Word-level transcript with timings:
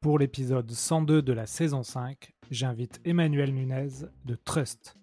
Pour 0.00 0.20
l'épisode 0.20 0.70
102 0.70 1.22
de 1.22 1.32
la 1.32 1.46
saison 1.46 1.82
5, 1.82 2.32
j'invite 2.52 3.00
Emmanuel 3.04 3.52
Nunez 3.52 4.06
de 4.26 4.36
Trust. 4.36 4.96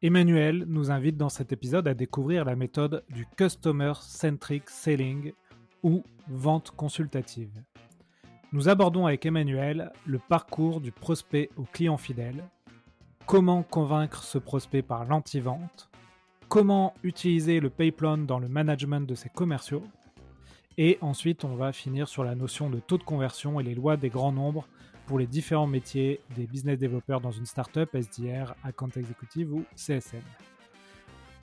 Emmanuel 0.00 0.64
nous 0.66 0.90
invite 0.90 1.18
dans 1.18 1.28
cet 1.28 1.52
épisode 1.52 1.86
à 1.86 1.92
découvrir 1.92 2.46
la 2.46 2.56
méthode 2.56 3.04
du 3.10 3.26
Customer 3.36 3.92
Centric 4.00 4.70
Selling 4.70 5.34
ou 5.82 6.02
vente 6.26 6.70
consultative. 6.70 7.52
Nous 8.52 8.70
abordons 8.70 9.04
avec 9.04 9.26
Emmanuel 9.26 9.92
le 10.06 10.18
parcours 10.18 10.80
du 10.80 10.90
prospect 10.90 11.50
au 11.58 11.64
client 11.64 11.98
fidèle, 11.98 12.42
comment 13.26 13.62
convaincre 13.62 14.22
ce 14.24 14.38
prospect 14.38 14.80
par 14.80 15.04
l'anti-vente, 15.04 15.90
comment 16.48 16.94
utiliser 17.02 17.60
le 17.60 17.68
payplan 17.68 18.16
dans 18.16 18.38
le 18.38 18.48
management 18.48 19.06
de 19.06 19.14
ses 19.14 19.28
commerciaux, 19.28 19.84
et 20.78 20.98
ensuite 21.00 21.44
on 21.44 21.54
va 21.54 21.72
finir 21.72 22.08
sur 22.08 22.24
la 22.24 22.34
notion 22.34 22.70
de 22.70 22.80
taux 22.80 22.98
de 22.98 23.02
conversion 23.02 23.60
et 23.60 23.62
les 23.62 23.74
lois 23.74 23.96
des 23.96 24.08
grands 24.08 24.32
nombres 24.32 24.66
pour 25.06 25.18
les 25.18 25.26
différents 25.26 25.66
métiers 25.66 26.20
des 26.36 26.46
business 26.46 26.78
développeurs 26.78 27.20
dans 27.20 27.32
une 27.32 27.46
startup, 27.46 27.94
SDR, 27.94 28.54
account 28.62 28.90
executive 28.96 29.52
ou 29.52 29.64
CSM. 29.74 30.22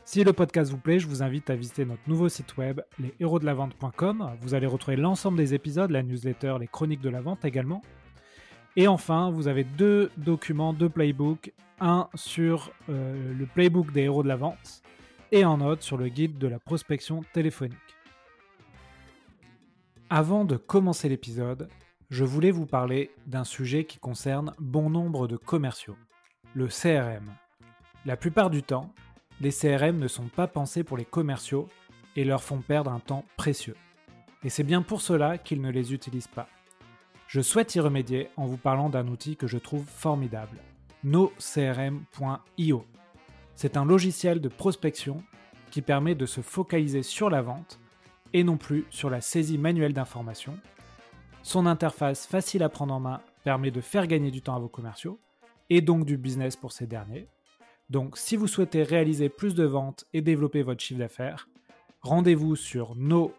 Si 0.06 0.24
le 0.24 0.32
podcast 0.32 0.72
vous 0.72 0.78
plaît, 0.78 1.00
je 1.00 1.08
vous 1.08 1.22
invite 1.22 1.50
à 1.50 1.56
visiter 1.56 1.84
notre 1.84 2.08
nouveau 2.08 2.30
site 2.30 2.56
web, 2.56 2.80
leshéroesdelavente.com. 2.98 4.38
Vous 4.40 4.54
allez 4.54 4.66
retrouver 4.66 4.96
l'ensemble 4.96 5.38
des 5.38 5.54
épisodes, 5.54 5.92
la 5.92 6.02
newsletter, 6.02 6.56
les 6.62 6.68
chroniques 6.68 7.02
de 7.02 7.10
la 7.10 7.20
vente 7.20 7.44
également. 7.44 7.82
Et 8.78 8.88
enfin, 8.88 9.32
vous 9.32 9.50
avez 9.50 9.66
deux 9.66 10.10
documents, 10.16 10.72
deux 10.72 10.88
playbooks. 10.88 11.52
Un 11.82 12.08
sur 12.16 12.72
euh, 12.90 13.34
le 13.34 13.46
playbook 13.48 13.92
des 13.92 14.04
héros 14.04 14.24
de 14.24 14.30
la 14.30 14.38
vente 14.38 14.82
et 15.34 15.44
un 15.44 15.60
autre 15.60 15.84
sur 15.84 15.98
le 15.98 16.08
guide 16.08 16.38
de 16.38 16.48
la 16.48 16.58
prospection 16.58 17.22
téléphonique. 17.34 17.97
Avant 20.10 20.46
de 20.46 20.56
commencer 20.56 21.10
l'épisode, 21.10 21.68
je 22.10 22.24
voulais 22.24 22.52
vous 22.52 22.66
parler 22.66 23.12
d'un 23.26 23.44
sujet 23.44 23.84
qui 23.84 23.98
concerne 23.98 24.54
bon 24.58 24.90
nombre 24.90 25.28
de 25.28 25.36
commerciaux, 25.36 25.98
le 26.54 26.68
CRM. 26.68 27.30
La 28.06 28.16
plupart 28.16 28.50
du 28.50 28.64
temps, 28.64 28.94
les 29.42 29.52
CRM 29.52 29.98
ne 29.98 30.08
sont 30.08 30.30
pas 30.30 30.48
pensés 30.48 30.86
pour 30.86 30.96
les 30.96 31.04
commerciaux 31.04 31.68
et 32.16 32.24
leur 32.24 32.42
font 32.42 32.62
perdre 32.62 32.90
un 32.90 33.02
temps 33.02 33.26
précieux. 33.36 33.76
Et 34.46 34.50
c'est 34.50 34.64
bien 34.64 34.82
pour 34.82 35.02
cela 35.02 35.38
qu'ils 35.38 35.62
ne 35.62 35.72
les 35.72 35.94
utilisent 35.94 36.30
pas. 36.30 36.48
Je 37.28 37.42
souhaite 37.42 37.76
y 37.76 37.82
remédier 37.82 38.30
en 38.38 38.46
vous 38.46 38.56
parlant 38.56 38.88
d'un 38.88 39.10
outil 39.10 39.36
que 39.36 39.48
je 39.48 39.58
trouve 39.58 39.86
formidable, 39.86 40.58
nocrm.io. 41.04 42.86
C'est 43.56 43.76
un 43.76 43.84
logiciel 43.84 44.40
de 44.40 44.48
prospection 44.48 45.22
qui 45.70 45.82
permet 45.82 46.16
de 46.16 46.26
se 46.26 46.40
focaliser 46.40 47.04
sur 47.04 47.30
la 47.30 47.42
vente 47.42 47.78
et 48.38 48.44
non 48.44 48.56
plus 48.58 48.86
sur 48.92 49.10
la 49.10 49.20
saisie 49.20 49.58
manuelle 49.58 49.94
d'informations. 49.94 50.60
Son 51.42 51.66
interface 51.66 52.28
facile 52.28 52.62
à 52.62 52.70
prendre 52.70 52.94
en 52.94 53.00
main 53.00 53.20
permet 53.44 53.72
de 53.72 53.82
faire 53.82 54.06
gagner 54.06 54.30
du 54.30 54.44
temps 54.44 54.56
à 54.56 54.60
vos 54.60 54.70
commerciaux 54.70 55.20
et 55.72 55.82
donc 55.82 56.06
du 56.06 56.18
business 56.18 56.56
pour 56.56 56.72
ces 56.72 56.86
derniers. 56.86 57.28
Donc 57.90 58.16
si 58.16 58.36
vous 58.36 58.46
souhaitez 58.46 58.84
réaliser 58.84 59.30
plus 59.30 59.56
de 59.56 59.64
ventes 59.64 60.06
et 60.14 60.22
développer 60.22 60.62
votre 60.62 60.84
chiffre 60.84 61.00
d'affaires, 61.00 61.50
rendez-vous 62.02 62.56
sur 62.56 62.96
nocrm.io. 62.96 63.34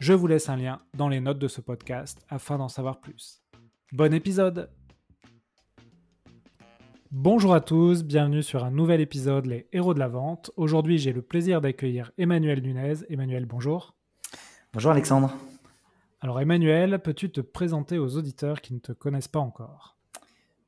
Je 0.00 0.12
vous 0.12 0.26
laisse 0.26 0.48
un 0.48 0.56
lien 0.56 0.80
dans 0.94 1.08
les 1.08 1.20
notes 1.20 1.38
de 1.38 1.46
ce 1.46 1.60
podcast 1.60 2.26
afin 2.28 2.58
d'en 2.58 2.68
savoir 2.68 3.00
plus. 3.00 3.44
Bon 3.92 4.12
épisode 4.12 4.70
Bonjour 7.12 7.54
à 7.54 7.60
tous, 7.60 8.04
bienvenue 8.04 8.40
sur 8.40 8.64
un 8.64 8.70
nouvel 8.70 9.00
épisode 9.00 9.46
Les 9.46 9.66
Héros 9.72 9.94
de 9.94 9.98
la 9.98 10.06
Vente. 10.06 10.52
Aujourd'hui 10.56 10.96
j'ai 10.96 11.12
le 11.12 11.22
plaisir 11.22 11.60
d'accueillir 11.60 12.12
Emmanuel 12.18 12.62
Nunez. 12.62 12.98
Emmanuel, 13.08 13.46
bonjour. 13.46 13.96
Bonjour 14.72 14.92
Alexandre. 14.92 15.34
Alors 16.20 16.40
Emmanuel, 16.40 17.00
peux-tu 17.00 17.32
te 17.32 17.40
présenter 17.40 17.98
aux 17.98 18.16
auditeurs 18.16 18.60
qui 18.60 18.74
ne 18.74 18.78
te 18.78 18.92
connaissent 18.92 19.26
pas 19.26 19.40
encore? 19.40 19.96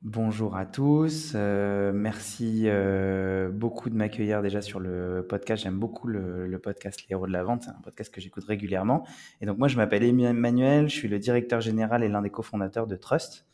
Bonjour 0.01 0.57
à 0.57 0.65
tous, 0.65 1.31
euh, 1.33 1.93
merci 1.93 2.63
euh, 2.65 3.49
beaucoup 3.49 3.89
de 3.89 3.95
m'accueillir 3.95 4.41
déjà 4.41 4.61
sur 4.61 4.81
le 4.81 5.25
podcast. 5.25 5.63
J'aime 5.63 5.79
beaucoup 5.79 6.07
le, 6.07 6.59
podcast 6.61 6.99
Les 7.03 7.13
Héros 7.13 7.25
de 7.25 7.31
la 7.31 7.45
Vente, 7.45 7.63
c'est 7.63 7.69
un 7.69 7.81
podcast 7.81 8.13
que 8.13 8.19
j'écoute 8.19 8.43
régulièrement. 8.43 9.07
Et 9.39 9.45
donc 9.45 9.59
moi 9.59 9.69
je 9.69 9.77
m'appelle 9.77 10.03
Emmanuel, 10.03 10.89
je 10.89 10.93
suis 10.93 11.07
le 11.07 11.19
directeur 11.19 11.61
général 11.61 12.03
et 12.03 12.09
l'un 12.09 12.21
des 12.21 12.31
cofondateurs 12.31 12.85
de 12.85 12.97
Trust 12.97 13.45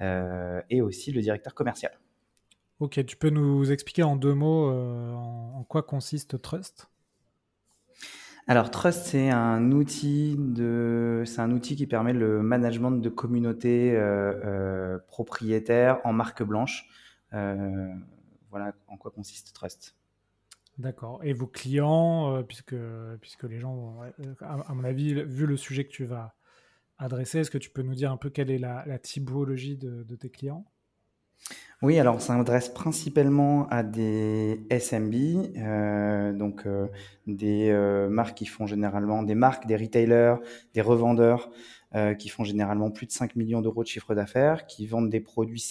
euh, 0.00 0.62
et 0.70 0.80
aussi 0.80 1.12
le 1.12 1.20
directeur 1.20 1.52
commercial. 1.52 1.92
Ok, 2.82 3.06
tu 3.06 3.16
peux 3.16 3.30
nous 3.30 3.70
expliquer 3.70 4.02
en 4.02 4.16
deux 4.16 4.34
mots 4.34 4.68
en 4.68 5.62
quoi 5.62 5.84
consiste 5.84 6.42
Trust? 6.42 6.90
Alors 8.48 8.72
Trust, 8.72 9.04
c'est 9.04 9.30
un 9.30 9.70
outil 9.70 10.34
de, 10.36 11.22
c'est 11.24 11.38
un 11.38 11.52
outil 11.52 11.76
qui 11.76 11.86
permet 11.86 12.12
le 12.12 12.42
management 12.42 12.90
de 12.90 13.08
communautés 13.08 13.94
euh, 13.94 14.32
euh, 14.44 14.98
propriétaires 15.06 16.00
en 16.02 16.12
marque 16.12 16.42
blanche. 16.42 16.88
Euh, 17.34 17.94
voilà 18.50 18.74
en 18.88 18.96
quoi 18.96 19.12
consiste 19.12 19.54
Trust. 19.54 19.94
D'accord. 20.76 21.20
Et 21.22 21.34
vos 21.34 21.46
clients, 21.46 22.42
puisque, 22.42 22.74
puisque 23.20 23.44
les 23.44 23.60
gens, 23.60 24.00
à, 24.40 24.74
mon 24.74 24.82
avis, 24.82 25.22
vu 25.22 25.46
le 25.46 25.56
sujet 25.56 25.84
que 25.84 25.92
tu 25.92 26.04
vas 26.04 26.34
adresser, 26.98 27.38
est-ce 27.38 27.50
que 27.52 27.58
tu 27.58 27.70
peux 27.70 27.82
nous 27.82 27.94
dire 27.94 28.10
un 28.10 28.16
peu 28.16 28.28
quelle 28.28 28.50
est 28.50 28.58
la, 28.58 28.98
typologie 28.98 29.76
de 29.76 30.16
tes 30.16 30.30
clients? 30.30 30.66
Oui, 31.82 31.98
alors 31.98 32.20
ça 32.20 32.36
s'adresse 32.36 32.68
principalement 32.68 33.66
à 33.68 33.82
des 33.82 34.60
SMB, 34.70 35.14
euh, 35.56 36.32
donc 36.32 36.64
euh, 36.64 36.86
des 37.26 37.70
euh, 37.70 38.08
marques 38.08 38.36
qui 38.36 38.46
font 38.46 38.68
généralement 38.68 39.24
des 39.24 39.34
marques, 39.34 39.66
des 39.66 39.74
retailers, 39.74 40.36
des 40.74 40.80
revendeurs 40.80 41.50
qui 42.18 42.30
font 42.30 42.42
généralement 42.42 42.90
plus 42.90 43.06
de 43.06 43.12
5 43.12 43.36
millions 43.36 43.60
d'euros 43.60 43.82
de 43.82 43.88
chiffre 43.88 44.14
d'affaires, 44.14 44.64
qui 44.64 44.86
vendent 44.86 45.10
des 45.10 45.20
produits 45.20 45.62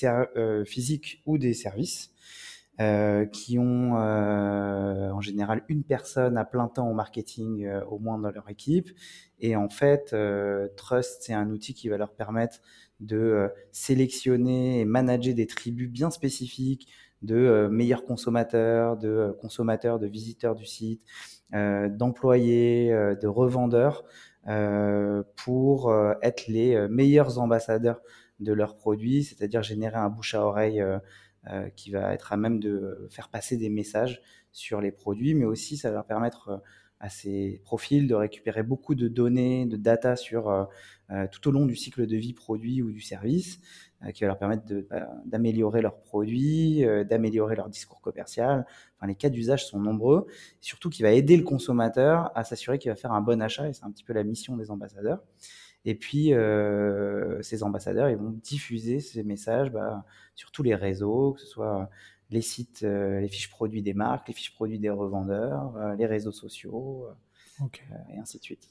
physiques 0.67 1.19
ou 1.25 1.39
des 1.39 1.55
services, 1.55 2.10
qui 3.31 3.59
ont 3.59 3.93
en 3.93 5.21
général 5.21 5.63
une 5.67 5.83
personne 5.83 6.37
à 6.37 6.45
plein 6.45 6.67
temps 6.67 6.89
au 6.89 6.93
marketing 6.93 7.69
au 7.89 7.99
moins 7.99 8.17
dans 8.17 8.31
leur 8.31 8.49
équipe. 8.49 8.89
Et 9.39 9.55
en 9.55 9.69
fait, 9.69 10.15
Trust, 10.77 11.21
c'est 11.21 11.33
un 11.33 11.49
outil 11.49 11.73
qui 11.73 11.89
va 11.89 11.97
leur 11.97 12.13
permettre 12.13 12.59
de 13.01 13.17
euh, 13.17 13.47
sélectionner 13.71 14.79
et 14.79 14.85
manager 14.85 15.33
des 15.33 15.47
tribus 15.47 15.89
bien 15.89 16.11
spécifiques 16.11 16.87
de 17.21 17.35
euh, 17.35 17.69
meilleurs 17.69 18.05
consommateurs, 18.05 18.97
de 18.97 19.09
euh, 19.09 19.33
consommateurs, 19.33 19.99
de 19.99 20.07
visiteurs 20.07 20.55
du 20.55 20.65
site, 20.65 21.01
d'employés, 21.53 22.91
de 23.21 23.27
revendeurs, 23.27 24.05
pour 25.35 25.93
être 26.21 26.47
les 26.47 26.87
meilleurs 26.87 27.39
ambassadeurs 27.39 27.99
de 28.39 28.53
leurs 28.53 28.77
produits, 28.77 29.25
c'est-à-dire 29.25 29.61
générer 29.61 29.97
un 29.97 30.09
bouche 30.09 30.33
à 30.33 30.45
oreille 30.45 30.81
qui 31.75 31.91
va 31.91 32.13
être 32.13 32.33
à 32.33 32.37
même 32.37 32.59
de 32.59 33.07
faire 33.09 33.29
passer 33.29 33.57
des 33.57 33.69
messages 33.69 34.21
sur 34.51 34.79
les 34.79 34.91
produits, 34.91 35.33
mais 35.33 35.45
aussi 35.45 35.75
ça 35.75 35.89
va 35.89 35.95
leur 35.95 36.05
permettre 36.05 36.61
à 37.01 37.09
ces 37.09 37.59
profils 37.63 38.07
de 38.07 38.13
récupérer 38.13 38.61
beaucoup 38.61 38.93
de 38.93 39.07
données, 39.07 39.65
de 39.65 39.75
data 39.75 40.15
sur 40.15 40.49
euh, 40.49 40.65
euh, 41.09 41.25
tout 41.31 41.47
au 41.47 41.51
long 41.51 41.65
du 41.65 41.75
cycle 41.75 42.05
de 42.05 42.15
vie 42.15 42.33
produit 42.33 42.83
ou 42.83 42.91
du 42.91 43.01
service, 43.01 43.59
euh, 44.05 44.11
qui 44.11 44.21
va 44.21 44.27
leur 44.27 44.37
permettre 44.37 44.63
bah, 44.87 45.09
d'améliorer 45.25 45.81
leurs 45.81 45.99
produits, 45.99 46.85
d'améliorer 47.09 47.55
leur 47.55 47.69
discours 47.69 48.01
commercial. 48.01 48.67
Enfin, 48.97 49.07
les 49.07 49.15
cas 49.15 49.29
d'usage 49.29 49.65
sont 49.65 49.79
nombreux, 49.79 50.27
surtout 50.61 50.91
qui 50.91 51.01
va 51.01 51.11
aider 51.11 51.35
le 51.37 51.43
consommateur 51.43 52.31
à 52.37 52.43
s'assurer 52.43 52.77
qu'il 52.77 52.91
va 52.91 52.95
faire 52.95 53.13
un 53.13 53.21
bon 53.21 53.41
achat, 53.41 53.67
et 53.67 53.73
c'est 53.73 53.83
un 53.83 53.91
petit 53.91 54.03
peu 54.03 54.13
la 54.13 54.23
mission 54.23 54.55
des 54.55 54.69
ambassadeurs. 54.69 55.23
Et 55.85 55.95
puis, 55.95 56.33
ces 57.41 57.63
ambassadeurs, 57.63 58.09
ils 58.09 58.17
vont 58.17 58.31
diffuser 58.43 58.99
ces 58.99 59.23
messages 59.23 59.71
bah, 59.71 60.05
sur 60.35 60.51
tous 60.51 60.63
les 60.63 60.75
réseaux, 60.75 61.33
que 61.33 61.41
ce 61.41 61.47
soit 61.47 61.89
les 62.31 62.41
sites, 62.41 62.83
euh, 62.83 63.19
les 63.19 63.27
fiches 63.27 63.49
produits 63.49 63.81
des 63.81 63.93
marques, 63.93 64.27
les 64.27 64.33
fiches 64.33 64.53
produits 64.53 64.79
des 64.79 64.89
revendeurs, 64.89 65.75
euh, 65.75 65.95
les 65.95 66.05
réseaux 66.05 66.31
sociaux, 66.31 67.07
euh, 67.61 67.65
et 68.13 68.17
ainsi 68.17 68.39
de 68.39 68.43
suite. 68.43 68.69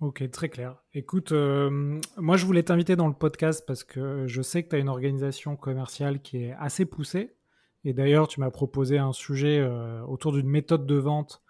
Ok, 0.00 0.28
très 0.30 0.48
clair. 0.48 0.82
Écoute, 0.94 1.32
moi 1.32 2.36
je 2.36 2.44
voulais 2.44 2.64
t'inviter 2.64 2.96
dans 2.96 3.06
le 3.06 3.14
podcast 3.14 3.62
parce 3.66 3.84
que 3.84 4.26
je 4.26 4.42
sais 4.42 4.64
que 4.64 4.70
tu 4.70 4.76
as 4.76 4.80
une 4.80 4.88
organisation 4.88 5.54
commerciale 5.54 6.20
qui 6.20 6.38
est 6.38 6.56
assez 6.58 6.86
poussée. 6.86 7.36
Et 7.84 7.92
d'ailleurs, 7.92 8.26
tu 8.26 8.40
m'as 8.40 8.50
proposé 8.50 8.98
un 8.98 9.12
sujet 9.12 9.64
autour 10.08 10.32
d'une 10.32 10.48
méthode 10.48 10.86
de 10.86 10.96
vente 10.96 11.41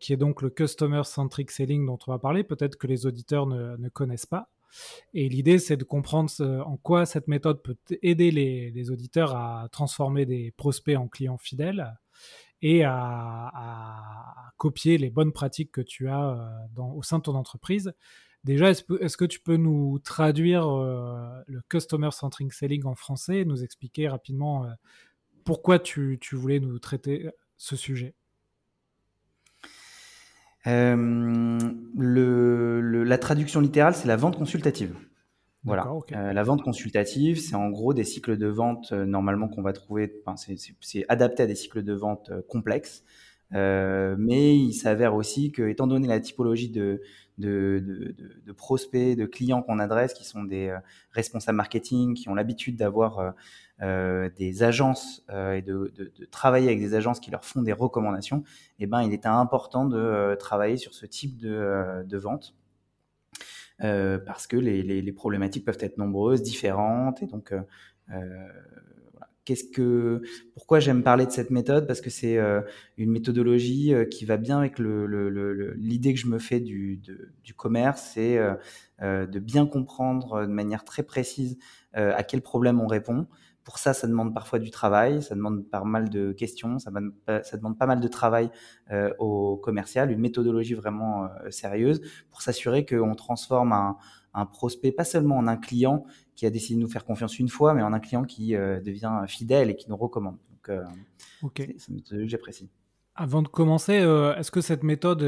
qui 0.00 0.12
est 0.12 0.16
donc 0.16 0.42
le 0.42 0.50
Customer 0.50 1.02
Centric 1.04 1.50
Selling 1.50 1.86
dont 1.86 1.98
on 2.06 2.12
va 2.12 2.18
parler. 2.18 2.42
Peut-être 2.44 2.76
que 2.76 2.86
les 2.86 3.06
auditeurs 3.06 3.46
ne 3.46 3.88
connaissent 3.88 4.26
pas. 4.26 4.50
Et 5.14 5.28
l'idée, 5.28 5.58
c'est 5.58 5.76
de 5.76 5.84
comprendre 5.84 6.30
en 6.66 6.76
quoi 6.76 7.06
cette 7.06 7.28
méthode 7.28 7.62
peut 7.62 7.76
aider 8.02 8.30
les, 8.30 8.90
auditeurs 8.90 9.34
à 9.34 9.68
transformer 9.72 10.26
des 10.26 10.52
prospects 10.52 10.96
en 10.96 11.08
clients 11.08 11.38
fidèles 11.38 11.94
et 12.62 12.84
à, 12.84 14.52
copier 14.56 14.98
les 14.98 15.10
bonnes 15.10 15.32
pratiques 15.32 15.70
que 15.70 15.80
tu 15.80 16.08
as 16.08 16.30
euh, 16.76 16.82
au 16.82 17.02
sein 17.04 17.18
de 17.18 17.22
ton 17.22 17.36
entreprise. 17.36 17.92
Déjà, 18.42 18.70
est-ce, 18.70 19.16
que 19.16 19.24
tu 19.24 19.38
peux 19.38 19.56
nous 19.56 20.00
traduire 20.00 20.66
euh, 20.68 21.40
le 21.46 21.62
Customer 21.68 22.10
Centric 22.10 22.52
Selling 22.52 22.84
en 22.84 22.96
français 22.96 23.38
et 23.38 23.44
nous 23.44 23.62
expliquer 23.62 24.08
rapidement 24.08 24.64
euh, 24.64 24.70
pourquoi 25.44 25.78
tu 25.78 26.18
voulais 26.32 26.58
nous 26.58 26.80
traiter 26.80 27.30
ce 27.56 27.76
sujet? 27.76 28.14
Euh, 30.68 31.58
le, 31.96 33.04
la 33.04 33.18
traduction 33.18 33.60
littérale, 33.60 33.94
c'est 33.94 34.08
la 34.08 34.16
vente 34.16 34.36
consultative. 34.36 34.94
Voilà. 35.64 35.86
la 36.10 36.42
vente 36.44 36.62
consultative, 36.62 37.38
c'est 37.38 37.56
en 37.56 37.68
gros 37.68 37.92
des 37.92 38.04
cycles 38.04 38.38
de 38.38 38.46
vente 38.46 38.92
normalement 38.92 39.48
qu'on 39.48 39.60
va 39.60 39.72
trouver. 39.72 40.22
c'est 40.80 41.04
adapté 41.08 41.42
à 41.42 41.46
des 41.46 41.56
cycles 41.56 41.82
de 41.82 41.92
vente 41.92 42.30
complexes. 42.48 43.04
Mais 43.50 44.56
il 44.56 44.72
s'avère 44.72 45.14
aussi 45.14 45.52
que, 45.52 45.62
étant 45.68 45.86
donné 45.86 46.06
la 46.06 46.20
typologie 46.20 46.70
de, 46.70 47.00
prospects, 48.56 49.16
de 49.16 49.26
clients 49.26 49.62
qu'on 49.62 49.78
adresse, 49.78 50.12
qui 50.12 50.24
sont 50.24 50.44
des 50.44 50.68
euh, 50.68 50.78
responsables 51.12 51.56
marketing, 51.56 52.14
qui 52.14 52.28
ont 52.28 52.34
l'habitude 52.34 52.76
d'avoir 52.76 53.18
euh, 53.18 53.30
euh, 53.80 54.28
des 54.36 54.62
agences 54.62 55.24
et 55.30 55.62
de, 55.62 55.92
travailler 56.30 56.66
avec 56.66 56.80
des 56.80 56.94
agences 56.94 57.20
qui 57.20 57.30
leur 57.30 57.44
font 57.44 57.62
des 57.62 57.72
recommandations, 57.72 58.44
eh 58.78 58.86
ben, 58.86 59.02
il 59.02 59.12
était 59.12 59.28
important 59.28 59.86
de 59.86 60.36
travailler 60.38 60.76
sur 60.76 60.94
ce 60.94 61.06
type 61.06 61.38
de, 61.38 62.16
vente. 62.16 62.54
parce 63.78 64.46
que 64.46 64.56
les, 64.56 64.82
les, 64.82 65.12
problématiques 65.12 65.64
peuvent 65.64 65.78
être 65.80 65.96
nombreuses, 65.96 66.42
différentes, 66.42 67.22
et 67.22 67.26
donc 67.26 67.54
Qu'est-ce 69.48 69.64
que, 69.64 70.20
pourquoi 70.52 70.78
j'aime 70.78 71.02
parler 71.02 71.24
de 71.24 71.30
cette 71.30 71.48
méthode? 71.48 71.86
Parce 71.86 72.02
que 72.02 72.10
c'est 72.10 72.36
euh, 72.36 72.60
une 72.98 73.10
méthodologie 73.10 73.94
euh, 73.94 74.04
qui 74.04 74.26
va 74.26 74.36
bien 74.36 74.58
avec 74.58 74.78
l'idée 74.78 76.12
que 76.12 76.20
je 76.20 76.26
me 76.26 76.38
fais 76.38 76.60
du, 76.60 77.00
commerce, 77.56 78.10
c'est 78.12 78.36
euh, 78.36 79.26
de 79.26 79.38
bien 79.38 79.64
comprendre 79.64 80.42
de 80.42 80.52
manière 80.52 80.84
très 80.84 81.02
précise 81.02 81.56
à 81.94 82.22
quel 82.24 82.42
problème 82.42 82.78
on 82.78 82.86
répond. 82.86 83.26
Pour 83.64 83.78
ça, 83.78 83.94
ça 83.94 84.06
demande 84.06 84.34
parfois 84.34 84.58
du 84.58 84.70
travail, 84.70 85.22
ça 85.22 85.34
demande 85.34 85.66
pas 85.66 85.82
mal 85.82 86.10
de 86.10 86.32
questions, 86.32 86.78
ça 86.78 86.90
demande, 86.90 87.14
ça 87.26 87.56
demande 87.56 87.78
pas 87.78 87.86
mal 87.86 88.00
de 88.00 88.08
travail 88.08 88.50
au 89.18 89.56
commercial, 89.56 90.10
une 90.10 90.20
méthodologie 90.20 90.74
vraiment 90.74 91.30
sérieuse 91.48 92.02
pour 92.30 92.42
s'assurer 92.42 92.84
qu'on 92.84 93.14
transforme 93.14 93.72
un, 93.72 93.96
un 94.34 94.46
prospect, 94.46 94.92
pas 94.92 95.04
seulement 95.04 95.36
en 95.36 95.46
un 95.46 95.56
client 95.56 96.04
qui 96.34 96.46
a 96.46 96.50
décidé 96.50 96.76
de 96.76 96.80
nous 96.82 96.88
faire 96.88 97.04
confiance 97.04 97.38
une 97.38 97.48
fois, 97.48 97.74
mais 97.74 97.82
en 97.82 97.92
un 97.92 98.00
client 98.00 98.24
qui 98.24 98.54
euh, 98.54 98.80
devient 98.80 99.24
fidèle 99.26 99.70
et 99.70 99.76
qui 99.76 99.88
nous 99.88 99.96
recommande. 99.96 100.36
Donc, 100.50 100.68
euh, 100.68 100.84
c'est 101.76 101.88
une 101.88 101.96
méthode 101.96 102.18
que 102.18 102.26
j'apprécie. 102.26 102.70
Avant 103.14 103.42
de 103.42 103.48
commencer, 103.48 103.98
euh, 103.98 104.36
est-ce 104.36 104.52
que 104.52 104.60
cette 104.60 104.84
méthode 104.84 105.22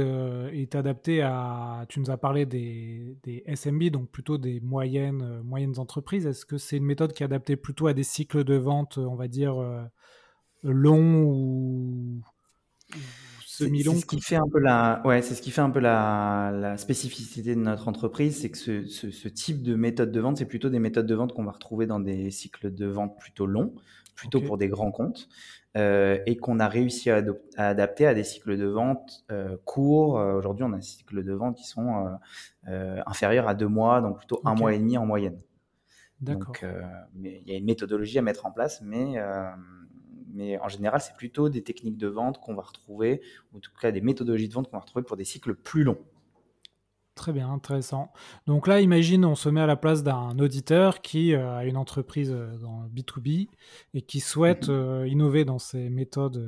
est 0.52 0.76
adaptée 0.76 1.22
à, 1.22 1.84
tu 1.88 1.98
nous 1.98 2.10
as 2.10 2.16
parlé 2.16 2.46
des, 2.46 3.16
des 3.24 3.42
SMB, 3.52 3.90
donc 3.90 4.08
plutôt 4.10 4.38
des 4.38 4.60
moyennes, 4.60 5.40
moyennes 5.42 5.78
entreprises. 5.78 6.24
Est-ce 6.24 6.46
que 6.46 6.56
c'est 6.56 6.76
une 6.76 6.84
méthode 6.84 7.12
qui 7.12 7.24
est 7.24 7.26
adaptée 7.26 7.56
plutôt 7.56 7.88
à 7.88 7.92
des 7.92 8.04
cycles 8.04 8.44
de 8.44 8.54
vente, 8.54 8.98
on 8.98 9.16
va 9.16 9.26
dire, 9.26 9.56
longs 10.62 11.24
ou 11.24 12.20
c'est 13.68 14.00
ce 14.00 14.06
qui 14.06 14.20
fait 14.20 14.36
un 14.36 14.48
peu 14.50 14.58
la, 14.58 15.02
ouais, 15.04 15.22
c'est 15.22 15.34
ce 15.34 15.42
qui 15.42 15.50
fait 15.50 15.60
un 15.60 15.70
peu 15.70 15.80
la, 15.80 16.52
la 16.54 16.76
spécificité 16.76 17.54
de 17.54 17.60
notre 17.60 17.88
entreprise, 17.88 18.40
c'est 18.40 18.50
que 18.50 18.58
ce, 18.58 18.86
ce, 18.86 19.10
ce, 19.10 19.28
type 19.28 19.62
de 19.62 19.74
méthode 19.74 20.12
de 20.12 20.20
vente, 20.20 20.38
c'est 20.38 20.46
plutôt 20.46 20.70
des 20.70 20.78
méthodes 20.78 21.06
de 21.06 21.14
vente 21.14 21.32
qu'on 21.32 21.44
va 21.44 21.52
retrouver 21.52 21.86
dans 21.86 22.00
des 22.00 22.30
cycles 22.30 22.74
de 22.74 22.86
vente 22.86 23.18
plutôt 23.18 23.46
longs, 23.46 23.74
plutôt 24.14 24.40
pour 24.40 24.58
des 24.58 24.68
grands 24.68 24.90
comptes, 24.90 25.28
euh, 25.76 26.18
et 26.26 26.36
qu'on 26.36 26.58
a 26.58 26.68
réussi 26.68 27.10
à, 27.10 27.22
adapter 27.56 28.06
à 28.06 28.14
des 28.14 28.24
cycles 28.24 28.58
de 28.58 28.66
vente 28.66 29.24
euh, 29.30 29.56
courts. 29.64 30.18
Euh, 30.18 30.34
aujourd'hui, 30.34 30.64
on 30.64 30.72
a 30.72 30.76
des 30.76 30.82
cycles 30.82 31.22
de 31.22 31.32
vente 31.32 31.56
qui 31.56 31.66
sont 31.66 32.18
euh, 32.68 33.00
inférieurs 33.06 33.48
à 33.48 33.54
deux 33.54 33.68
mois, 33.68 34.00
donc 34.00 34.18
plutôt 34.18 34.40
un 34.44 34.54
mois 34.54 34.74
et 34.74 34.78
demi 34.78 34.98
en 34.98 35.06
moyenne. 35.06 35.40
D'accord. 36.20 36.54
Il 37.22 37.42
y 37.46 37.52
a 37.52 37.56
une 37.56 37.64
méthodologie 37.64 38.18
à 38.18 38.22
mettre 38.22 38.46
en 38.46 38.50
place, 38.50 38.82
mais 38.82 39.16
mais 40.32 40.58
en 40.58 40.68
général, 40.68 41.00
c'est 41.00 41.14
plutôt 41.14 41.48
des 41.48 41.62
techniques 41.62 41.98
de 41.98 42.08
vente 42.08 42.40
qu'on 42.40 42.54
va 42.54 42.62
retrouver, 42.62 43.22
ou 43.52 43.58
en 43.58 43.60
tout 43.60 43.70
cas 43.80 43.90
des 43.90 44.00
méthodologies 44.00 44.48
de 44.48 44.54
vente 44.54 44.70
qu'on 44.70 44.76
va 44.76 44.82
retrouver 44.82 45.04
pour 45.04 45.16
des 45.16 45.24
cycles 45.24 45.54
plus 45.54 45.84
longs. 45.84 45.98
Très 47.20 47.32
bien, 47.32 47.52
intéressant. 47.52 48.12
Donc 48.46 48.66
là, 48.66 48.80
imagine, 48.80 49.26
on 49.26 49.34
se 49.34 49.50
met 49.50 49.60
à 49.60 49.66
la 49.66 49.76
place 49.76 50.02
d'un 50.02 50.38
auditeur 50.38 51.02
qui 51.02 51.34
euh, 51.34 51.54
a 51.54 51.66
une 51.66 51.76
entreprise 51.76 52.32
euh, 52.32 52.56
dans 52.56 52.88
B2B 52.88 53.48
et 53.92 54.00
qui 54.00 54.20
souhaite 54.20 54.68
mhm. 54.68 54.74
euh, 54.74 55.06
innover 55.06 55.44
dans 55.44 55.58
ses 55.58 55.90
méthodes 55.90 56.42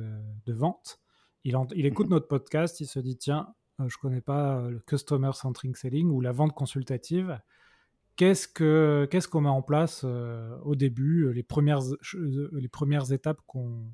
de 0.45 0.53
vente. 0.53 0.99
Il, 1.43 1.55
il 1.75 1.85
écoute 1.85 2.07
mhm. 2.07 2.13
notre 2.13 2.27
podcast, 2.27 2.79
il 2.79 2.87
se 2.87 2.99
dit, 2.99 3.17
tiens, 3.17 3.53
je 3.77 3.83
ne 3.83 4.01
connais 4.01 4.21
pas 4.21 4.67
le 4.67 4.79
Customer 4.79 5.29
Centric 5.33 5.77
Selling 5.77 6.09
ou 6.09 6.21
la 6.21 6.31
vente 6.31 6.53
consultative. 6.53 7.39
Qu'est-ce 8.15 8.47
que 8.47 9.07
qu'est-ce 9.09 9.27
qu'on 9.27 9.41
met 9.41 9.49
en 9.49 9.63
place 9.63 10.01
euh, 10.03 10.55
au 10.63 10.75
début, 10.75 11.25
euh, 11.25 11.31
les 11.31 11.41
premières 11.41 11.81
euh, 12.13 12.49
les 12.53 12.67
premières 12.67 13.11
étapes 13.11 13.41
qu'on 13.47 13.91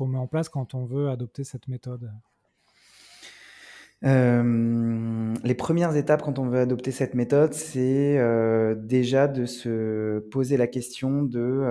met 0.00 0.18
en 0.18 0.26
place 0.26 0.48
quand 0.48 0.74
on 0.74 0.84
veut 0.84 1.08
adopter 1.08 1.44
cette 1.44 1.68
méthode? 1.68 2.10
Les 4.04 5.54
premières 5.54 5.94
étapes 5.94 6.22
quand 6.22 6.40
on 6.40 6.48
veut 6.48 6.58
adopter 6.58 6.90
cette 6.90 7.14
méthode, 7.14 7.54
c'est 7.54 8.18
déjà 8.76 9.28
de 9.28 9.46
se 9.46 10.18
poser 10.30 10.56
la 10.56 10.66
question 10.66 11.22
de 11.22 11.62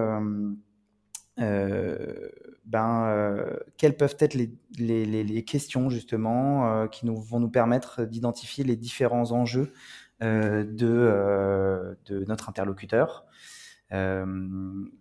ben, 1.36 3.46
quelles 3.76 3.98
peuvent 3.98 4.16
être 4.20 4.36
les, 4.36 5.44
questions 5.46 5.90
justement 5.90 6.88
qui 6.88 7.06
vont 7.06 7.42
nous 7.42 7.50
permettre 7.50 8.06
d'identifier 8.06 8.64
les 8.64 8.78
différents 8.78 9.34
enjeux 9.34 9.74
de, 10.22 10.88
euh, 10.88 11.96
de 12.06 12.26
notre 12.26 12.50
interlocuteur. 12.50 13.26
Euh, 13.94 14.26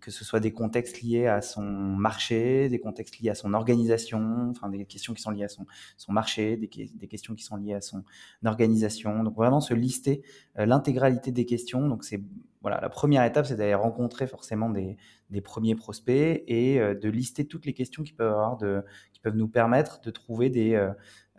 que 0.01 0.11
ce 0.11 0.25
soit 0.25 0.41
des 0.41 0.53
contextes 0.53 1.01
liés 1.01 1.29
à 1.29 1.43
son 1.43 1.63
marché, 1.63 2.69
des 2.69 2.81
contextes 2.81 3.21
liés 3.21 3.31
à 3.31 3.37
son 3.37 3.55
organisation, 3.55 4.51
enfin 4.51 4.69
des 4.69 4.85
questions 4.85 5.15
qui 5.15 5.23
sont 5.23 5.31
liées 5.31 5.45
à 5.45 5.49
son, 5.49 5.65
son 5.97 6.13
marché, 6.13 6.57
des, 6.57 6.69
des 6.93 7.07
questions 7.07 7.37
qui 7.37 7.45
sont 7.45 7.57
liées 7.57 7.75
à 7.75 7.81
son 7.81 8.03
organisation. 8.45 9.23
Donc 9.23 9.37
vraiment 9.37 9.61
se 9.61 9.75
lister 9.75 10.23
l'intégralité 10.57 11.31
des 11.31 11.47
questions. 11.47 11.87
Donc 11.87 12.03
c'est 12.03 12.21
voilà 12.63 12.81
la 12.81 12.89
première 12.89 13.23
étape, 13.23 13.47
c'est 13.47 13.55
d'aller 13.55 13.75
rencontrer 13.75 14.27
forcément 14.27 14.71
des, 14.71 14.97
des, 15.31 15.41
premiers 15.41 15.77
prospects 15.77 16.43
et 16.49 16.81
de 16.81 17.09
lister 17.09 17.47
toutes 17.47 17.67
les 17.67 17.75
questions 17.75 18.03
qui 18.03 18.13
peuvent 18.13 18.33
avoir 18.33 18.57
de, 18.57 18.83
qui 19.13 19.21
peuvent 19.21 19.37
nous 19.37 19.49
permettre 19.49 20.01
de 20.01 20.11
trouver 20.11 20.51
des 20.51 20.85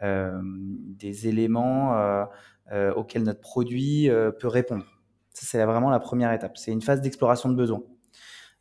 des 0.02 1.28
éléments 1.28 2.28
euh, 2.72 2.94
notre 3.20 3.42
produit 3.42 4.10
euh, 4.10 4.32
peut 4.32 4.48
répondre. 4.48 4.86
Ça, 5.34 5.46
c'est 5.46 5.66
vraiment 5.66 5.90
la 5.90 6.00
première 6.00 6.32
étape. 6.34 6.58
C'est 6.58 6.72
une 6.72 6.82
phase 6.82 7.02
d'exploration 7.02 7.50
de 7.50 7.56
besoins. 7.56 7.84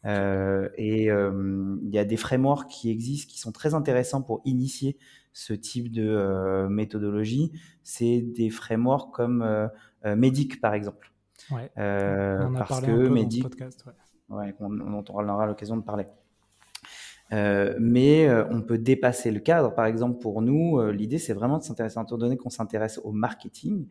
Euh, 0.06 0.70
et 0.76 1.06
il 1.06 1.90
y 1.90 1.98
a 1.98 2.04
des 2.04 2.16
frameworks 2.16 2.70
qui 2.70 2.90
existent 2.90 3.30
qui 3.30 3.38
sont 3.38 3.52
très 3.52 3.74
intéressants 3.74 4.22
pour 4.22 4.40
initier 4.44 4.96
ce 5.32 5.52
type 5.52 5.92
de 5.92 6.66
méthodologie. 6.68 7.52
C'est 7.82 8.20
des 8.20 8.50
frameworks 8.50 9.12
comme 9.12 9.70
Medic, 10.04 10.60
par 10.60 10.74
exemple. 10.74 11.12
Ouais. 11.50 11.70
on 11.76 12.54
a 12.54 12.64
parce 12.66 12.80
que 12.80 13.08
Medic, 13.08 13.42
podcast, 13.42 13.84
ouais. 14.28 14.54
on, 14.60 14.80
on 14.80 15.28
aura 15.28 15.46
l'occasion 15.46 15.76
de 15.76 15.82
parler. 15.82 16.06
Euh, 17.32 17.76
mais 17.78 18.26
euh, 18.28 18.44
on 18.50 18.62
peut 18.62 18.78
dépasser 18.78 19.30
le 19.30 19.40
cadre. 19.40 19.74
Par 19.74 19.86
exemple, 19.86 20.18
pour 20.18 20.42
nous, 20.42 20.78
euh, 20.78 20.92
l'idée, 20.92 21.18
c'est 21.18 21.32
vraiment 21.32 21.58
de 21.58 21.62
s'intéresser, 21.62 22.00
étant 22.00 22.18
donné 22.18 22.36
qu'on 22.36 22.50
s'intéresse 22.50 23.00
au 23.04 23.12
marketing 23.12 23.86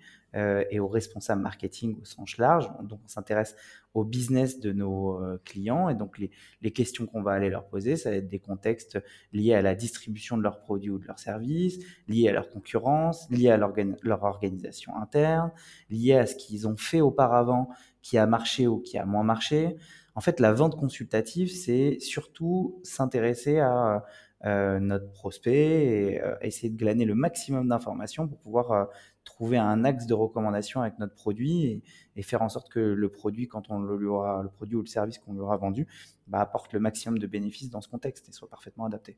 et 0.70 0.80
aux 0.80 0.88
responsables 0.88 1.42
marketing 1.42 1.98
au 2.00 2.06
sens 2.06 2.38
large. 2.38 2.70
Donc, 2.84 3.00
on 3.04 3.08
s'intéresse 3.08 3.56
au 3.96 4.04
business 4.04 4.60
de 4.60 4.72
nos 4.72 5.20
clients 5.44 5.90
et 5.90 5.96
donc 5.96 6.20
les, 6.20 6.30
les 6.62 6.70
questions 6.70 7.08
qu'on 7.08 7.24
va 7.24 7.32
aller 7.32 7.50
leur 7.50 7.66
poser, 7.66 7.96
ça 7.96 8.12
va 8.12 8.18
être 8.18 8.30
des 8.30 8.38
contextes 8.38 9.00
liés 9.34 9.56
à 9.56 9.64
la 9.64 9.74
distribution 9.74 10.38
de 10.38 10.44
leurs 10.44 10.60
produits 10.60 10.92
ou 10.92 11.00
de 11.00 11.08
leurs 11.08 11.18
services, 11.18 11.80
liés 12.08 12.30
à 12.30 12.32
leur 12.32 12.52
concurrence, 12.52 13.28
liés 13.32 13.50
à 13.50 13.58
leur 13.58 14.24
organisation 14.24 14.96
interne, 14.98 15.52
liés 15.90 16.14
à 16.14 16.28
ce 16.28 16.36
qu'ils 16.36 16.68
ont 16.68 16.78
fait 16.78 17.02
auparavant 17.02 17.70
qui 18.04 18.20
a 18.20 18.28
marché 18.28 18.68
ou 18.68 18.80
qui 18.80 19.00
a 19.00 19.06
moins 19.06 19.24
marché. 19.24 19.78
En 20.20 20.22
fait, 20.22 20.42
la 20.42 20.52
vente 20.52 20.76
consultative, 20.76 21.50
c'est 21.50 21.98
surtout 22.02 22.82
s'intéresser 22.84 23.60
à 23.60 24.04
euh, 24.44 24.78
notre 24.78 25.10
prospect 25.14 25.86
et 25.86 26.22
euh, 26.22 26.36
essayer 26.42 26.70
de 26.70 26.76
glaner 26.76 27.06
le 27.06 27.16
maximum 27.16 27.70
d'informations 27.70 28.28
pour 28.28 28.38
pouvoir 28.38 28.72
euh, 28.74 28.84
trouver 29.24 29.58
un 29.58 29.86
axe 29.86 30.08
de 30.08 30.14
recommandation 30.14 30.82
avec 30.82 31.00
notre 31.00 31.16
produit 31.16 31.82
et, 32.18 32.22
faire 32.22 32.42
en 32.42 32.50
sorte 32.50 32.68
que 32.68 32.82
le 32.82 33.08
produit, 33.08 33.48
quand 33.48 33.70
on 33.70 33.80
le 33.80 33.96
lui 33.96 34.08
aura, 34.08 34.44
le 34.44 34.50
produit 34.50 34.76
ou 34.76 34.82
le 34.82 34.88
service 34.88 35.20
qu'on 35.20 35.32
lui 35.32 35.40
aura 35.40 35.56
vendu, 35.56 35.88
bah, 36.28 36.42
apporte 36.42 36.74
le 36.74 36.82
maximum 36.82 37.18
de 37.18 37.26
bénéfices 37.26 37.70
dans 37.70 37.80
ce 37.80 37.88
contexte 37.88 38.28
et 38.28 38.34
soit 38.34 38.50
parfaitement 38.50 38.84
adapté. 38.84 39.18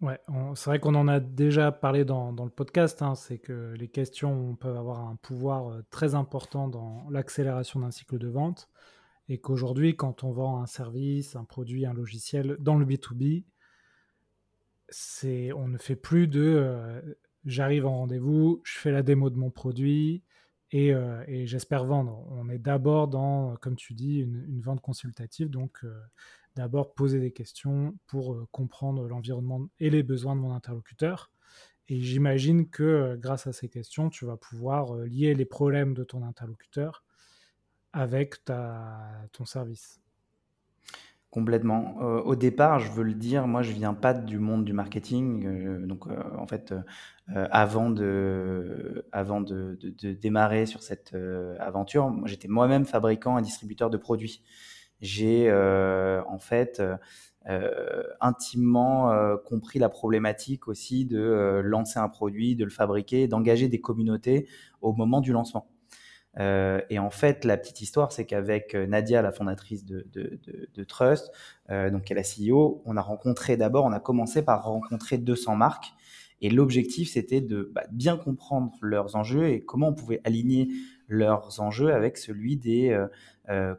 Ouais, 0.00 0.20
c'est 0.54 0.70
vrai 0.70 0.78
qu'on 0.78 0.94
en 0.94 1.08
a 1.08 1.18
déjà 1.18 1.72
parlé 1.72 2.04
dans, 2.04 2.30
le 2.30 2.50
podcast, 2.50 3.02
hein, 3.02 3.16
c'est 3.16 3.38
que 3.38 3.74
les 3.76 3.88
questions 3.88 4.54
peuvent 4.54 4.76
avoir 4.76 5.08
un 5.08 5.16
pouvoir 5.16 5.82
très 5.90 6.14
important 6.14 6.68
dans 6.68 7.04
l'accélération 7.10 7.80
d'un 7.80 7.90
cycle 7.90 8.16
de 8.18 8.28
vente 8.28 8.68
et 9.30 9.38
qu'aujourd'hui, 9.38 9.94
quand 9.94 10.24
on 10.24 10.32
vend 10.32 10.60
un 10.60 10.66
service, 10.66 11.36
un 11.36 11.44
produit, 11.44 11.86
un 11.86 11.94
logiciel 11.94 12.56
dans 12.58 12.76
le 12.76 12.84
B2B, 12.84 13.44
c'est, 14.88 15.52
on 15.52 15.68
ne 15.68 15.78
fait 15.78 15.94
plus 15.94 16.26
de 16.26 16.40
euh, 16.42 17.00
j'arrive 17.44 17.86
en 17.86 17.98
rendez-vous, 17.98 18.60
je 18.64 18.76
fais 18.76 18.90
la 18.90 19.04
démo 19.04 19.30
de 19.30 19.38
mon 19.38 19.50
produit 19.52 20.24
et, 20.72 20.92
euh, 20.92 21.22
j'espère 21.46 21.84
vendre. 21.84 22.26
On 22.32 22.48
est 22.48 22.58
d'abord 22.58 23.06
dans, 23.06 23.54
comme 23.58 23.76
tu 23.76 23.94
dis, 23.94 24.18
une, 24.18 24.60
vente 24.62 24.80
consultative, 24.80 25.48
donc 25.48 25.78
euh, 25.84 25.96
d'abord 26.56 26.92
poser 26.92 27.20
des 27.20 27.30
questions 27.30 27.96
pour 28.08 28.48
comprendre 28.50 29.06
l'environnement 29.06 29.68
et 29.78 29.90
les 29.90 30.02
besoins 30.02 30.34
de 30.34 30.40
mon 30.40 30.52
interlocuteur. 30.52 31.30
Et 31.86 32.00
j'imagine 32.00 32.68
que 32.68 33.14
grâce 33.14 33.46
à 33.46 33.52
ces 33.52 33.68
questions, 33.68 34.10
tu 34.10 34.24
vas 34.24 34.36
pouvoir 34.36 34.96
lier 34.96 35.34
les 35.34 35.44
problèmes 35.44 35.94
de 35.94 36.02
ton 36.02 36.24
interlocuteur 36.24 37.04
avec 37.92 38.44
ton 38.44 39.44
service. 39.44 40.00
Complètement. 41.30 41.94
Euh, 42.00 42.20
au 42.22 42.34
départ, 42.34 42.80
je 42.80 42.90
veux 42.90 43.04
le 43.04 43.14
dire, 43.14 43.46
moi, 43.46 43.62
je 43.62 43.70
viens 43.70 43.94
pas 43.94 44.14
du 44.14 44.40
monde 44.40 44.64
du 44.64 44.72
marketing. 44.72 45.46
Euh, 45.46 45.86
donc, 45.86 46.08
euh, 46.08 46.16
en 46.36 46.46
fait, 46.48 46.74
avant 47.28 47.90
de, 47.90 49.06
avant 49.12 49.40
de, 49.40 49.78
démarrer 50.20 50.66
sur 50.66 50.82
cette 50.82 51.14
aventure, 51.60 52.12
j'étais 52.24 52.48
moi-même 52.48 52.84
fabricant 52.84 53.38
et 53.38 53.42
distributeur 53.42 53.88
de 53.88 53.96
produits. 53.96 54.42
J'ai 55.00 55.52
en 55.52 56.38
fait 56.40 56.82
intimement 58.20 59.36
compris 59.46 59.78
la 59.78 59.88
problématique 59.88 60.66
aussi 60.66 61.06
de 61.06 61.60
lancer 61.62 62.00
un 62.00 62.08
produit, 62.08 62.56
de 62.56 62.64
le 62.64 62.70
fabriquer, 62.70 63.28
d'engager 63.28 63.68
des 63.68 63.80
communautés 63.80 64.48
au 64.80 64.92
moment 64.92 65.20
du 65.20 65.32
lancement. 65.32 65.68
Euh, 66.38 66.80
et 66.90 66.98
en 66.98 67.10
fait, 67.10 67.44
la 67.44 67.56
petite 67.56 67.80
histoire, 67.80 68.12
c'est 68.12 68.24
qu'avec 68.24 68.74
euh, 68.74 68.86
Nadia, 68.86 69.22
la 69.22 69.32
fondatrice 69.32 69.84
de, 69.84 70.04
Trust, 70.84 71.30
euh, 71.70 71.90
donc 71.90 72.04
qui 72.04 72.12
est 72.12 72.16
la 72.16 72.22
CEO, 72.22 72.82
on 72.84 72.96
a 72.96 73.02
rencontré 73.02 73.56
d'abord, 73.56 73.84
on 73.84 73.92
a 73.92 74.00
commencé 74.00 74.42
par 74.42 74.64
rencontrer 74.64 75.18
200 75.18 75.56
marques. 75.56 75.92
Et 76.42 76.48
l'objectif, 76.48 77.10
c'était 77.10 77.42
de 77.42 77.70
bah, 77.74 77.84
bien 77.90 78.16
comprendre 78.16 78.72
leurs 78.80 79.14
enjeux 79.14 79.48
et 79.48 79.62
comment 79.62 79.88
on 79.88 79.94
pouvait 79.94 80.22
aligner 80.24 80.68
leurs 81.06 81.60
enjeux 81.60 81.92
avec 81.92 82.16
celui 82.16 82.56
des 82.56 82.96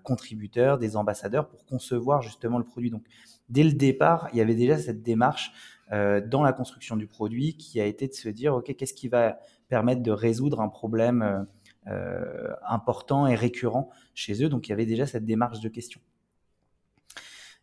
contributeurs, 0.03 0.77
des 0.77 0.95
ambassadeurs 0.97 1.47
pour 1.47 1.65
concevoir 1.65 2.21
justement 2.21 2.59
le 2.59 2.65
produit. 2.65 2.91
Donc, 2.91 3.03
dès 3.49 3.63
le 3.63 3.71
départ, 3.71 4.27
il 4.33 4.37
y 4.37 4.41
avait 4.41 4.53
déjà 4.53 4.77
cette 4.77 5.01
démarche 5.01 5.53
dans 5.89 6.43
la 6.43 6.53
construction 6.53 6.97
du 6.97 7.07
produit 7.07 7.55
qui 7.55 7.81
a 7.81 7.85
été 7.85 8.07
de 8.07 8.13
se 8.13 8.29
dire, 8.29 8.53
OK, 8.53 8.75
qu'est-ce 8.75 8.93
qui 8.93 9.07
va 9.07 9.39
permettre 9.69 10.03
de 10.03 10.11
résoudre 10.11 10.59
un 10.61 10.67
problème 10.67 11.47
euh, 11.87 12.53
important 12.67 13.25
et 13.27 13.35
récurrent 13.35 13.89
chez 14.13 14.43
eux. 14.43 14.49
Donc 14.49 14.67
il 14.67 14.69
y 14.69 14.73
avait 14.73 14.85
déjà 14.85 15.07
cette 15.07 15.25
démarche 15.25 15.61
de 15.61 15.69
question. 15.69 15.99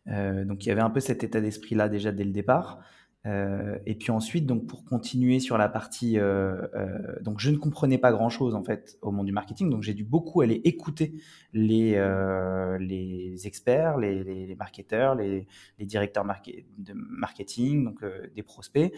Euh, 0.07 0.45
donc 0.45 0.65
il 0.65 0.69
y 0.69 0.71
avait 0.71 0.81
un 0.81 0.89
peu 0.89 0.99
cet 0.99 1.23
état 1.23 1.41
d'esprit 1.41 1.75
là 1.75 1.89
déjà 1.89 2.11
dès 2.11 2.23
le 2.23 2.31
départ. 2.31 2.79
Euh, 3.25 3.77
et 3.85 3.95
puis 3.95 4.11
ensuite, 4.11 4.45
donc 4.45 4.65
pour 4.65 4.85
continuer 4.85 5.41
sur 5.41 5.57
la 5.57 5.67
partie, 5.67 6.17
euh, 6.17 6.67
euh, 6.73 7.19
donc 7.21 7.39
je 7.39 7.49
ne 7.49 7.57
comprenais 7.57 7.97
pas 7.97 8.13
grand 8.13 8.29
chose 8.29 8.55
en 8.55 8.63
fait 8.63 8.97
au 9.01 9.11
monde 9.11 9.25
du 9.25 9.33
marketing, 9.33 9.69
donc 9.69 9.83
j'ai 9.83 9.93
dû 9.93 10.05
beaucoup 10.05 10.39
aller 10.39 10.61
écouter 10.63 11.15
les 11.51 11.95
euh, 11.95 12.77
les 12.77 13.45
experts, 13.45 13.97
les, 13.97 14.23
les, 14.23 14.47
les 14.47 14.55
marketeurs, 14.55 15.15
les, 15.15 15.47
les 15.79 15.85
directeurs 15.85 16.23
de 16.23 16.93
marketing, 16.93 17.83
donc 17.83 18.03
euh, 18.03 18.27
des 18.35 18.43
prospects, 18.43 18.93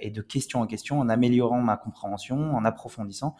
et 0.00 0.10
de 0.10 0.22
question 0.22 0.60
en 0.60 0.66
question, 0.66 0.98
en 0.98 1.08
améliorant 1.08 1.60
ma 1.60 1.76
compréhension, 1.76 2.54
en 2.54 2.64
approfondissant 2.64 3.36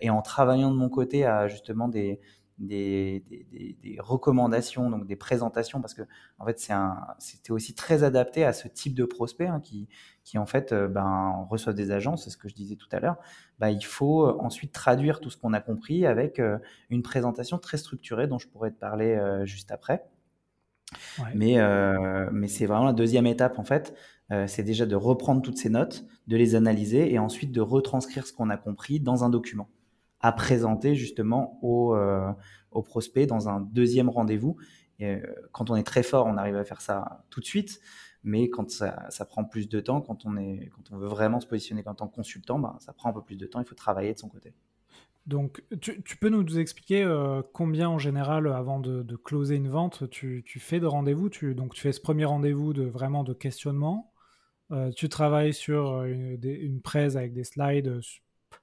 et 0.00 0.10
en 0.10 0.22
travaillant 0.22 0.72
de 0.72 0.76
mon 0.76 0.88
côté 0.88 1.24
à 1.24 1.46
justement 1.46 1.88
des 1.88 2.20
des, 2.58 3.24
des, 3.28 3.76
des, 3.82 3.96
recommandations, 4.00 4.90
donc 4.90 5.06
des 5.06 5.16
présentations, 5.16 5.80
parce 5.80 5.94
que 5.94 6.02
en 6.38 6.46
fait 6.46 6.58
c'était 7.18 7.52
aussi 7.52 7.74
très 7.74 8.02
adapté 8.02 8.44
à 8.44 8.52
ce 8.52 8.68
type 8.68 8.94
de 8.94 9.04
prospect 9.04 9.46
hein, 9.46 9.60
qui, 9.60 9.88
qui 10.24 10.38
en 10.38 10.46
fait 10.46 10.72
euh, 10.72 10.88
ben, 10.88 11.46
reçoivent 11.48 11.74
des 11.74 11.90
agences, 11.90 12.24
c'est 12.24 12.30
ce 12.30 12.36
que 12.36 12.48
je 12.48 12.54
disais 12.54 12.76
tout 12.76 12.88
à 12.92 13.00
l'heure. 13.00 13.16
Ben, 13.58 13.68
il 13.68 13.84
faut 13.84 14.26
euh, 14.26 14.36
ensuite 14.40 14.72
traduire 14.72 15.20
tout 15.20 15.30
ce 15.30 15.36
qu'on 15.36 15.52
a 15.52 15.60
compris 15.60 16.06
avec 16.06 16.38
euh, 16.38 16.58
une 16.90 17.02
présentation 17.02 17.58
très 17.58 17.78
structurée 17.78 18.26
dont 18.26 18.38
je 18.38 18.48
pourrais 18.48 18.70
te 18.70 18.78
parler 18.78 19.18
juste 19.44 19.70
après. 19.70 20.04
Ouais. 21.18 21.30
Mais, 21.34 21.58
mais 22.32 22.48
c'est 22.48 22.66
vraiment 22.66 22.86
la 22.86 22.92
deuxième 22.92 23.26
étape 23.26 23.58
en 23.58 23.64
fait. 23.64 23.94
c'est 24.46 24.62
déjà 24.62 24.86
de 24.86 24.96
reprendre 24.96 25.42
toutes 25.42 25.58
ces 25.58 25.68
notes, 25.68 26.06
de 26.26 26.36
les 26.36 26.54
analyser 26.54 27.12
et 27.12 27.18
ensuite 27.18 27.52
de 27.52 27.60
retranscrire 27.60 28.26
ce 28.26 28.32
qu'on 28.32 28.48
a 28.48 28.56
compris 28.56 28.98
dans 28.98 29.22
un 29.22 29.28
document 29.28 29.68
à 30.20 30.32
présenter 30.32 30.94
justement 30.94 31.58
au, 31.62 31.94
euh, 31.94 32.32
au 32.70 32.82
prospect 32.82 33.26
dans 33.26 33.48
un 33.48 33.60
deuxième 33.60 34.08
rendez-vous. 34.08 34.56
Euh, 35.00 35.20
quand 35.52 35.70
on 35.70 35.76
est 35.76 35.84
très 35.84 36.02
fort, 36.02 36.26
on 36.26 36.36
arrive 36.36 36.56
à 36.56 36.64
faire 36.64 36.80
ça 36.80 37.24
tout 37.30 37.40
de 37.40 37.44
suite, 37.44 37.80
mais 38.24 38.50
quand 38.50 38.70
ça, 38.70 39.08
prend 39.28 39.44
plus 39.44 39.68
de 39.68 39.80
temps, 39.80 40.00
quand 40.00 40.26
on, 40.26 40.36
est, 40.36 40.70
quand 40.74 40.92
on 40.92 40.98
veut 40.98 41.06
vraiment 41.06 41.40
se 41.40 41.46
positionner 41.46 41.82
en 41.86 41.94
tant 41.94 42.08
que 42.08 42.14
consultant, 42.14 42.58
bah, 42.58 42.76
ça 42.80 42.92
prend 42.92 43.10
un 43.10 43.12
peu 43.12 43.22
plus 43.22 43.36
de 43.36 43.46
temps, 43.46 43.60
il 43.60 43.66
faut 43.66 43.76
travailler 43.76 44.12
de 44.12 44.18
son 44.18 44.28
côté. 44.28 44.54
Donc, 45.26 45.62
tu, 45.82 46.16
peux 46.16 46.30
nous 46.30 46.58
expliquer 46.58 47.04
euh, 47.04 47.42
combien 47.52 47.90
en 47.90 47.98
général, 47.98 48.46
avant 48.46 48.80
de, 48.80 49.16
closer 49.16 49.56
une 49.56 49.68
vente, 49.68 50.08
tu, 50.08 50.42
fais 50.58 50.80
de 50.80 50.86
rendez-vous? 50.86 51.28
Tu, 51.28 51.54
Donc, 51.54 51.74
tu 51.74 51.82
fais 51.82 51.92
ce 51.92 52.00
premier 52.00 52.24
rendez-vous 52.24 52.72
de 52.72 52.84
vraiment 52.84 53.24
de 53.24 53.34
questionnement. 53.34 54.10
Euh, 54.70 54.90
tu 54.90 55.10
travailles 55.10 55.52
sur 55.52 56.04
une, 56.04 56.38
une 56.42 56.80
presse 56.80 57.16
avec 57.16 57.34
des 57.34 57.44
slides 57.44 58.00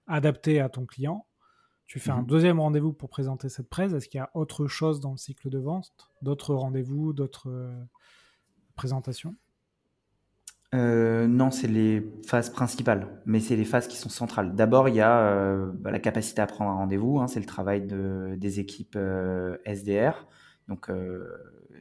adaptés 0.07 0.59
à 0.59 0.69
ton 0.69 0.87
client. 0.87 1.27
Tu 1.87 1.99
fais 1.99 2.11
un 2.11 2.21
mhm. 2.21 2.25
deuxième 2.25 2.59
rendez-vous 2.59 2.93
pour 2.93 3.09
présenter 3.09 3.49
cette 3.49 3.69
presse. 3.69 3.93
Est-ce 3.93 4.09
qu'il 4.09 4.17
y 4.17 4.21
a 4.21 4.31
autre 4.33 4.67
chose 4.67 4.99
dans 4.99 5.11
le 5.11 5.17
cycle 5.17 5.49
de 5.49 5.59
vente? 5.59 5.93
D'autres 6.21 6.55
rendez-vous, 6.55 7.13
d'autres 7.13 7.49
euh, 7.49 7.83
présentations? 8.75 9.35
Euh, 10.73 11.27
non, 11.27 11.51
c'est 11.51 11.67
les 11.67 12.05
phases 12.25 12.49
principales, 12.49 13.07
mais 13.25 13.39
c'est 13.39 13.55
les 13.55 13.65
phases 13.65 13.87
qui 13.87 13.97
sont 13.97 14.09
centrales. 14.09 14.55
D'abord, 14.55 14.89
il 14.89 14.95
y 14.95 15.01
a 15.01 15.19
euh, 15.19 15.71
bah, 15.73 15.91
la 15.91 15.99
capacité 15.99 16.41
à 16.41 16.47
prendre 16.47 16.71
un 16.71 16.75
rendez-vous, 16.75 17.19
hein, 17.19 17.27
c'est 17.27 17.39
le 17.39 17.45
travail 17.45 17.85
de, 17.85 18.35
des 18.37 18.59
équipes 18.59 18.95
euh, 18.97 19.57
SDR. 19.65 20.27
Donc 20.67 20.89
euh, 20.89 21.29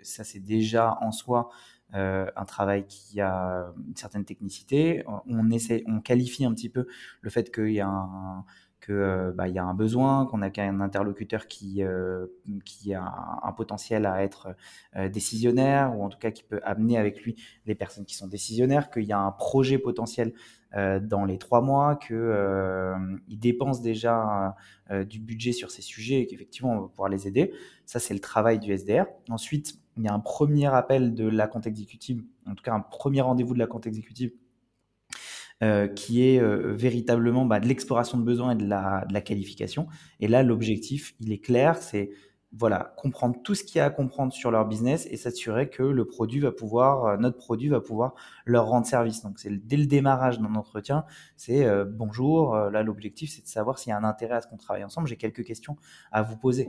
ça, 0.03 0.23
c'est 0.23 0.39
déjà 0.39 0.99
en 1.01 1.11
soi 1.11 1.49
euh, 1.95 2.27
un 2.37 2.45
travail 2.45 2.87
qui 2.87 3.21
a 3.21 3.73
une 3.87 3.97
certaine 3.97 4.25
technicité. 4.25 5.05
On 5.27 5.51
essaie, 5.51 5.83
on 5.87 6.01
qualifie 6.01 6.45
un 6.45 6.53
petit 6.53 6.69
peu 6.69 6.87
le 7.21 7.31
fait 7.31 7.53
qu'il 7.53 7.73
y 7.73 7.81
a 7.81 7.89
un, 7.89 8.45
qu'il 8.85 8.95
euh, 8.95 9.33
bah, 9.33 9.49
y 9.49 9.59
a 9.59 9.65
un 9.65 9.75
besoin, 9.75 10.27
qu'on 10.27 10.43
a 10.43 10.51
qu'un 10.51 10.81
interlocuteur 10.81 11.47
qui, 11.47 11.83
euh, 11.83 12.27
a 12.95 13.41
un, 13.43 13.53
potentiel 13.53 14.05
à 14.07 14.23
être 14.23 14.55
euh, 14.97 15.09
décisionnaire, 15.09 15.97
ou 15.97 16.05
en 16.05 16.09
tout 16.09 16.19
cas 16.19 16.31
qui 16.31 16.43
peut 16.43 16.61
amener 16.65 16.99
avec 16.99 17.23
lui 17.23 17.37
les 17.67 17.75
personnes 17.75 18.05
qui 18.05 18.15
sont 18.15 18.27
décisionnaires, 18.27 18.91
qu'il 18.91 19.05
y 19.05 19.13
a 19.13 19.19
un 19.19 19.33
projet 19.33 19.79
potentiel 19.79 20.33
dans 21.03 21.25
les 21.25 21.39
trois 21.39 21.61
mois, 21.61 21.95
qu'il 21.95 23.39
dépense 23.39 23.81
déjà 23.81 24.57
du 25.09 25.21
budget 25.21 25.53
sur 25.53 25.71
ces 25.71 25.83
sujets 25.83 26.23
et 26.23 26.27
qu'effectivement 26.27 26.73
on 26.73 26.81
va 26.81 26.89
pouvoir 26.89 27.09
les 27.09 27.29
aider. 27.29 27.53
Ça, 27.87 28.01
c'est 28.01 28.13
le 28.13 28.19
travail 28.19 28.59
du 28.59 28.73
SDR. 28.77 29.05
Ensuite, 29.31 29.79
il 29.97 30.03
y 30.03 30.09
a 30.09 30.13
un 30.13 30.19
premier 30.19 30.67
appel 30.67 31.15
de 31.15 31.29
la 31.29 31.47
compte 31.47 31.69
exécutive, 31.69 32.25
en 32.49 32.57
tout 32.57 32.65
cas 32.65 32.73
un 32.75 32.81
premier 32.81 33.21
rendez-vous 33.21 33.55
de 33.55 33.61
la 33.61 33.69
compte 33.69 33.87
exécutive 33.87 34.33
euh, 35.63 35.87
qui 35.89 36.27
est 36.27 36.41
euh, 36.41 36.73
véritablement 36.75 37.47
bah, 37.47 37.61
de 37.61 37.67
l'exploration 37.67 38.19
de 38.19 38.25
besoins 38.25 38.53
et 38.53 38.57
de 38.57 38.67
la, 38.67 39.05
de 39.09 39.15
la 39.15 39.21
qualification. 39.21 39.87
Et 40.21 40.29
là, 40.29 40.43
l'objectif, 40.43 41.15
il 41.21 41.33
est 41.33 41.39
clair, 41.39 41.77
c'est 41.77 42.11
voilà, 42.57 42.95
comprendre 42.97 43.37
tout 43.43 43.55
ce 43.55 43.65
qu'il 43.65 43.79
y 43.79 43.81
a 43.81 43.87
à 43.87 43.91
comprendre 43.91 44.33
sur 44.33 44.51
leur 44.51 44.67
business 44.67 45.09
et 45.11 45.17
s'assurer 45.17 45.71
que 45.71 45.83
le 45.83 46.05
produit 46.05 46.39
va 46.39 46.53
pouvoir, 46.53 47.05
euh, 47.05 47.17
notre 47.17 47.37
produit 47.37 47.69
va 47.69 47.81
pouvoir 47.81 48.15
leur 48.47 48.67
rendre 48.67 48.87
service. 48.87 49.23
Donc 49.23 49.39
c'est 49.39 49.51
dès 49.51 49.77
le 49.77 49.87
démarrage 49.87 50.39
d'un 50.39 50.55
entretien, 50.55 51.05
c'est 51.37 51.65
euh, 51.65 51.85
bonjour. 51.85 52.57
là, 52.57 52.83
l'objectif 52.83 53.31
c'est 53.31 53.43
de 53.43 53.49
savoir 53.49 53.79
s'il 53.79 53.91
y 53.91 53.93
a 53.93 53.99
un 53.99 54.05
intérêt 54.05 54.37
à 54.37 54.41
ce 54.41 54.47
qu'on 54.47 54.57
travaille 54.57 54.85
ensemble. 54.85 55.09
J'ai 55.09 55.17
quelques 55.17 55.45
questions 55.45 55.77
à 56.13 56.23
vous 56.23 56.37
poser. 56.37 56.69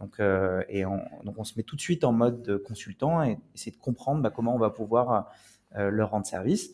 Donc, 0.00 0.18
euh, 0.18 0.62
et 0.68 0.84
on, 0.84 1.00
donc 1.24 1.38
on 1.38 1.44
se 1.44 1.54
met 1.56 1.62
tout 1.62 1.76
de 1.76 1.80
suite 1.80 2.04
en 2.04 2.12
mode 2.12 2.60
consultant 2.66 3.22
et 3.22 3.38
essayer 3.54 3.72
de 3.72 3.80
comprendre 3.80 4.22
bah, 4.22 4.30
comment 4.30 4.54
on 4.54 4.58
va 4.58 4.70
pouvoir 4.70 5.28
leur 5.76 6.10
rendre 6.10 6.26
service. 6.26 6.72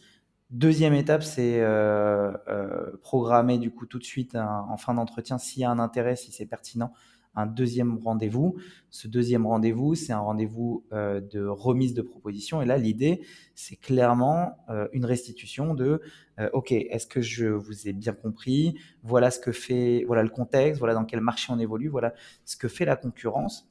Deuxième 0.50 0.94
étape, 0.94 1.22
c'est 1.24 1.60
euh, 1.60 2.32
euh, 2.48 2.96
programmer 3.02 3.58
du 3.58 3.72
coup 3.72 3.86
tout 3.86 3.98
de 3.98 4.04
suite 4.04 4.36
en 4.36 4.76
fin 4.76 4.94
d'entretien 4.94 5.38
s'il 5.38 5.62
y 5.62 5.64
a 5.64 5.70
un 5.70 5.78
intérêt, 5.80 6.14
si 6.14 6.30
c'est 6.30 6.46
pertinent, 6.46 6.92
un 7.36 7.46
deuxième 7.46 7.98
rendez-vous. 7.98 8.56
Ce 8.90 9.06
deuxième 9.06 9.46
rendez-vous, 9.46 9.94
c'est 9.94 10.12
un 10.12 10.20
rendez-vous 10.20 10.84
euh, 10.92 11.20
de 11.20 11.46
remise 11.46 11.94
de 11.94 12.02
proposition. 12.02 12.62
Et 12.62 12.64
là, 12.64 12.78
l'idée, 12.78 13.20
c'est 13.54 13.76
clairement 13.76 14.56
euh, 14.70 14.88
une 14.92 15.04
restitution 15.04 15.74
de 15.74 16.00
euh, 16.40 16.48
OK, 16.54 16.72
est-ce 16.72 17.06
que 17.06 17.20
je 17.20 17.46
vous 17.46 17.88
ai 17.88 17.92
bien 17.92 18.14
compris? 18.14 18.78
Voilà 19.02 19.30
ce 19.30 19.38
que 19.38 19.52
fait, 19.52 20.04
voilà 20.06 20.22
le 20.22 20.30
contexte, 20.30 20.78
voilà 20.78 20.94
dans 20.94 21.04
quel 21.04 21.20
marché 21.20 21.52
on 21.52 21.58
évolue, 21.58 21.88
voilà 21.88 22.14
ce 22.44 22.56
que 22.56 22.68
fait 22.68 22.86
la 22.86 22.96
concurrence 22.96 23.68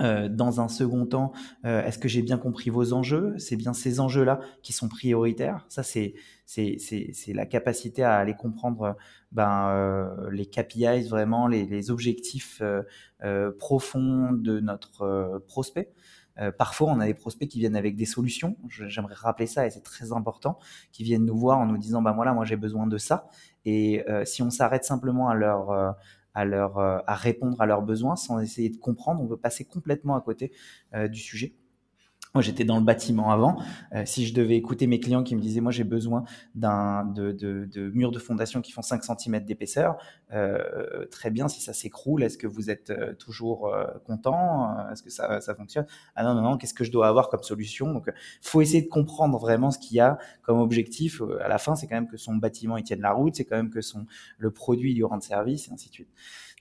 euh, 0.00 0.28
dans 0.28 0.60
un 0.60 0.68
second 0.68 1.06
temps, 1.06 1.32
euh, 1.64 1.84
est-ce 1.84 1.98
que 1.98 2.08
j'ai 2.08 2.22
bien 2.22 2.38
compris 2.38 2.70
vos 2.70 2.92
enjeux? 2.92 3.34
C'est 3.38 3.56
bien 3.56 3.72
ces 3.72 4.00
enjeux-là 4.00 4.40
qui 4.62 4.72
sont 4.72 4.88
prioritaires. 4.88 5.66
Ça, 5.68 5.82
c'est 5.82 6.14
la 7.28 7.46
capacité 7.46 8.02
à 8.02 8.16
aller 8.16 8.34
comprendre 8.34 8.96
ben, 9.32 9.68
euh, 9.68 10.30
les 10.30 10.46
KPIs, 10.46 11.08
vraiment 11.08 11.46
les, 11.46 11.66
les 11.66 11.90
objectifs 11.90 12.62
profonds 13.58 14.32
de 14.32 14.60
notre 14.60 15.42
prospect. 15.46 15.92
parfois, 16.56 16.90
on 16.90 17.00
a 17.00 17.06
des 17.06 17.14
prospects 17.14 17.48
qui 17.48 17.58
viennent 17.58 17.76
avec 17.76 17.96
des 17.96 18.06
solutions. 18.06 18.56
J'aimerais 18.68 19.14
rappeler 19.14 19.46
ça 19.46 19.66
et 19.66 19.70
c'est 19.70 19.82
très 19.82 20.12
important, 20.12 20.58
qui 20.92 21.04
viennent 21.04 21.26
nous 21.26 21.36
voir 21.36 21.58
en 21.58 21.66
nous 21.66 21.76
disant, 21.76 22.00
ben 22.00 22.12
voilà, 22.12 22.32
moi 22.32 22.44
j'ai 22.46 22.56
besoin 22.56 22.86
de 22.86 22.96
ça. 22.96 23.28
Et 23.66 24.02
si 24.24 24.42
on 24.42 24.50
s'arrête 24.50 24.84
simplement 24.84 25.28
à 25.28 25.34
leur 25.34 25.94
à, 26.34 26.44
leur, 26.44 26.78
euh, 26.78 26.98
à 27.06 27.14
répondre 27.14 27.60
à 27.60 27.66
leurs 27.66 27.82
besoins 27.82 28.16
sans 28.16 28.40
essayer 28.40 28.70
de 28.70 28.76
comprendre. 28.76 29.22
On 29.22 29.26
veut 29.26 29.36
passer 29.36 29.64
complètement 29.64 30.16
à 30.16 30.20
côté 30.20 30.52
euh, 30.94 31.08
du 31.08 31.20
sujet. 31.20 31.54
Moi, 32.34 32.42
j'étais 32.42 32.64
dans 32.64 32.76
le 32.78 32.84
bâtiment 32.84 33.30
avant. 33.32 33.60
Euh, 33.92 34.04
si 34.06 34.24
je 34.24 34.32
devais 34.32 34.56
écouter 34.56 34.86
mes 34.86 35.00
clients 35.00 35.24
qui 35.24 35.34
me 35.34 35.40
disaient, 35.40 35.60
moi, 35.60 35.72
j'ai 35.72 35.84
besoin 35.84 36.22
d'un 36.54 37.04
de, 37.04 37.32
de, 37.32 37.68
de, 37.72 37.90
murs 37.90 38.12
de 38.12 38.20
fondation 38.20 38.60
qui 38.60 38.70
font 38.70 38.82
5 38.82 39.02
cm 39.02 39.40
d'épaisseur, 39.44 39.96
euh, 40.32 41.06
très 41.10 41.30
bien. 41.30 41.48
Si 41.48 41.60
ça 41.60 41.72
s'écroule, 41.72 42.22
est-ce 42.22 42.38
que 42.38 42.46
vous 42.46 42.70
êtes 42.70 42.90
euh, 42.90 43.14
toujours 43.14 43.74
euh, 43.74 43.86
content 44.04 44.88
Est-ce 44.90 45.02
que 45.02 45.10
ça, 45.10 45.40
ça 45.40 45.54
fonctionne? 45.56 45.86
Ah 46.14 46.22
non, 46.22 46.34
non, 46.34 46.42
non. 46.42 46.56
Qu'est-ce 46.56 46.74
que 46.74 46.84
je 46.84 46.92
dois 46.92 47.08
avoir 47.08 47.30
comme 47.30 47.42
solution? 47.42 47.92
Donc, 47.92 48.08
faut 48.42 48.60
essayer 48.60 48.82
de 48.82 48.88
comprendre 48.88 49.36
vraiment 49.38 49.72
ce 49.72 49.78
qu'il 49.78 49.96
y 49.96 50.00
a 50.00 50.18
comme 50.42 50.60
objectif. 50.60 51.20
À 51.42 51.48
la 51.48 51.58
fin, 51.58 51.74
c'est 51.74 51.88
quand 51.88 51.96
même 51.96 52.08
que 52.08 52.16
son 52.16 52.36
bâtiment 52.36 52.76
il 52.76 52.84
tienne 52.84 53.00
la 53.00 53.12
route, 53.12 53.34
c'est 53.34 53.44
quand 53.44 53.56
même 53.56 53.70
que 53.70 53.80
son 53.80 54.06
le 54.38 54.52
produit 54.52 54.94
lui 54.94 55.02
rende 55.02 55.22
service, 55.22 55.68
et 55.68 55.72
ainsi 55.72 55.88
de 55.88 55.94
suite. 55.94 56.08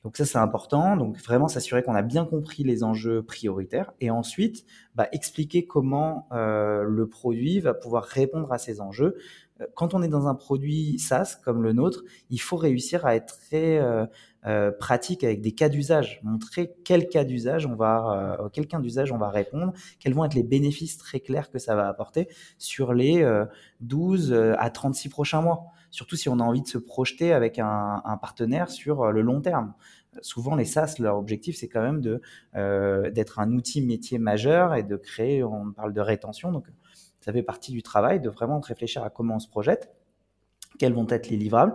Donc 0.03 0.15
ça, 0.15 0.25
c'est 0.25 0.37
important. 0.37 0.95
Donc 0.95 1.17
vraiment 1.17 1.47
s'assurer 1.47 1.83
qu'on 1.83 1.95
a 1.95 2.01
bien 2.01 2.25
compris 2.25 2.63
les 2.63 2.83
enjeux 2.83 3.21
prioritaires 3.23 3.91
et 3.99 4.09
ensuite 4.09 4.65
bah, 4.95 5.07
expliquer 5.11 5.65
comment 5.65 6.27
euh, 6.31 6.83
le 6.83 7.07
produit 7.07 7.59
va 7.59 7.73
pouvoir 7.73 8.03
répondre 8.05 8.51
à 8.51 8.57
ces 8.57 8.81
enjeux. 8.81 9.17
Euh, 9.61 9.65
quand 9.75 9.93
on 9.93 10.01
est 10.01 10.07
dans 10.07 10.27
un 10.27 10.35
produit 10.35 10.99
SaaS 10.99 11.37
comme 11.43 11.63
le 11.63 11.73
nôtre, 11.73 12.03
il 12.29 12.39
faut 12.39 12.57
réussir 12.57 13.05
à 13.05 13.15
être 13.15 13.39
très 13.39 13.79
euh, 13.79 14.05
euh 14.45 14.71
pratique 14.71 15.23
avec 15.23 15.41
des 15.41 15.51
cas 15.51 15.69
d'usage, 15.69 16.21
montrer 16.23 16.73
quel 16.85 17.07
cas 17.07 17.23
d'usage 17.23 17.65
on 17.65 17.75
va, 17.75 18.37
euh, 18.39 18.49
quel 18.53 18.67
cas 18.67 18.79
d'usage 18.79 19.11
on 19.11 19.17
va 19.17 19.29
répondre, 19.29 19.73
quels 19.99 20.13
vont 20.13 20.23
être 20.25 20.35
les 20.35 20.43
bénéfices 20.43 20.97
très 20.97 21.19
clairs 21.19 21.49
que 21.51 21.59
ça 21.59 21.75
va 21.75 21.87
apporter 21.87 22.29
sur 22.57 22.93
les 22.93 23.25
12 23.81 24.33
à 24.57 24.69
36 24.69 25.09
prochains 25.09 25.41
mois 25.41 25.65
surtout 25.91 26.15
si 26.15 26.29
on 26.29 26.39
a 26.39 26.43
envie 26.43 26.61
de 26.61 26.67
se 26.67 26.77
projeter 26.77 27.33
avec 27.33 27.59
un, 27.59 28.19
partenaire 28.21 28.69
sur 28.69 29.01
euh, 29.01 29.11
le 29.11 29.21
long 29.21 29.41
terme. 29.41 29.73
Souvent, 30.21 30.55
les 30.55 30.65
SaaS, 30.65 30.95
leur 30.99 31.17
objectif, 31.17 31.55
c'est 31.57 31.67
quand 31.67 31.81
même 31.81 32.19
euh, 32.55 33.11
d'être 33.11 33.39
un 33.39 33.53
outil 33.53 33.81
métier 33.81 34.17
majeur 34.17 34.73
et 34.73 34.83
de 34.83 34.95
créer, 34.95 35.43
on 35.43 35.71
parle 35.71 35.93
de 35.93 36.01
rétention, 36.01 36.51
donc 36.51 36.67
ça 37.21 37.31
fait 37.31 37.43
partie 37.43 37.71
du 37.71 37.83
travail, 37.83 38.19
de 38.19 38.29
vraiment 38.29 38.59
réfléchir 38.59 39.03
à 39.03 39.09
comment 39.09 39.35
on 39.35 39.39
se 39.39 39.47
projette, 39.47 39.93
quels 40.79 40.93
vont 40.93 41.07
être 41.09 41.29
les 41.29 41.37
livrables. 41.37 41.73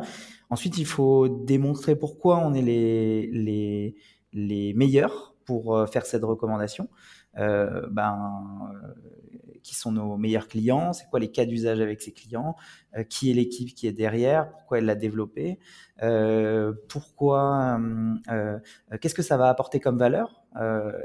Ensuite, 0.51 0.79
il 0.79 0.87
faut 0.87 1.29
démontrer 1.29 1.97
pourquoi 1.97 2.39
on 2.39 2.55
est 2.55 2.63
les, 2.63 3.29
les, 3.29 3.95
les 4.33 4.75
meilleurs 4.75 5.35
pour 5.45 5.77
euh, 5.77 5.87
faire 5.87 6.07
cette 6.07 6.25
recommandation. 6.25 6.89
Euh, 7.37 7.87
ben, 7.91 8.73
qui 9.65 9.75
sont 9.75 9.91
nos 9.91 10.17
meilleurs 10.17 10.47
clients, 10.47 10.93
c'est 10.93 11.09
quoi 11.09 11.19
les 11.19 11.33
cas 11.33 11.47
d'usage 11.47 11.81
avec 11.81 12.01
ces 12.03 12.13
clients, 12.13 12.55
euh, 12.97 13.03
qui 13.03 13.31
est 13.31 13.35
l'équipe 13.35 13.75
qui 13.75 13.89
est 13.89 13.93
derrière, 13.93 14.53
pourquoi 14.53 14.79
elle 14.79 14.85
l'a 14.85 14.95
développé, 14.95 15.59
euh, 16.03 16.75
pourquoi, 16.89 17.81
euh, 18.31 18.59
qu'est-ce 19.01 19.15
que 19.15 19.23
ça 19.23 19.37
va 19.39 19.49
apporter 19.49 19.81
comme 19.81 19.99
valeur. 19.99 20.43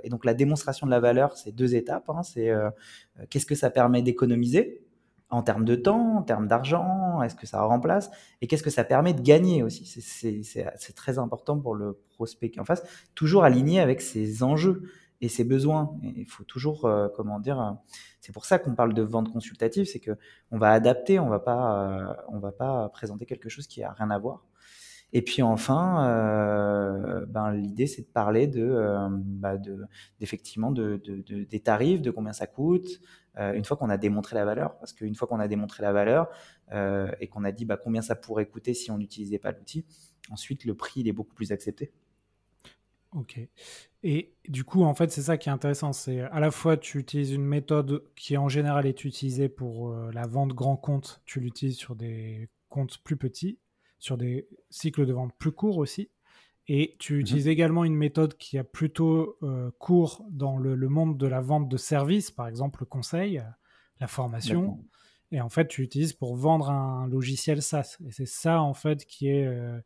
et 0.04 0.10
donc 0.10 0.26
la 0.26 0.36
démonstration 0.36 0.86
de 0.86 0.92
la 0.92 1.00
valeur, 1.00 1.36
c'est 1.36 1.52
deux 1.52 1.74
étapes. 1.74 2.08
Hein, 2.10 2.22
c'est 2.22 2.52
qu'est-ce 3.32 3.48
que 3.48 3.56
ça 3.56 3.72
permet 3.72 4.04
d'économiser 4.04 4.86
en 5.32 5.42
termes 5.42 5.66
de 5.66 5.76
temps, 5.76 6.18
en 6.18 6.24
termes 6.24 6.48
d'argent, 6.48 7.22
est-ce 7.24 7.36
que 7.36 7.48
ça 7.48 7.62
remplace 7.62 8.12
Et 8.42 8.48
qu'est-ce 8.48 8.64
que 8.64 8.70
ça 8.70 8.84
permet 8.84 9.14
de 9.14 9.22
gagner 9.22 9.64
aussi 9.64 9.86
C'est 9.86 10.96
très 10.96 11.18
important 11.18 11.58
pour 11.60 11.74
le 11.74 12.00
prospect 12.10 12.52
qui 12.52 12.60
en 12.60 12.66
face, 12.66 12.84
toujours 13.16 13.44
aligné 13.44 13.80
avec 13.80 14.02
ses 14.02 14.44
enjeux 14.44 14.84
et 15.22 15.30
ses 15.30 15.44
besoins. 15.44 15.98
il 16.04 16.26
faut 16.26 16.44
toujours, 16.44 16.86
euh, 16.86 17.08
comment 17.16 17.40
dire, 17.40 17.60
euh, 17.60 17.72
c'est 18.22 18.32
pour 18.32 18.46
ça 18.46 18.60
qu'on 18.60 18.76
parle 18.76 18.94
de 18.94 19.02
vente 19.02 19.32
consultative, 19.32 19.86
c'est 19.86 20.00
que 20.00 20.18
on 20.52 20.58
va 20.58 20.72
adapter, 20.72 21.20
on 21.20 21.30
va 21.30 21.40
pas, 21.40 22.12
euh, 22.12 22.14
on 22.30 22.40
va 22.40 22.52
pas 22.52 22.90
présenter 22.90 23.26
quelque 23.26 23.50
chose 23.50 23.68
qui 23.68 23.84
a 23.84 23.92
rien 23.92 24.10
à 24.12 24.20
voir. 24.20 24.46
Et 25.12 25.24
puis 25.24 25.42
enfin, 25.42 26.08
euh, 26.08 27.26
ben, 27.26 27.52
l'idée 27.52 27.88
c'est 27.88 28.04
de 28.04 28.08
parler 28.08 28.46
de, 28.48 29.10
bah 29.10 29.58
de 29.58 29.86
d'effectivement 30.20 30.72
de, 30.72 31.02
de, 31.04 31.24
de, 31.24 31.44
des 31.46 31.60
tarifs, 31.60 32.02
de 32.02 32.12
combien 32.12 32.34
ça 32.34 32.46
coûte, 32.48 33.02
une 33.38 33.66
fois 33.66 33.78
qu'on 33.78 33.90
a 33.90 33.98
démontré 33.98 34.36
la 34.36 34.46
valeur. 34.46 34.78
Parce 34.78 34.94
qu'une 34.94 35.16
fois 35.16 35.28
qu'on 35.28 35.40
a 35.40 35.48
démontré 35.48 35.82
la 35.82 35.94
valeur 35.94 36.30
et 37.20 37.28
qu'on 37.28 37.44
a 37.44 37.52
dit 37.52 37.66
bah, 37.66 37.78
combien 37.78 38.04
ça 38.04 38.16
pourrait 38.16 38.46
coûter 38.46 38.76
si 38.76 38.92
on 38.92 39.00
n'utilisait 39.00 39.40
pas 39.40 39.52
l'outil, 39.52 39.84
ensuite 40.30 40.66
le 40.66 40.76
prix 40.76 41.02
il 41.02 41.08
est 41.08 41.14
beaucoup 41.14 41.34
plus 41.34 41.52
accepté. 41.52 41.92
Ok. 43.14 43.40
Et 44.04 44.36
du 44.48 44.64
coup, 44.64 44.84
en 44.84 44.94
fait, 44.94 45.12
c'est 45.12 45.24
ça 45.24 45.38
qui 45.38 45.50
est 45.50 45.52
intéressant. 45.52 45.94
C'est 45.94 46.22
à 46.22 46.40
la 46.40 46.52
fois, 46.52 46.78
tu 46.78 47.00
utilises 47.00 47.32
une 47.32 47.44
méthode 47.44 48.04
qui 48.16 48.38
en 48.38 48.50
général 48.50 48.86
est 48.86 49.04
utilisée 49.04 49.50
pour 49.50 49.90
euh, 49.90 50.12
la 50.14 50.28
vente 50.28 50.54
grand 50.54 50.78
compte. 50.78 51.22
Tu 51.26 51.40
l'utilises 51.40 51.78
sur 51.78 51.96
des 51.96 52.50
comptes 52.70 53.00
plus 53.04 53.18
petits, 53.18 53.60
sur 53.98 54.18
des 54.18 54.48
cycles 54.70 55.06
de 55.06 55.14
vente 55.14 55.34
plus 55.38 55.52
courts 55.52 55.78
aussi. 55.78 56.12
Et 56.68 56.96
tu 57.00 57.16
mmh 57.16 57.20
utilises 57.20 57.48
également 57.48 57.84
une 57.84 57.96
méthode 57.96 58.38
qui 58.38 58.60
a 58.60 58.64
plutôt 58.64 59.38
euh, 59.42 59.72
court 59.80 60.24
dans 60.30 60.60
le, 60.60 60.76
monde 60.88 61.18
de 61.18 61.26
la 61.26 61.42
vente 61.42 61.68
de 61.68 61.78
services, 61.78 62.30
par 62.30 62.48
exemple 62.48 62.82
le 62.82 62.86
conseil, 62.86 63.42
la 64.00 64.08
formation. 64.08 64.80
Et 65.32 65.42
en 65.42 65.50
fait, 65.50 65.68
tu 65.68 65.82
l'utilises 65.82 66.14
pour 66.14 66.36
vendre 66.36 66.70
un 66.70 67.08
logiciel 67.08 67.62
SaaS. 67.62 67.98
Et 68.06 68.12
c'est 68.12 68.28
ça, 68.28 68.62
en 68.62 68.76
fait, 68.76 69.06
qui 69.06 69.30
est 69.30 69.46
euh, 69.46 69.80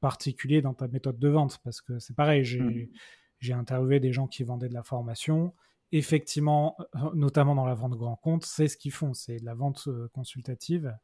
particulier 0.00 0.62
dans 0.62 0.74
ta 0.74 0.88
méthode 0.88 1.18
de 1.18 1.28
vente 1.28 1.58
parce 1.64 1.80
que 1.80 1.98
c'est 1.98 2.14
pareil, 2.14 2.44
j'ai 2.44 2.60
mmh. 2.60 3.58
interviewé 3.58 4.00
des 4.00 4.12
gens 4.12 4.26
qui 4.26 4.44
vendaient 4.44 4.68
de 4.68 4.74
la 4.74 4.82
formation. 4.82 5.54
Effectivement, 5.90 6.76
euh, 6.96 6.98
notamment 7.14 7.54
dans 7.54 7.64
la 7.64 7.74
vente 7.74 7.94
grand 7.94 8.16
compte, 8.16 8.44
c'est 8.44 8.68
ce 8.68 8.76
qu'ils 8.76 8.92
font, 8.92 9.14
c'est 9.14 9.38
de 9.38 9.44
la 9.44 9.54
vente 9.54 9.84
euh, 9.88 10.08
consultative. 10.12 10.94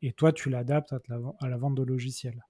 Et 0.00 0.12
toi, 0.12 0.32
tu 0.32 0.48
l'adaptes 0.48 0.92
à, 0.92 1.48
la 1.48 1.56
vente 1.56 1.74
de 1.74 1.82
logiciels. 1.82 2.44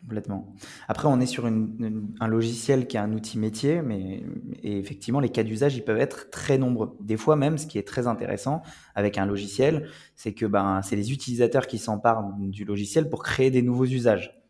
Complètement. 0.00 0.52
Après, 0.88 1.06
on 1.06 1.20
est 1.20 1.26
sur 1.26 1.46
un 1.46 2.26
logiciel 2.26 2.88
qui 2.88 2.96
est 2.96 3.00
un 3.00 3.12
outil 3.12 3.38
métier, 3.38 3.82
mais 3.82 4.24
et 4.62 4.76
effectivement, 4.78 5.20
les 5.20 5.28
cas 5.28 5.44
d'usage, 5.44 5.76
ils 5.76 5.84
peuvent 5.84 6.00
être 6.00 6.28
très 6.30 6.58
nombreux. 6.58 6.96
Des 7.00 7.16
fois 7.16 7.36
même, 7.36 7.56
ce 7.56 7.68
qui 7.68 7.78
est 7.78 7.86
très 7.86 8.08
intéressant 8.08 8.62
avec 8.96 9.16
un 9.16 9.26
logiciel, 9.26 9.88
c'est 10.16 10.34
que 10.34 10.44
ben, 10.44 10.82
c'est 10.82 10.96
les 10.96 11.12
utilisateurs 11.12 11.68
qui 11.68 11.78
s'emparent 11.78 12.24
du 12.36 12.64
logiciel 12.64 13.08
pour 13.10 13.22
créer 13.22 13.52
des 13.52 13.62
nouveaux 13.62 13.84
usages. 13.84 14.41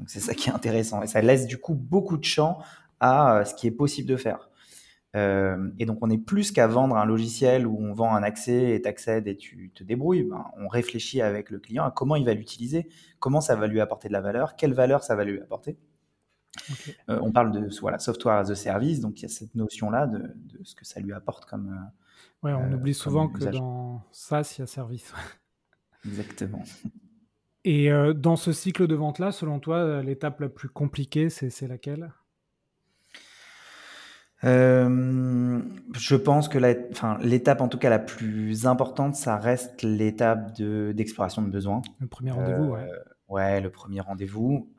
Donc 0.00 0.08
c'est 0.08 0.20
ça 0.20 0.32
qui 0.34 0.48
est 0.48 0.52
intéressant. 0.52 1.02
Et 1.02 1.06
ça 1.06 1.20
laisse 1.20 1.46
du 1.46 1.58
coup 1.58 1.74
beaucoup 1.74 2.16
de 2.16 2.24
champ 2.24 2.58
à 3.00 3.36
euh, 3.36 3.44
ce 3.44 3.54
qui 3.54 3.66
est 3.66 3.70
possible 3.70 4.08
de 4.08 4.16
faire. 4.16 4.48
Euh, 5.14 5.70
et 5.78 5.84
donc 5.84 5.98
on 6.00 6.08
est 6.08 6.18
plus 6.18 6.52
qu'à 6.52 6.66
vendre 6.66 6.96
un 6.96 7.04
logiciel 7.04 7.66
où 7.66 7.76
on 7.78 7.92
vend 7.92 8.14
un 8.14 8.22
accès 8.22 8.74
et 8.74 8.80
t'accèdes 8.80 9.28
et 9.28 9.36
tu 9.36 9.70
te 9.74 9.84
débrouilles. 9.84 10.22
Ben, 10.22 10.46
on 10.56 10.68
réfléchit 10.68 11.20
avec 11.20 11.50
le 11.50 11.58
client 11.58 11.84
à 11.84 11.90
comment 11.90 12.16
il 12.16 12.24
va 12.24 12.32
l'utiliser, 12.32 12.88
comment 13.18 13.42
ça 13.42 13.56
va 13.56 13.66
lui 13.66 13.78
apporter 13.82 14.08
de 14.08 14.14
la 14.14 14.22
valeur, 14.22 14.56
quelle 14.56 14.72
valeur 14.72 15.04
ça 15.04 15.14
va 15.16 15.24
lui 15.24 15.38
apporter. 15.38 15.78
Euh, 17.10 17.18
on 17.20 17.30
parle 17.30 17.52
de 17.52 17.68
voilà, 17.80 17.98
software 17.98 18.36
as 18.36 18.50
a 18.50 18.54
service, 18.54 19.00
donc 19.00 19.20
il 19.20 19.22
y 19.22 19.26
a 19.26 19.28
cette 19.28 19.54
notion-là 19.54 20.06
de, 20.06 20.18
de, 20.18 20.64
ce 20.64 20.74
que 20.74 20.86
ça 20.86 20.98
lui 20.98 21.12
apporte 21.12 21.44
comme. 21.44 21.78
ouais, 22.42 22.52
on 22.54 22.72
oublie 22.72 22.94
souvent 22.94 23.28
que 23.28 23.44
dans 23.44 24.02
SaaS, 24.12 24.54
il 24.56 24.60
y 24.60 24.62
a 24.62 24.66
service. 24.66 25.12
Exactement. 26.06 26.62
Et 27.64 27.92
euh, 27.92 28.14
dans 28.14 28.36
ce 28.36 28.52
cycle 28.52 28.86
de 28.86 28.94
vente-là, 28.94 29.32
selon 29.32 29.58
toi, 29.60 30.02
l'étape 30.02 30.40
la 30.40 30.48
plus 30.48 30.68
compliquée, 30.68 31.28
c'est 31.28 31.68
laquelle? 31.68 32.12
Euh, 34.42 35.60
je 35.92 36.16
pense 36.16 36.48
que 36.48 36.56
l'étape 37.22 37.60
en 37.60 37.68
tout 37.68 37.76
cas 37.76 37.90
la 37.90 37.98
plus 37.98 38.66
importante, 38.66 39.14
ça 39.14 39.36
reste 39.36 39.82
l'étape 39.82 40.54
d'exploration 40.56 41.42
de, 41.42 41.50
besoins. 41.50 41.82
Le 41.98 42.06
premier 42.06 42.30
rendez-vous, 42.30 42.70
ouais. 42.70 42.80
Euh, 42.80 42.98
ouais, 43.28 43.60
le 43.60 43.68
premier 43.68 44.00
rendez-vous, 44.00 44.72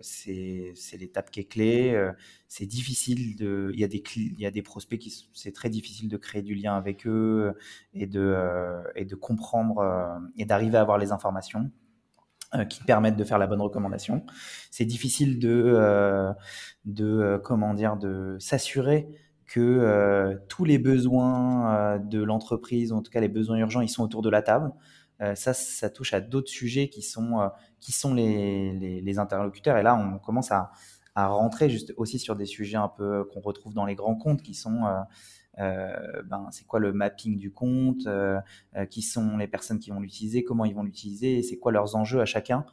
c'est 0.00 0.72
l'étape 1.00 1.32
qui 1.32 1.40
est 1.40 1.50
clé. 1.50 2.00
c'est 2.46 2.66
difficile 2.66 3.34
de, 3.34 3.72
il 3.74 3.80
y 3.80 3.84
a 3.84 3.88
des 3.88 4.04
il 4.14 4.38
y 4.38 4.46
a 4.46 4.52
des 4.52 4.62
prospects 4.62 5.00
qui 5.00 5.28
c'est 5.32 5.52
très 5.52 5.68
difficile 5.68 6.08
de 6.08 6.16
créer 6.16 6.42
du 6.42 6.54
lien 6.54 6.76
avec 6.76 7.04
eux 7.04 7.54
et 7.94 8.06
de 8.06 8.36
et 8.94 9.04
de 9.04 9.16
comprendre 9.16 9.82
et 10.36 10.44
d'arriver 10.44 10.78
à 10.78 10.82
avoir 10.82 10.98
les 10.98 11.10
informations. 11.10 11.72
Euh, 12.54 12.66
qui 12.66 12.82
permettent 12.84 13.16
de 13.16 13.24
faire 13.24 13.38
la 13.38 13.46
bonne 13.46 13.62
recommandation. 13.62 14.26
C'est 14.70 14.84
difficile 14.84 15.38
de, 15.38 15.48
euh, 15.48 16.32
de 16.84 17.06
euh, 17.06 17.38
comment 17.38 17.72
dire, 17.72 17.96
de 17.96 18.36
s'assurer 18.40 19.08
que 19.46 20.38
tous 20.48 20.64
les 20.64 20.78
besoins 20.78 21.98
de 21.98 22.22
l'entreprise, 22.22 22.90
en 22.92 23.02
tout 23.02 23.10
cas 23.10 23.20
les 23.20 23.28
besoins 23.28 23.58
urgents, 23.58 23.82
ils 23.82 23.88
sont 23.88 24.02
autour 24.02 24.22
de 24.22 24.30
la 24.30 24.40
table. 24.40 24.72
ça, 25.34 25.52
ça 25.52 25.90
touche 25.90 26.14
à 26.14 26.22
d'autres 26.22 26.48
sujets 26.48 26.88
qui 26.88 27.02
sont, 27.02 27.50
qui 27.78 27.92
sont 27.92 28.14
les, 28.14 28.72
les, 28.72 29.02
les, 29.02 29.18
interlocuteurs. 29.18 29.76
Et 29.76 29.82
là, 29.82 29.94
on 29.94 30.18
commence 30.18 30.50
à, 30.52 30.70
à 31.14 31.28
rentrer 31.28 31.68
juste 31.68 31.92
aussi 31.96 32.18
sur 32.18 32.36
des 32.36 32.46
sujets 32.46 32.76
un 32.76 32.88
peu 32.88 33.24
qu'on 33.24 33.40
retrouve 33.40 33.74
dans 33.74 33.84
les 33.84 33.94
grands 33.94 34.16
comptes, 34.16 34.42
qui 34.42 34.54
sont 34.54 34.84
euh, 34.86 35.00
ben, 35.58 36.48
c'est 36.50 36.66
quoi 36.66 36.80
le 36.80 36.92
mapping 36.92 37.38
du 37.38 37.52
compte, 37.52 38.06
euh, 38.06 38.40
euh, 38.76 38.86
qui 38.86 39.02
sont 39.02 39.36
les 39.36 39.48
personnes 39.48 39.78
qui 39.78 39.90
vont 39.90 40.00
l'utiliser, 40.00 40.44
comment 40.44 40.64
ils 40.64 40.74
vont 40.74 40.82
l'utiliser, 40.82 41.42
c'est 41.42 41.58
quoi 41.58 41.72
leurs 41.72 41.96
enjeux 41.96 42.20
à 42.20 42.24
chacun. 42.24 42.64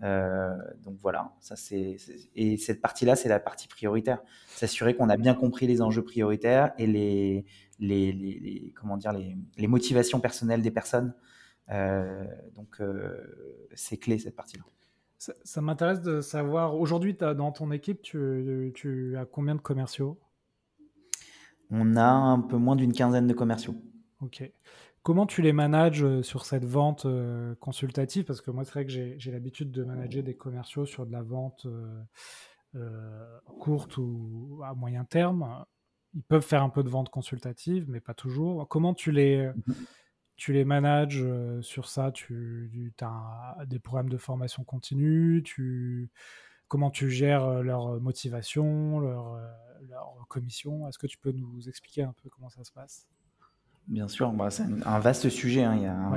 donc 0.00 0.96
voilà, 1.00 1.32
ça 1.40 1.56
c'est 1.56 1.96
et 2.34 2.56
cette 2.56 2.80
partie-là, 2.80 3.16
c'est 3.16 3.28
la 3.28 3.40
partie 3.40 3.68
prioritaire. 3.68 4.20
S'assurer 4.48 4.94
qu'on 4.94 5.08
a 5.08 5.16
bien 5.16 5.34
compris 5.34 5.66
les 5.66 5.80
enjeux 5.80 6.04
prioritaires 6.04 6.72
et 6.78 6.86
les, 6.86 7.44
les, 7.78 8.12
les, 8.12 8.72
comment 8.74 8.96
dire 8.96 9.12
les, 9.12 9.36
les, 9.56 9.68
motivations 9.68 10.20
personnelles 10.20 10.62
des 10.62 10.72
personnes. 10.72 11.14
donc 12.54 12.80
c'est 13.74 13.96
clé 13.96 14.18
cette 14.18 14.36
partie-là. 14.36 14.64
Ça, 15.18 15.34
ça 15.44 15.60
m'intéresse 15.60 16.00
de 16.00 16.20
savoir. 16.20 16.76
Aujourd'hui, 16.76 17.14
dans 17.14 17.52
ton 17.52 17.70
équipe, 17.70 18.02
tu, 18.02 18.72
tu 18.74 19.16
as 19.16 19.24
combien 19.24 19.54
de 19.54 19.60
commerciaux? 19.60 20.18
On 21.72 21.96
a 21.96 22.04
un 22.04 22.40
peu 22.40 22.56
moins 22.56 22.76
d'une 22.76 22.92
quinzaine 22.92 23.26
de 23.26 23.32
commerciaux. 23.32 23.74
Ok. 24.20 24.48
Comment 25.02 25.26
tu 25.26 25.42
les 25.42 25.52
manages 25.52 26.04
euh, 26.04 26.22
sur 26.22 26.44
cette 26.44 26.64
vente 26.64 27.06
euh, 27.06 27.56
consultative? 27.56 28.24
Parce 28.24 28.40
que 28.40 28.52
moi, 28.52 28.64
c'est 28.64 28.70
vrai 28.70 28.86
que 28.86 28.92
j'ai 28.92 29.32
l'habitude 29.32 29.72
de 29.72 29.82
manager 29.82 30.22
des 30.22 30.36
commerciaux 30.36 30.86
sur 30.86 31.06
de 31.06 31.12
la 31.12 31.22
vente 31.22 31.66
euh, 32.76 33.38
courte 33.58 33.96
ou 33.96 34.60
à 34.64 34.74
moyen 34.74 35.04
terme. 35.04 35.64
Ils 36.14 36.22
peuvent 36.22 36.44
faire 36.44 36.62
un 36.62 36.68
peu 36.68 36.84
de 36.84 36.88
vente 36.88 37.08
consultative, 37.08 37.86
mais 37.88 38.00
pas 38.00 38.14
toujours. 38.14 38.68
Comment 38.68 38.94
tu 38.94 39.10
les, 39.10 39.50
manages 40.64 41.24
sur 41.62 41.88
ça? 41.88 42.12
Tu, 42.12 42.92
as 43.00 43.64
des 43.66 43.78
programmes 43.78 44.10
de 44.10 44.18
formation 44.18 44.62
continue? 44.62 45.42
Comment 46.68 46.90
tu 46.90 47.10
gères 47.10 47.62
leur 47.62 47.98
motivation, 48.00 49.00
leur 49.88 50.14
commission 50.28 50.88
Est-ce 50.88 50.98
que 50.98 51.06
tu 51.06 51.18
peux 51.18 51.32
nous 51.32 51.68
expliquer 51.68 52.02
un 52.02 52.14
peu 52.22 52.28
comment 52.28 52.50
ça 52.50 52.64
se 52.64 52.72
passe? 52.72 53.06
Bien 53.88 54.08
sûr, 54.08 54.32
bah, 54.32 54.50
c'est 54.50 54.64
un 54.86 54.98
vaste 55.00 55.28
sujet. 55.28 55.64
Hein. 55.64 55.74
Il 55.76 55.82
y 55.82 55.86
a 55.86 56.12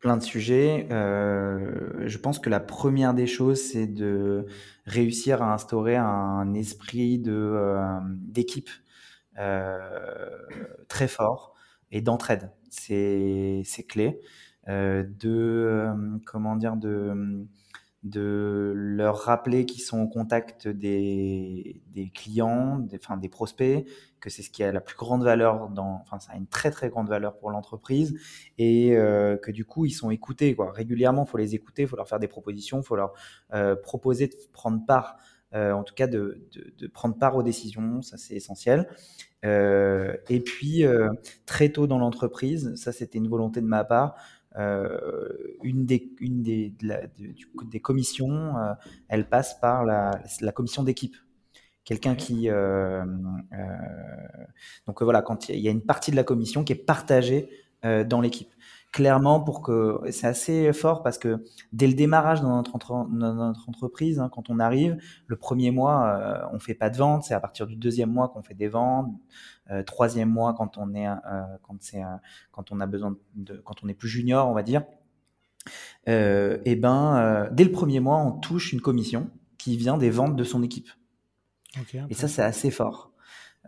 plein 0.00 0.16
de 0.16 0.22
sujets. 0.22 0.86
Euh, 0.90 2.06
je 2.06 2.18
pense 2.18 2.38
que 2.38 2.50
la 2.50 2.60
première 2.60 3.14
des 3.14 3.26
choses, 3.26 3.60
c'est 3.60 3.86
de 3.86 4.46
réussir 4.84 5.42
à 5.42 5.52
instaurer 5.52 5.96
un 5.96 6.54
esprit 6.54 7.18
de 7.18 7.32
euh, 7.32 7.98
d'équipe 8.04 8.70
euh, 9.38 10.28
très 10.88 11.08
fort 11.08 11.54
et 11.90 12.00
d'entraide. 12.00 12.50
C'est 12.70 13.62
c'est 13.64 13.84
clé. 13.84 14.20
de 14.66 15.90
comment 16.26 16.56
dire 16.56 16.76
de 16.76 17.46
de 18.04 18.72
leur 18.74 19.18
rappeler 19.18 19.66
qu'ils 19.66 19.82
sont 19.82 20.00
au 20.00 20.08
contact 20.08 20.68
des, 20.68 21.82
des 21.88 22.10
clients, 22.10 22.78
des, 22.78 22.96
enfin, 22.96 23.16
des 23.16 23.28
prospects, 23.28 23.86
que 24.20 24.30
c'est 24.30 24.42
ce 24.42 24.50
qui 24.50 24.62
a 24.62 24.70
la 24.70 24.80
plus 24.80 24.96
grande 24.96 25.24
valeur 25.24 25.68
dans, 25.68 26.00
enfin, 26.02 26.20
ça 26.20 26.32
a 26.32 26.36
une 26.36 26.46
très 26.46 26.70
très 26.70 26.90
grande 26.90 27.08
valeur 27.08 27.38
pour 27.38 27.50
l'entreprise 27.50 28.14
et 28.56 28.96
euh, 28.96 29.36
que 29.36 29.50
du 29.50 29.64
coup 29.64 29.84
ils 29.84 29.92
sont 29.92 30.10
écoutés 30.10 30.54
quoi. 30.54 30.70
Régulièrement, 30.72 31.26
faut 31.26 31.38
les 31.38 31.54
écouter, 31.54 31.86
faut 31.86 31.96
leur 31.96 32.08
faire 32.08 32.20
des 32.20 32.28
propositions, 32.28 32.82
faut 32.82 32.96
leur 32.96 33.12
euh, 33.52 33.74
proposer 33.74 34.28
de 34.28 34.34
prendre 34.52 34.84
part, 34.86 35.16
euh, 35.54 35.72
en 35.72 35.82
tout 35.82 35.94
cas 35.94 36.06
de, 36.06 36.46
de, 36.78 36.86
prendre 36.86 37.16
part 37.18 37.36
aux 37.36 37.42
décisions, 37.42 38.02
ça 38.02 38.16
c'est 38.16 38.34
essentiel. 38.34 38.88
et 39.42 40.40
puis 40.44 40.84
très 41.46 41.70
tôt 41.70 41.86
dans 41.86 41.98
l'entreprise, 41.98 42.74
ça 42.76 42.92
c'était 42.92 43.18
une 43.18 43.28
volonté 43.28 43.60
de 43.60 43.66
ma 43.66 43.84
part 43.84 44.14
euh, 44.56 45.28
une 45.62 45.84
des, 45.84 46.10
une 46.20 46.42
des, 46.42 46.72
des 47.70 47.80
commissions, 47.80 48.56
euh, 48.56 48.72
elle 49.08 49.28
passe 49.28 49.58
par 49.60 49.84
la, 49.84 50.20
la 50.40 50.52
commission 50.52 50.82
d'équipe. 50.82 51.16
Quelqu'un 51.84 52.14
qui 52.14 52.50
euh, 52.50 53.04
donc 54.86 55.02
voilà 55.02 55.22
quand 55.22 55.48
il 55.48 55.60
y 55.60 55.68
a 55.68 55.70
une 55.70 55.80
partie 55.84 56.10
de 56.10 56.16
la 56.16 56.24
commission 56.24 56.62
qui 56.62 56.72
est 56.72 56.76
partagée 56.76 57.48
dans 57.82 58.20
l'équipe 58.20 58.50
clairement 58.92 59.40
pour 59.40 59.62
que 59.62 60.00
c'est 60.10 60.26
assez 60.26 60.72
fort 60.72 61.02
parce 61.02 61.18
que 61.18 61.44
dès 61.72 61.86
le 61.86 61.94
démarrage 61.94 62.40
dans 62.40 62.56
notre, 62.56 63.06
notre 63.10 63.68
entreprise, 63.68 64.18
hein, 64.18 64.30
quand 64.32 64.48
on 64.50 64.58
arrive, 64.58 64.96
le 65.26 65.36
premier 65.36 65.70
mois, 65.70 66.08
euh, 66.08 66.48
on 66.52 66.58
fait 66.58 66.74
pas 66.74 66.88
de 66.90 66.96
vente, 66.96 67.24
c'est 67.24 67.34
à 67.34 67.40
partir 67.40 67.66
du 67.66 67.76
deuxième 67.76 68.10
mois 68.10 68.28
qu'on 68.28 68.42
fait 68.42 68.54
des 68.54 68.68
ventes, 68.68 69.12
euh, 69.70 69.82
troisième 69.82 70.30
mois 70.30 70.54
quand 70.54 70.78
on 70.78 70.94
est 70.94 71.06
euh, 71.06 71.12
quand 71.62 71.76
c'est 71.80 72.02
quand 72.50 72.72
on 72.72 72.80
a 72.80 72.86
besoin 72.86 73.16
de 73.34 73.60
quand 73.64 73.84
on 73.84 73.88
est 73.88 73.94
plus 73.94 74.08
junior, 74.08 74.48
on 74.48 74.54
va 74.54 74.62
dire. 74.62 74.84
et 76.06 76.76
ben 76.76 77.48
dès 77.52 77.64
le 77.64 77.72
premier 77.72 78.00
mois, 78.00 78.16
on 78.18 78.32
touche 78.32 78.72
une 78.72 78.80
commission 78.80 79.30
qui 79.58 79.76
vient 79.76 79.98
des 79.98 80.10
ventes 80.10 80.36
de 80.36 80.44
son 80.44 80.62
équipe. 80.62 80.88
et 82.08 82.14
ça, 82.14 82.28
c'est 82.28 82.42
assez 82.42 82.70
fort. 82.70 83.12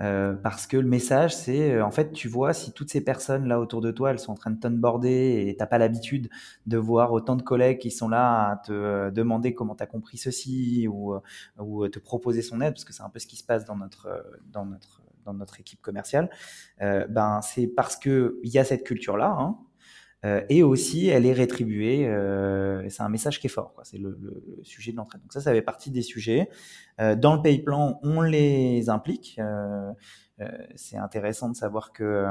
Euh, 0.01 0.35
parce 0.35 0.67
que 0.67 0.77
le 0.77 0.87
message, 0.87 1.37
c'est 1.37 1.73
euh, 1.73 1.85
en 1.85 1.91
fait, 1.91 2.13
tu 2.13 2.29
vois, 2.29 2.55
si 2.55 2.73
toutes 2.73 2.91
ces 2.91 3.03
personnes 3.03 3.47
là 3.47 3.61
autour 3.61 3.81
de 3.83 3.91
toi, 3.91 4.11
elles 4.11 4.19
sont 4.19 4.33
en 4.33 4.37
train 4.37 4.51
de 4.51 4.59
t'onboarder 4.59 5.47
et 5.49 5.57
t'as 5.57 5.67
pas 5.67 5.79
l'habitude 5.79 6.31
de 6.67 6.79
voir 6.79 7.13
autant 7.13 7.37
de 7.37 7.43
collègues 7.43 7.79
qui 7.79 7.91
sont 7.91 8.09
là 8.09 8.51
à 8.51 8.57
te 8.57 8.73
euh, 8.73 9.11
demander 9.11 9.55
comment 9.55 9.75
tu 9.75 9.83
as 9.83 9.87
compris 9.87 10.17
ceci 10.17 10.89
ou, 10.89 11.15
ou 11.59 11.89
te 11.89 11.99
proposer 11.99 12.41
son 12.41 12.61
aide, 12.61 12.73
parce 12.73 12.85
que 12.85 12.93
c'est 12.93 13.03
un 13.03 13.11
peu 13.11 13.19
ce 13.19 13.27
qui 13.27 13.37
se 13.37 13.45
passe 13.45 13.65
dans 13.67 13.77
notre, 13.77 14.25
dans 14.51 14.65
notre, 14.65 15.03
dans 15.25 15.35
notre 15.35 15.61
équipe 15.61 15.83
commerciale, 15.83 16.31
ben 16.79 17.41
c'est 17.43 17.67
parce 17.67 17.97
que 17.97 18.39
il 18.43 18.51
y 18.51 18.59
a 18.59 18.65
cette 18.65 18.85
culture 18.85 19.17
là. 19.17 19.37
Hein, 19.39 19.59
euh, 20.25 20.43
et 20.49 20.63
aussi, 20.63 21.09
elle 21.09 21.27
est 21.27 21.33
rétribuée. 21.33 22.07
Euh, 22.07 22.87
c'est 22.89 23.03
un 23.03 23.09
message 23.09 23.41
qui 23.41 23.47
est 23.47 23.51
fort. 23.51 23.75
C'est 23.85 23.99
le, 23.99 24.19
le, 24.21 24.43
sujet 24.63 24.93
de 24.93 24.97
l'entraide. 24.97 25.23
Donc 25.23 25.33
ça, 25.33 25.41
ça 25.41 25.53
fait 25.53 25.63
partie 25.63 25.91
des 25.91 26.03
sujets. 26.03 26.49
Euh, 27.01 27.17
dans 27.17 27.35
le 27.35 27.43
pay 27.43 27.59
plan, 27.59 27.99
on 28.03 28.21
les 28.21 28.91
implique. 28.91 29.37
Euh, 29.39 29.93
euh, 30.41 30.49
c'est 30.75 30.97
intéressant 30.97 31.49
de 31.49 31.57
savoir 31.57 31.93
que 31.93 32.27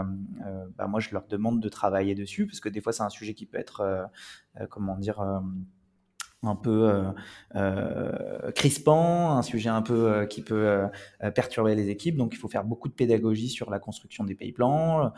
bah, 0.77 0.87
moi, 0.87 0.99
je 0.99 1.09
leur 1.11 1.25
demande 1.27 1.59
de 1.59 1.69
travailler 1.69 2.15
dessus, 2.15 2.45
parce 2.45 2.59
que 2.59 2.69
des 2.69 2.81
fois, 2.81 2.93
c'est 2.93 3.03
un 3.03 3.09
sujet 3.09 3.33
qui 3.33 3.45
peut 3.45 3.59
être, 3.59 4.09
comment 4.69 4.97
dire 4.97 5.21
un 6.43 6.55
peu 6.55 6.89
euh, 6.89 7.11
euh, 7.55 8.51
crispant, 8.51 9.37
un 9.37 9.41
sujet 9.41 9.69
un 9.69 9.81
peu 9.81 10.11
euh, 10.11 10.25
qui 10.25 10.41
peut 10.41 10.87
perturber 11.35 11.75
les 11.75 11.89
équipes. 11.89 12.15
Donc, 12.15 12.33
il 12.33 12.37
faut 12.37 12.47
faire 12.47 12.63
beaucoup 12.63 12.87
de 12.87 12.93
pédagogie 12.93 13.49
sur 13.49 13.69
la 13.69 13.79
construction 13.79 14.23
des 14.23 14.35
pay 14.35 14.51
plans. 14.51 15.11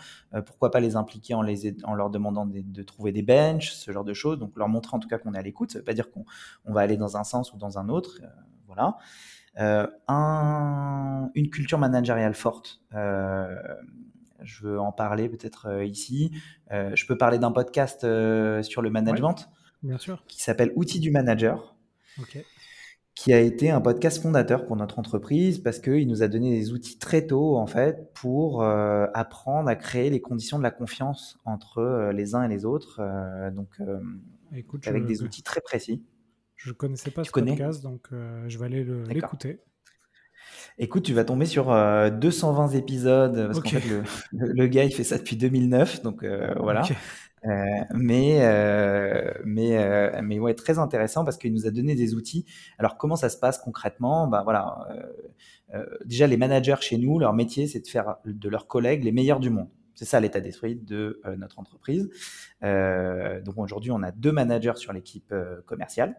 pourquoi 0.46 0.72
pas 0.72 0.80
les 0.80 0.96
impliquer 0.96 1.34
en, 1.34 1.42
les 1.42 1.76
en 1.84 1.94
leur 1.94 2.10
demandant 2.10 2.46
de, 2.46 2.84
trouver 2.84 3.12
des 3.12 3.22
benches, 3.22 3.72
ce 3.72 3.92
genre 3.92 4.04
de 4.04 4.14
choses. 4.14 4.40
Donc, 4.40 4.58
leur 4.58 4.68
montrer 4.68 4.96
en 4.96 5.00
tout 5.00 5.08
cas 5.08 5.18
qu'on 5.18 5.34
est 5.34 5.38
à 5.38 5.42
l'écoute. 5.42 5.72
Ça 5.72 5.78
ne 5.78 5.82
veut 5.82 5.86
pas 5.86 5.94
dire 5.94 6.12
qu'on 6.12 6.26
on 6.66 6.74
va 6.74 6.82
aller 6.82 6.98
dans 6.98 7.18
un 7.18 7.24
sens 7.24 7.54
ou 7.54 7.58
dans 7.58 7.78
un 7.78 7.90
autre. 7.90 8.22
voilà. 8.68 8.98
Un, 10.08 11.30
une 11.36 11.50
culture 11.50 11.78
managériale 11.78 12.34
forte. 12.34 12.82
je 12.92 14.64
veux 14.64 14.80
en 14.80 14.92
parler 14.92 15.30
peut-être 15.30 15.84
ici. 15.84 16.32
je 16.72 17.06
peux 17.06 17.18
parler 17.18 17.38
d'un 17.38 17.52
podcast 17.52 18.02
sur 18.64 18.82
le 18.82 18.90
management. 18.90 19.50
Bien 19.84 19.98
sûr. 19.98 20.24
qui 20.28 20.42
s'appelle 20.42 20.72
Outils 20.76 21.00
du 21.00 21.12
manager. 21.12 21.76
Qui 23.16 23.34
a 23.34 23.40
été 23.40 23.70
un 23.70 23.82
podcast 23.82 24.22
fondateur 24.22 24.66
pour 24.66 24.76
notre 24.76 24.98
entreprise 24.98 25.60
parce 25.60 25.80
qu'il 25.80 26.08
nous 26.08 26.24
a 26.24 26.28
donné 26.28 26.52
des 26.52 26.72
outils 26.72 26.98
très 26.98 27.28
tôt 27.28 27.58
en 27.58 27.68
fait 27.68 28.14
pour 28.14 28.64
euh, 28.64 29.06
apprendre 29.14 29.70
à 29.70 29.76
créer 29.76 30.10
les 30.10 30.22
conditions 30.22 30.58
de 30.58 30.64
la 30.64 30.72
confiance 30.72 31.40
entre 31.46 31.80
euh, 31.80 32.14
les 32.14 32.36
uns 32.36 32.44
et 32.44 32.48
les 32.48 32.64
autres. 32.64 33.00
Euh, 33.00 33.52
donc, 33.52 33.82
avec 34.86 35.06
des 35.06 35.24
outils 35.24 35.44
très 35.44 35.62
précis. 35.62 36.04
Je 36.56 36.70
ne 36.70 36.74
connaissais 36.74 37.12
pas 37.12 37.24
ce 37.24 37.32
podcast, 37.32 37.82
donc 37.82 38.08
je 38.12 38.58
vais 38.58 38.66
aller 38.66 38.86
l'écouter. 39.10 39.60
Écoute, 40.78 41.04
tu 41.04 41.14
vas 41.14 41.24
tomber 41.24 41.46
sur 41.46 41.66
220 41.66 42.70
épisodes, 42.70 43.48
parce 43.48 43.60
qu'en 43.60 43.70
fait, 43.70 43.88
le, 43.88 44.04
le, 44.54 44.68
gars, 44.68 44.84
il 44.84 44.94
fait 44.94 45.04
ça 45.04 45.18
depuis 45.18 45.38
2009, 45.38 46.02
donc 46.02 46.24
voilà. 46.60 46.84
Euh, 47.46 47.50
mais 47.96 48.40
euh, 48.42 49.34
mais 49.44 49.78
euh, 49.78 50.22
mais 50.24 50.40
ouais, 50.40 50.54
très 50.54 50.78
intéressant 50.78 51.26
parce 51.26 51.38
qu'il 51.38 51.54
nous 51.54 51.66
a 51.66 51.72
donné 51.72 51.96
des 51.96 52.14
outils. 52.14 52.46
Alors 52.78 52.98
comment 52.98 53.16
ça 53.16 53.30
se 53.30 53.38
passe 53.38 53.58
concrètement? 53.58 54.28
Ben 54.28 54.44
voilà, 54.44 54.88
déjà 56.06 56.28
les 56.28 56.38
managers 56.38 56.82
chez 56.82 56.98
nous, 56.98 57.20
leur 57.20 57.34
métier 57.34 57.68
c'est 57.68 57.82
de 57.82 57.88
faire 57.88 58.18
de 58.26 58.50
leurs 58.50 58.68
collègues 58.68 59.04
les 59.04 59.12
meilleurs 59.12 59.40
du 59.40 59.50
monde. 59.50 59.70
C'est 59.96 60.06
ça 60.06 60.20
l'état 60.20 60.40
d'esprit 60.40 60.76
de 60.76 61.22
notre 61.38 61.60
entreprise. 61.60 62.10
donc 62.62 63.58
aujourd'hui, 63.58 63.92
on 63.92 64.04
a 64.04 64.12
deux 64.12 64.32
managers 64.32 64.78
sur 64.78 64.94
l'équipe 64.94 65.34
commerciale. 65.66 66.16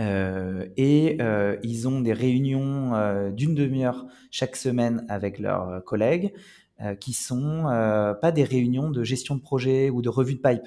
Euh, 0.00 0.66
et 0.76 1.18
euh, 1.20 1.56
ils 1.62 1.86
ont 1.86 2.00
des 2.00 2.12
réunions 2.12 3.30
d'une 3.30 3.54
demi-heure 3.54 4.06
chaque 4.30 4.56
semaine 4.56 5.04
avec 5.08 5.38
leurs 5.38 5.84
collègues 5.84 6.32
euh, 6.34 6.38
qui 6.94 7.12
sont 7.12 7.68
euh, 7.68 8.14
pas 8.14 8.32
des 8.32 8.44
réunions 8.44 8.90
de 8.90 9.04
gestion 9.04 9.36
de 9.36 9.40
projet 9.40 9.90
ou 9.90 10.02
de 10.02 10.08
revue 10.08 10.34
de 10.34 10.40
pipe. 10.40 10.66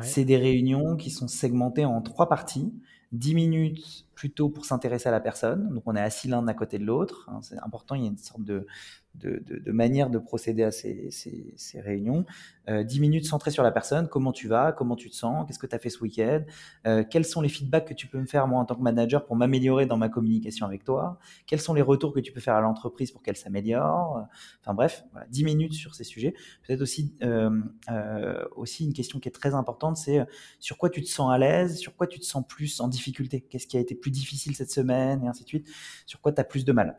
C'est 0.00 0.24
des 0.24 0.36
réunions 0.36 0.96
qui 0.96 1.10
sont 1.10 1.28
segmentées 1.28 1.84
en 1.84 2.02
trois 2.02 2.28
parties. 2.28 2.72
10 3.12 3.34
minutes 3.34 4.06
plutôt 4.14 4.48
pour 4.48 4.64
s'intéresser 4.64 5.08
à 5.08 5.12
la 5.12 5.20
personne. 5.20 5.72
Donc 5.74 5.82
on 5.86 5.96
est 5.96 6.00
assis 6.00 6.28
l'un 6.28 6.46
à 6.48 6.54
côté 6.54 6.78
de 6.78 6.84
l'autre. 6.84 7.28
Hein, 7.30 7.40
c'est 7.42 7.58
important, 7.58 7.94
il 7.94 8.02
y 8.02 8.04
a 8.04 8.08
une 8.08 8.18
sorte 8.18 8.42
de, 8.44 8.66
de, 9.14 9.72
manière 9.72 10.10
de 10.10 10.18
procéder 10.18 10.62
à 10.62 10.70
ces, 10.70 11.08
ces, 11.10 11.80
réunions. 11.80 12.24
Euh, 12.68 12.82
10 12.82 13.00
minutes 13.00 13.26
centrées 13.26 13.50
sur 13.50 13.62
la 13.62 13.70
personne, 13.70 14.08
comment 14.08 14.32
tu 14.32 14.48
vas, 14.48 14.72
comment 14.72 14.96
tu 14.96 15.10
te 15.10 15.14
sens, 15.14 15.46
qu'est-ce 15.46 15.58
que 15.58 15.66
tu 15.66 15.74
as 15.74 15.78
fait 15.78 15.90
ce 15.90 16.00
week-end, 16.00 16.42
euh, 16.86 17.04
quels 17.08 17.24
sont 17.24 17.40
les 17.40 17.48
feedbacks 17.48 17.86
que 17.86 17.94
tu 17.94 18.06
peux 18.06 18.18
me 18.18 18.26
faire 18.26 18.46
moi 18.46 18.60
en 18.60 18.64
tant 18.64 18.74
que 18.74 18.82
manager 18.82 19.24
pour 19.24 19.36
m'améliorer 19.36 19.86
dans 19.86 19.96
ma 19.96 20.08
communication 20.08 20.66
avec 20.66 20.84
toi, 20.84 21.18
quels 21.46 21.60
sont 21.60 21.74
les 21.74 21.82
retours 21.82 22.12
que 22.12 22.20
tu 22.20 22.32
peux 22.32 22.40
faire 22.40 22.54
à 22.54 22.60
l'entreprise 22.60 23.12
pour 23.12 23.22
qu'elle 23.22 23.36
s'améliore? 23.36 24.26
Enfin 24.60 24.74
bref, 24.74 25.04
voilà, 25.12 25.26
10 25.28 25.44
minutes 25.44 25.74
sur 25.74 25.94
ces 25.94 26.04
sujets. 26.04 26.34
Peut-être 26.66 26.80
aussi, 26.80 27.14
euh, 27.22 27.60
euh, 27.90 28.44
aussi 28.56 28.84
une 28.84 28.94
question 28.94 29.20
qui 29.20 29.28
est 29.28 29.32
très 29.32 29.54
importante, 29.54 29.96
c'est 29.96 30.24
sur 30.58 30.78
quoi 30.78 30.90
tu 30.90 31.02
te 31.02 31.08
sens 31.08 31.30
à 31.32 31.38
l'aise, 31.38 31.78
sur 31.78 31.94
quoi 31.96 32.06
tu 32.06 32.18
te 32.18 32.24
sens 32.24 32.44
plus 32.46 32.80
en 32.80 32.88
difficulté, 32.88 33.42
qu'est-ce 33.42 33.66
qui 33.66 33.76
a 33.76 33.80
été 33.80 33.94
difficile 34.10 34.54
cette 34.56 34.70
semaine, 34.70 35.24
et 35.24 35.28
ainsi 35.28 35.44
de 35.44 35.48
suite, 35.48 35.68
sur 36.06 36.20
quoi 36.20 36.32
tu 36.32 36.40
as 36.40 36.44
plus 36.44 36.64
de 36.64 36.72
mal. 36.72 36.98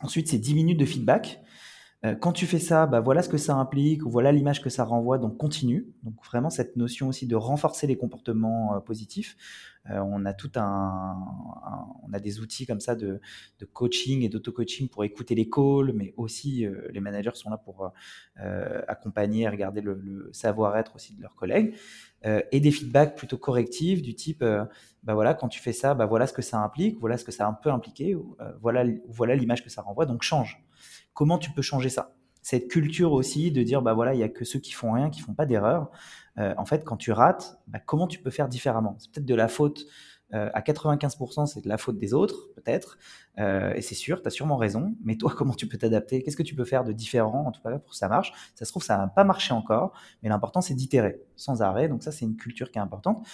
Ensuite, 0.00 0.28
c'est 0.28 0.38
10 0.38 0.54
minutes 0.54 0.78
de 0.78 0.86
feedback. 0.86 1.40
Euh, 2.06 2.14
quand 2.14 2.32
tu 2.32 2.46
fais 2.46 2.58
ça, 2.58 2.86
bah, 2.86 3.00
voilà 3.00 3.22
ce 3.22 3.28
que 3.28 3.36
ça 3.36 3.54
implique, 3.56 4.02
voilà 4.04 4.32
l'image 4.32 4.62
que 4.62 4.70
ça 4.70 4.84
renvoie, 4.84 5.18
donc 5.18 5.36
continue. 5.36 5.86
Donc 6.02 6.14
vraiment 6.24 6.48
cette 6.48 6.76
notion 6.76 7.08
aussi 7.08 7.26
de 7.26 7.36
renforcer 7.36 7.86
les 7.86 7.96
comportements 7.96 8.74
euh, 8.74 8.80
positifs. 8.80 9.36
Euh, 9.90 9.98
on 9.98 10.24
a 10.24 10.32
tout 10.32 10.52
un, 10.56 11.16
on 12.06 12.12
a 12.12 12.20
des 12.20 12.40
outils 12.40 12.66
comme 12.66 12.80
ça 12.80 12.94
de, 12.94 13.20
coaching 13.72 14.22
et 14.22 14.28
d'auto-coaching 14.28 14.88
pour 14.88 15.04
écouter 15.04 15.34
les 15.34 15.48
calls, 15.48 15.92
mais 15.94 16.14
aussi 16.16 16.66
les 16.90 17.00
managers 17.00 17.34
sont 17.34 17.48
là 17.48 17.56
pour 17.56 17.90
accompagner 18.88 19.48
regarder 19.48 19.80
le, 19.80 20.28
savoir-être 20.32 20.96
aussi 20.96 21.14
de 21.14 21.22
leurs 21.22 21.34
collègues. 21.34 21.74
et 22.24 22.60
des 22.60 22.70
feedbacks 22.70 23.16
plutôt 23.16 23.38
correctifs 23.38 24.02
du 24.02 24.14
type, 24.14 24.44
bah 24.44 25.14
voilà, 25.14 25.32
quand 25.32 25.48
tu 25.48 25.60
fais 25.60 25.72
ça, 25.72 25.94
bah 25.94 26.04
voilà 26.04 26.26
ce 26.26 26.34
que 26.34 26.42
ça 26.42 26.58
implique, 26.58 27.00
voilà 27.00 27.16
ce 27.16 27.24
que 27.24 27.32
ça 27.32 27.46
a 27.46 27.48
un 27.48 27.54
peu 27.54 27.70
impliqué, 27.70 28.14
voilà, 28.60 28.84
voilà 29.08 29.34
l'image 29.34 29.64
que 29.64 29.70
ça 29.70 29.80
renvoie, 29.80 30.04
donc 30.04 30.22
change. 30.22 30.62
Comment 31.20 31.36
tu 31.36 31.50
peux 31.50 31.60
changer 31.60 31.90
ça 31.90 32.14
Cette 32.40 32.68
culture 32.68 33.12
aussi 33.12 33.52
de 33.52 33.62
dire, 33.62 33.82
bah 33.82 33.92
voilà, 33.92 34.14
il 34.14 34.20
y 34.20 34.22
a 34.22 34.30
que 34.30 34.46
ceux 34.46 34.58
qui 34.58 34.72
font 34.72 34.92
rien, 34.92 35.10
qui 35.10 35.20
font 35.20 35.34
pas 35.34 35.44
d'erreur. 35.44 35.90
Euh, 36.38 36.54
en 36.56 36.64
fait, 36.64 36.82
quand 36.82 36.96
tu 36.96 37.12
rates, 37.12 37.60
bah, 37.66 37.78
comment 37.78 38.06
tu 38.06 38.18
peux 38.20 38.30
faire 38.30 38.48
différemment? 38.48 38.96
C'est 38.98 39.12
peut-être 39.12 39.26
de 39.26 39.34
la 39.34 39.46
faute 39.46 39.84
euh, 40.32 40.48
à 40.54 40.62
95%, 40.62 41.44
c'est 41.44 41.60
de 41.62 41.68
la 41.68 41.76
faute 41.76 41.98
des 41.98 42.14
autres, 42.14 42.48
peut-être. 42.54 42.96
Euh, 43.38 43.74
et 43.74 43.82
c'est 43.82 43.94
sûr, 43.94 44.22
tu 44.22 44.28
as 44.28 44.30
sûrement 44.30 44.56
raison. 44.56 44.96
Mais 45.04 45.16
toi, 45.16 45.34
comment 45.36 45.52
tu 45.52 45.68
peux 45.68 45.76
t'adapter? 45.76 46.22
Qu'est-ce 46.22 46.38
que 46.38 46.42
tu 46.42 46.54
peux 46.54 46.64
faire 46.64 46.84
de 46.84 46.92
différent, 46.92 47.44
en 47.46 47.52
tout 47.52 47.60
cas, 47.60 47.78
pour 47.78 47.90
que 47.90 47.96
ça 47.98 48.08
marche? 48.08 48.32
Ça 48.54 48.64
se 48.64 48.70
trouve, 48.70 48.82
ça 48.82 48.96
n'a 48.96 49.06
pas 49.06 49.24
marché 49.24 49.52
encore. 49.52 49.92
Mais 50.22 50.30
l'important, 50.30 50.62
c'est 50.62 50.72
d'itérer 50.72 51.20
sans 51.36 51.60
arrêt. 51.60 51.90
Donc 51.90 52.02
ça, 52.02 52.12
c'est 52.12 52.24
une 52.24 52.36
culture 52.36 52.70
qui 52.70 52.78
est 52.78 52.82
importante. 52.82 53.26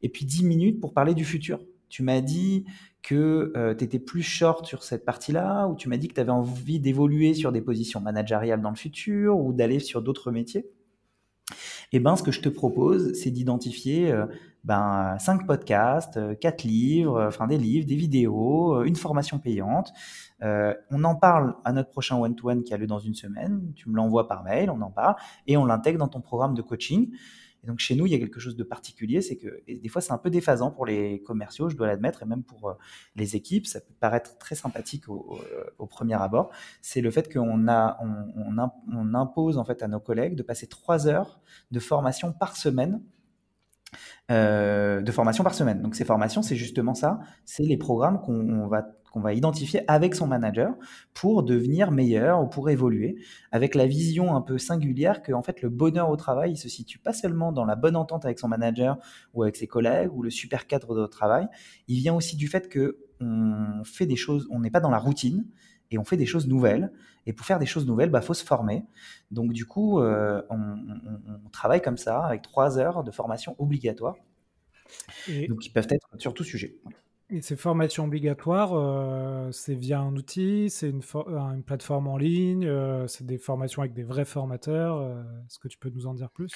Et 0.00 0.08
puis 0.08 0.24
10 0.24 0.46
minutes 0.46 0.80
pour 0.80 0.94
parler 0.94 1.12
du 1.12 1.26
futur. 1.26 1.60
Tu 1.94 2.02
m'as 2.02 2.22
dit 2.22 2.64
que 3.02 3.52
euh, 3.56 3.72
tu 3.72 3.84
étais 3.84 4.00
plus 4.00 4.24
short 4.24 4.66
sur 4.66 4.82
cette 4.82 5.04
partie-là, 5.04 5.68
ou 5.68 5.76
tu 5.76 5.88
m'as 5.88 5.96
dit 5.96 6.08
que 6.08 6.14
tu 6.14 6.20
avais 6.20 6.32
envie 6.32 6.80
d'évoluer 6.80 7.34
sur 7.34 7.52
des 7.52 7.60
positions 7.60 8.00
managériales 8.00 8.60
dans 8.60 8.70
le 8.70 8.76
futur, 8.76 9.38
ou 9.38 9.52
d'aller 9.52 9.78
sur 9.78 10.02
d'autres 10.02 10.32
métiers? 10.32 10.66
Eh 11.92 12.00
ben, 12.00 12.16
ce 12.16 12.24
que 12.24 12.32
je 12.32 12.40
te 12.40 12.48
propose, 12.48 13.12
c'est 13.12 13.30
d'identifier 13.30 14.10
euh, 14.10 14.26
ben, 14.64 15.16
cinq 15.20 15.46
podcasts, 15.46 16.16
euh, 16.16 16.34
quatre 16.34 16.64
livres, 16.64 17.26
enfin 17.28 17.46
des 17.46 17.58
livres, 17.58 17.86
des 17.86 17.94
vidéos, 17.94 18.82
une 18.82 18.96
formation 18.96 19.38
payante. 19.38 19.92
on 20.40 21.04
en 21.04 21.14
parle 21.14 21.54
à 21.64 21.72
notre 21.72 21.90
prochain 21.90 22.18
one-to-one 22.18 22.64
qui 22.64 22.74
a 22.74 22.76
lieu 22.76 22.88
dans 22.88 22.98
une 22.98 23.14
semaine. 23.14 23.72
Tu 23.76 23.88
me 23.88 23.94
l'envoies 23.94 24.26
par 24.26 24.42
mail, 24.42 24.68
on 24.68 24.80
en 24.80 24.90
parle, 24.90 25.14
et 25.46 25.56
on 25.56 25.64
l'intègre 25.64 26.00
dans 26.00 26.08
ton 26.08 26.20
programme 26.20 26.54
de 26.54 26.62
coaching. 26.62 27.12
Et 27.64 27.66
donc 27.66 27.78
chez 27.78 27.96
nous, 27.96 28.04
il 28.04 28.12
y 28.12 28.14
a 28.14 28.18
quelque 28.18 28.40
chose 28.40 28.56
de 28.56 28.62
particulier, 28.62 29.22
c'est 29.22 29.36
que 29.36 29.62
des 29.66 29.88
fois 29.88 30.02
c'est 30.02 30.12
un 30.12 30.18
peu 30.18 30.28
déphasant 30.28 30.70
pour 30.70 30.84
les 30.84 31.22
commerciaux, 31.22 31.70
je 31.70 31.76
dois 31.76 31.86
l'admettre, 31.86 32.22
et 32.22 32.26
même 32.26 32.42
pour 32.42 32.68
euh, 32.68 32.74
les 33.16 33.36
équipes, 33.36 33.66
ça 33.66 33.80
peut 33.80 33.94
paraître 33.98 34.36
très 34.36 34.54
sympathique 34.54 35.08
au, 35.08 35.38
euh, 35.80 35.86
premier 35.86 36.20
abord. 36.20 36.50
C'est 36.82 37.00
le 37.00 37.10
fait 37.10 37.32
qu'on 37.32 37.66
on, 37.68 39.14
impose 39.14 39.56
en 39.56 39.64
fait 39.64 39.82
à 39.82 39.88
nos 39.88 40.00
collègues 40.00 40.34
de 40.34 40.42
passer 40.42 40.66
trois 40.66 41.06
heures 41.06 41.40
de 41.70 41.80
formation 41.80 42.32
par 42.32 42.56
semaine 42.56 43.00
euh, 44.30 45.02
de 45.02 45.12
formation 45.12 45.44
par 45.44 45.54
semaine. 45.54 45.82
Donc 45.82 45.94
ces 45.94 46.04
formations, 46.06 46.40
c'est 46.40 46.56
justement 46.56 46.94
ça, 46.94 47.20
c'est 47.44 47.64
les 47.64 47.76
programmes 47.76 48.20
qu'on 48.20 48.66
va 48.68 48.86
qu'on 49.12 49.20
va 49.20 49.32
identifier 49.32 49.82
avec 49.86 50.16
son 50.16 50.26
manager 50.26 50.74
pour 51.12 51.44
devenir 51.44 51.92
meilleur 51.92 52.42
ou 52.42 52.48
pour 52.48 52.68
évoluer, 52.68 53.16
avec 53.52 53.76
la 53.76 53.86
vision 53.86 54.34
un 54.34 54.40
peu 54.40 54.58
singulière 54.58 55.22
que 55.22 55.32
en 55.32 55.42
fait 55.42 55.62
le 55.62 55.68
bonheur 55.68 56.10
au 56.10 56.16
travail 56.16 56.50
il 56.52 56.56
se 56.56 56.68
situe 56.68 56.98
pas 56.98 57.12
seulement 57.12 57.52
dans 57.52 57.64
la 57.64 57.76
bonne 57.76 57.94
entente 57.94 58.24
avec 58.24 58.40
son 58.40 58.48
manager 58.48 58.98
ou 59.32 59.44
avec 59.44 59.54
ses 59.54 59.68
collègues 59.68 60.10
ou 60.12 60.22
le 60.22 60.30
super 60.30 60.66
cadre 60.66 61.00
de 61.00 61.06
travail, 61.06 61.46
il 61.86 61.98
vient 61.98 62.14
aussi 62.14 62.34
du 62.34 62.48
fait 62.48 62.68
que 62.68 62.98
on 63.20 63.84
fait 63.84 64.06
des 64.06 64.16
choses, 64.16 64.48
on 64.50 64.58
n'est 64.58 64.70
pas 64.70 64.80
dans 64.80 64.90
la 64.90 64.98
routine 64.98 65.44
et 65.90 65.98
on 65.98 66.04
fait 66.04 66.16
des 66.16 66.26
choses 66.26 66.46
nouvelles. 66.46 66.92
Et 67.26 67.32
pour 67.32 67.46
faire 67.46 67.58
des 67.58 67.66
choses 67.66 67.86
nouvelles, 67.86 68.10
bah 68.10 68.20
faut 68.20 68.34
se 68.34 68.44
former. 68.44 68.84
Donc 69.30 69.52
du 69.52 69.64
coup, 69.64 70.00
euh, 70.00 70.42
on, 70.50 71.48
travaille 71.50 71.80
comme 71.80 71.96
ça 71.96 72.24
avec 72.24 72.42
trois 72.42 72.78
heures 72.78 73.04
de 73.04 73.10
formation 73.10 73.56
obligatoire. 73.58 74.16
donc 75.48 75.60
qui 75.60 75.70
peuvent 75.70 75.88
être 75.90 76.08
sur 76.18 76.34
tout 76.34 76.44
sujet. 76.44 76.76
Et 77.30 77.40
ces 77.40 77.56
formations 77.56 78.04
obligatoires, 78.04 78.72
euh, 78.74 79.50
c'est 79.50 79.74
via 79.74 79.98
un 79.98 80.14
outil, 80.14 80.68
c'est 80.68 80.90
une, 80.90 81.00
une, 81.28 81.62
plateforme 81.64 82.06
en 82.06 82.18
ligne, 82.18 82.66
euh, 82.66 83.06
c'est 83.06 83.24
des 83.24 83.38
formations 83.38 83.80
avec 83.80 83.94
des 83.94 84.02
vrais 84.02 84.26
formateurs. 84.26 84.98
Euh, 84.98 85.22
est-ce 85.46 85.58
que 85.58 85.68
tu 85.68 85.78
peux 85.78 85.88
nous 85.88 86.06
en 86.06 86.12
dire 86.12 86.30
plus? 86.30 86.52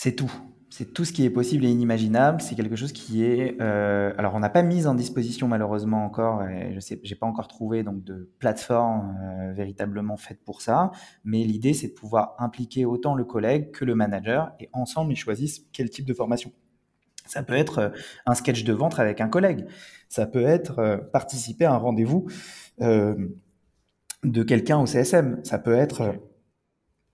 C'est 0.00 0.12
tout. 0.12 0.32
C'est 0.70 0.94
tout 0.94 1.04
ce 1.04 1.12
qui 1.12 1.24
est 1.24 1.30
possible 1.30 1.64
et 1.64 1.70
inimaginable. 1.70 2.40
C'est 2.40 2.54
quelque 2.54 2.76
chose 2.76 2.92
qui 2.92 3.24
est. 3.24 3.60
alors, 3.60 4.36
on 4.36 4.38
n'a 4.38 4.48
pas 4.48 4.62
mis 4.62 4.86
en 4.86 4.94
disposition 4.94 5.48
malheureusement 5.48 6.04
encore, 6.04 6.44
je 6.72 6.78
sais, 6.78 7.00
j'ai 7.02 7.16
pas 7.16 7.26
encore 7.26 7.48
trouvé 7.48 7.82
donc 7.82 8.04
de 8.04 8.30
plateforme 8.38 9.52
véritablement 9.54 10.16
faite 10.16 10.38
pour 10.44 10.62
ça. 10.62 10.92
Mais 11.24 11.42
l'idée, 11.42 11.74
c'est 11.74 11.88
de 11.88 11.94
pouvoir 11.94 12.36
impliquer 12.38 12.84
autant 12.84 13.16
le 13.16 13.24
collègue 13.24 13.72
que 13.72 13.84
le 13.84 13.96
manager, 13.96 14.52
et 14.60 14.68
ensemble, 14.72 15.12
ils 15.12 15.16
choisissent 15.16 15.66
quel 15.72 15.90
type 15.90 16.06
de 16.06 16.14
formation 16.14 16.52
ça 17.26 17.42
peut 17.42 17.54
être 17.54 17.78
euh, 17.78 17.88
un 18.24 18.34
sketch 18.34 18.62
de 18.64 18.72
ventre 18.72 19.00
avec 19.00 19.20
un 19.20 19.28
collègue. 19.28 19.66
Ça 20.08 20.26
peut 20.26 20.46
être 20.46 20.78
euh, 20.78 20.96
participer 20.96 21.66
à 21.66 21.74
un 21.74 21.76
rendez-vous 21.76 22.26
euh, 22.80 23.16
de 24.22 24.42
quelqu'un 24.44 24.78
au 24.78 24.86
CSM. 24.86 25.40
Ça 25.44 25.58
peut 25.58 25.74
être, 25.74 26.14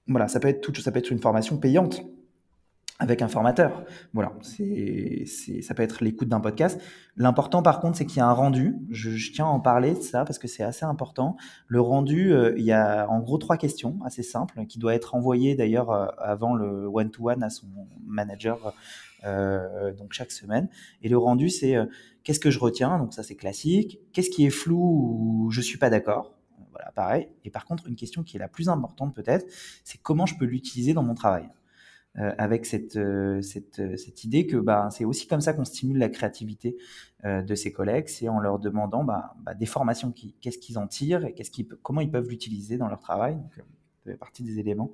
voilà, 0.07 0.29
ça 0.29 0.39
peut 0.39 0.47
être 0.47 0.61
tout, 0.61 0.73
ça 0.81 0.93
peut 0.93 1.01
être 1.01 1.11
une 1.11 1.19
formation 1.19 1.57
payante 1.57 2.05
avec 3.01 3.23
un 3.23 3.29
formateur. 3.29 3.85
Voilà, 4.13 4.33
ça 4.43 5.75
peut 5.75 5.83
être 5.83 6.05
l'écoute 6.05 6.29
d'un 6.29 6.41
podcast. 6.41 6.81
L'important, 7.17 7.63
par 7.63 7.81
contre, 7.81 7.99
c'est 7.99 8.07
qu'il 8.07 8.19
y 8.19 8.21
a 8.21 8.27
un 8.27 8.33
rendu. 8.33 8.77
Je, 8.91 9.33
tiens 9.33 9.47
à 9.47 9.49
en 9.49 9.61
parler 9.61 9.95
de 9.95 10.01
ça 10.01 10.25
parce 10.25 10.39
que 10.39 10.47
c'est 10.47 10.63
assez 10.63 10.85
important. 10.85 11.37
Le 11.67 11.81
rendu, 11.81 12.33
il 12.57 12.65
y 12.65 12.73
a 12.73 13.09
en 13.11 13.21
gros 13.21 13.39
trois 13.39 13.57
questions 13.57 13.99
assez 14.05 14.23
simples 14.23 14.67
qui 14.67 14.79
doit 14.79 14.95
être 14.95 15.15
envoyé 15.15 15.57
d'ailleurs 15.57 15.91
avant 16.23 16.55
le 16.55 16.87
one-to-one 16.87 17.43
à 17.43 17.51
son 17.51 17.67
manager 18.07 18.73
euh, 19.25 19.93
donc 19.93 20.13
chaque 20.13 20.31
semaine. 20.31 20.69
Et 21.03 21.09
le 21.09 21.17
rendu, 21.17 21.49
c'est 21.49 21.77
euh, 21.77 21.87
qu'est-ce 22.25 22.41
que 22.41 22.51
je 22.51 22.59
retiens, 22.59 22.99
donc 22.99 23.15
ça 23.15 23.23
c'est 23.23 23.37
classique, 23.37 23.99
qu'est-ce 24.13 24.29
qui 24.29 24.45
est 24.45 24.51
flou 24.51 25.47
ou 25.47 25.51
je 25.51 25.63
suis 25.63 25.79
pas 25.79 25.89
d'accord, 25.89 26.35
voilà, 26.73 26.91
pareil. 26.93 27.29
Et 27.45 27.51
par 27.51 27.65
contre, 27.65 27.87
une 27.89 27.97
question 27.97 28.23
qui 28.23 28.37
est 28.37 28.41
la 28.41 28.49
plus 28.49 28.69
importante 28.69 29.15
peut-être, 29.15 29.47
c'est 29.83 29.99
comment 30.03 30.27
je 30.27 30.37
peux 30.37 30.45
l'utiliser 30.45 30.93
dans 30.93 31.03
mon 31.03 31.15
travail? 31.15 31.49
Euh, 32.17 32.33
avec 32.39 32.65
cette, 32.65 32.99
cette, 33.43 33.97
cette, 33.99 34.23
idée 34.23 34.47
que 34.47 34.57
bah, 34.57 34.89
c'est 34.93 35.05
aussi 35.05 35.27
comme 35.27 35.41
ça 35.41 35.53
qu'on 35.53 35.65
stimule 35.65 35.99
la 35.99 36.09
créativité 36.09 36.77
de 37.25 37.55
ses 37.55 37.73
collègues, 37.73 38.07
c'est 38.07 38.29
en 38.29 38.39
leur 38.39 38.61
demandant 38.61 39.03
bah, 39.03 39.35
bah, 39.41 39.55
des 39.55 39.67
formations, 39.67 40.13
qu'est-ce 40.41 40.59
qu'ils 40.59 40.79
en 40.79 40.87
tirent 40.87 41.25
et 41.25 41.33
qu'est-ce 41.33 41.51
qu'ils, 41.51 41.67
comment 41.67 42.03
ils 42.03 42.11
peuvent 42.11 42.29
l'utiliser 42.29 42.77
dans 42.77 42.87
leur 42.87 43.01
travail. 43.01 43.35
Donc, 43.35 43.53
ça 43.57 44.13
fait 44.13 44.17
partie 44.17 44.45
des 44.45 44.61
éléments 44.61 44.93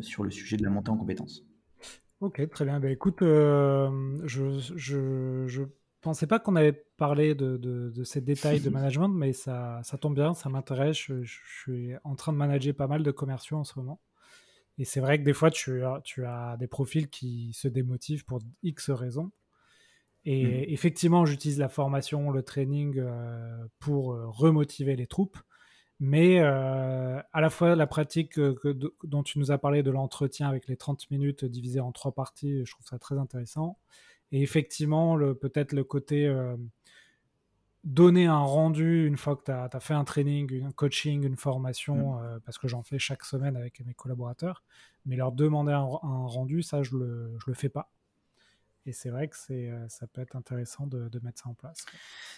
sur 0.00 0.24
le 0.24 0.30
sujet 0.30 0.56
de 0.56 0.62
la 0.62 0.70
montée 0.70 0.90
en 0.90 0.96
compétences. 0.96 1.44
Ok, 2.24 2.48
très 2.48 2.64
bien. 2.64 2.80
Ben, 2.80 2.90
écoute, 2.90 3.20
euh, 3.20 4.18
je, 4.24 4.58
je, 4.76 5.62
pensais 6.00 6.26
pas 6.26 6.38
qu'on 6.38 6.56
avait 6.56 6.72
parlé 6.96 7.34
de, 7.34 7.58
de, 7.58 8.04
ces 8.04 8.22
détails 8.22 8.60
de 8.60 8.70
management, 8.70 9.08
mais 9.08 9.34
ça, 9.34 9.80
ça 9.82 9.98
tombe 9.98 10.14
bien, 10.14 10.32
ça 10.32 10.48
m'intéresse. 10.48 10.96
Je, 10.96 11.22
suis 11.60 11.92
en 12.02 12.14
train 12.14 12.32
de 12.32 12.38
manager 12.38 12.74
pas 12.74 12.86
mal 12.86 13.02
de 13.02 13.10
commerciaux 13.10 13.58
en 13.58 13.64
ce 13.64 13.78
moment. 13.78 14.00
Et 14.78 14.84
c'est 14.84 15.00
vrai 15.00 15.18
que 15.18 15.24
des 15.24 15.32
fois, 15.32 15.50
tu 15.50 15.84
as, 15.84 16.00
tu 16.04 16.24
as 16.24 16.56
des 16.58 16.66
profils 16.66 17.08
qui 17.08 17.52
se 17.52 17.68
démotivent 17.68 18.24
pour 18.24 18.40
X 18.62 18.90
raisons. 18.90 19.30
Et 20.24 20.44
mmh. 20.44 20.72
effectivement, 20.72 21.26
j'utilise 21.26 21.58
la 21.58 21.68
formation, 21.68 22.30
le 22.30 22.42
training 22.42 22.98
euh, 22.98 23.66
pour 23.78 24.14
euh, 24.14 24.26
remotiver 24.28 24.96
les 24.96 25.06
troupes. 25.06 25.38
Mais 26.00 26.40
euh, 26.40 27.20
à 27.32 27.40
la 27.40 27.50
fois 27.50 27.76
la 27.76 27.86
pratique 27.86 28.40
dont 29.04 29.22
tu 29.22 29.38
nous 29.38 29.52
as 29.52 29.58
parlé 29.58 29.82
de 29.82 29.90
l'entretien 29.90 30.48
avec 30.48 30.66
les 30.66 30.76
30 30.76 31.10
minutes 31.10 31.44
divisées 31.44 31.80
en 31.80 31.92
trois 31.92 32.12
parties, 32.12 32.64
je 32.64 32.72
trouve 32.72 32.86
ça 32.86 32.98
très 32.98 33.16
intéressant. 33.16 33.78
Et 34.32 34.42
effectivement, 34.42 35.16
peut-être 35.34 35.72
le 35.72 35.84
côté 35.84 36.26
euh, 36.26 36.56
donner 37.84 38.26
un 38.26 38.40
rendu 38.40 39.06
une 39.06 39.16
fois 39.16 39.36
que 39.36 39.44
tu 39.44 39.50
as, 39.52 39.80
fait 39.80 39.94
un 39.94 40.04
training, 40.04 40.64
un 40.64 40.72
coaching, 40.72 41.24
une 41.24 41.36
formation, 41.36 42.14
mmh. 42.14 42.22
euh, 42.22 42.38
parce 42.44 42.58
que 42.58 42.66
j'en 42.66 42.82
fais 42.82 42.98
chaque 42.98 43.24
semaine 43.24 43.56
avec 43.56 43.84
mes 43.84 43.94
collaborateurs, 43.94 44.62
mais 45.04 45.16
leur 45.16 45.32
demander 45.32 45.72
un, 45.72 45.82
rendu, 45.82 46.62
ça, 46.62 46.82
je 46.82 46.94
ne 46.94 47.00
le, 47.00 47.36
je 47.38 47.44
le 47.46 47.54
fais 47.54 47.68
pas. 47.68 47.90
Et 48.86 48.92
c'est 48.92 49.08
vrai 49.08 49.28
que 49.28 49.36
euh, 49.50 49.88
ça 49.88 50.06
peut 50.06 50.20
être 50.20 50.36
intéressant 50.36 50.86
de, 50.86 51.08
mettre 51.22 51.42
ça 51.42 51.48
en 51.48 51.54
place. 51.54 51.86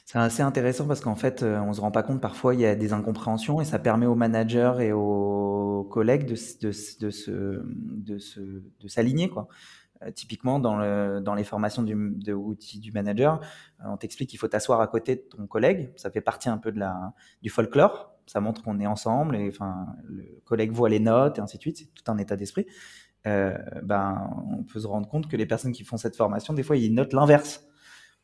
C'est 0.05 0.19
assez 0.19 0.43
intéressant 0.43 0.87
parce 0.87 1.01
qu'en 1.01 1.17
fait, 1.17 1.43
euh, 1.43 1.59
on 1.59 1.69
ne 1.69 1.73
se 1.73 1.81
rend 1.81 1.91
pas 1.91 2.05
compte, 2.05 2.21
parfois, 2.21 2.55
il 2.55 2.61
y 2.61 2.67
a 2.67 2.77
des 2.77 2.93
incompréhensions 2.93 3.61
et 3.61 3.65
ça 3.65 3.81
permet 3.81 4.07
aux 4.07 4.15
managers 4.15 4.75
et 4.81 4.93
aux 4.93 5.89
collègues 5.91 6.25
de, 6.27 6.35
de, 6.61 6.69
de, 7.01 7.11
se, 7.11 7.63
de, 7.65 8.19
se, 8.19 8.41
de 8.41 8.89
s'aligner. 8.89 9.29
Quoi. 9.29 9.49
Euh, 10.03 10.11
typiquement, 10.11 10.59
dans, 10.59 10.77
le, 10.77 11.21
dans 11.21 11.35
les 11.35 11.45
formations 11.45 11.83
du, 11.83 11.95
de 11.95 12.33
outils 12.33 12.81
du 12.81 12.93
manager, 12.93 13.41
on 13.85 13.97
t'explique 13.97 14.31
qu'il 14.31 14.39
faut 14.39 14.49
t'asseoir 14.49 14.81
à 14.81 14.87
côté 14.87 15.17
de 15.17 15.21
ton 15.21 15.47
collègue. 15.47 15.91
Ça 15.97 16.11
fait 16.11 16.21
partie 16.21 16.49
un 16.49 16.59
peu 16.59 16.73
de 16.73 16.79
la, 16.79 17.15
du 17.43 17.51
folklore. 17.51 18.13
Ça 18.27 18.41
montre 18.41 18.63
qu'on 18.63 18.81
est 18.81 18.87
ensemble 18.87 19.37
et 19.37 19.49
enfin, 19.49 19.87
le 20.05 20.25
collègue 20.45 20.73
voit 20.73 20.89
les 20.89 20.99
notes 21.01 21.39
et 21.39 21.41
ainsi 21.41 21.57
de 21.57 21.63
suite. 21.63 21.79
C'est 21.79 21.95
tout 21.95 22.11
un 22.11 22.19
état 22.19 22.37
d'esprit. 22.37 22.67
Euh, 23.27 23.57
ben, 23.83 24.31
on 24.51 24.63
peut 24.65 24.81
se 24.81 24.87
rendre 24.87 25.09
compte 25.09 25.29
que 25.29 25.37
les 25.37 25.47
personnes 25.47 25.73
qui 25.73 25.85
font 25.85 25.97
cette 25.97 26.17
formation, 26.17 26.55
des 26.55 26.63
fois, 26.63 26.77
ils 26.77 26.93
notent 26.95 27.13
l'inverse. 27.13 27.65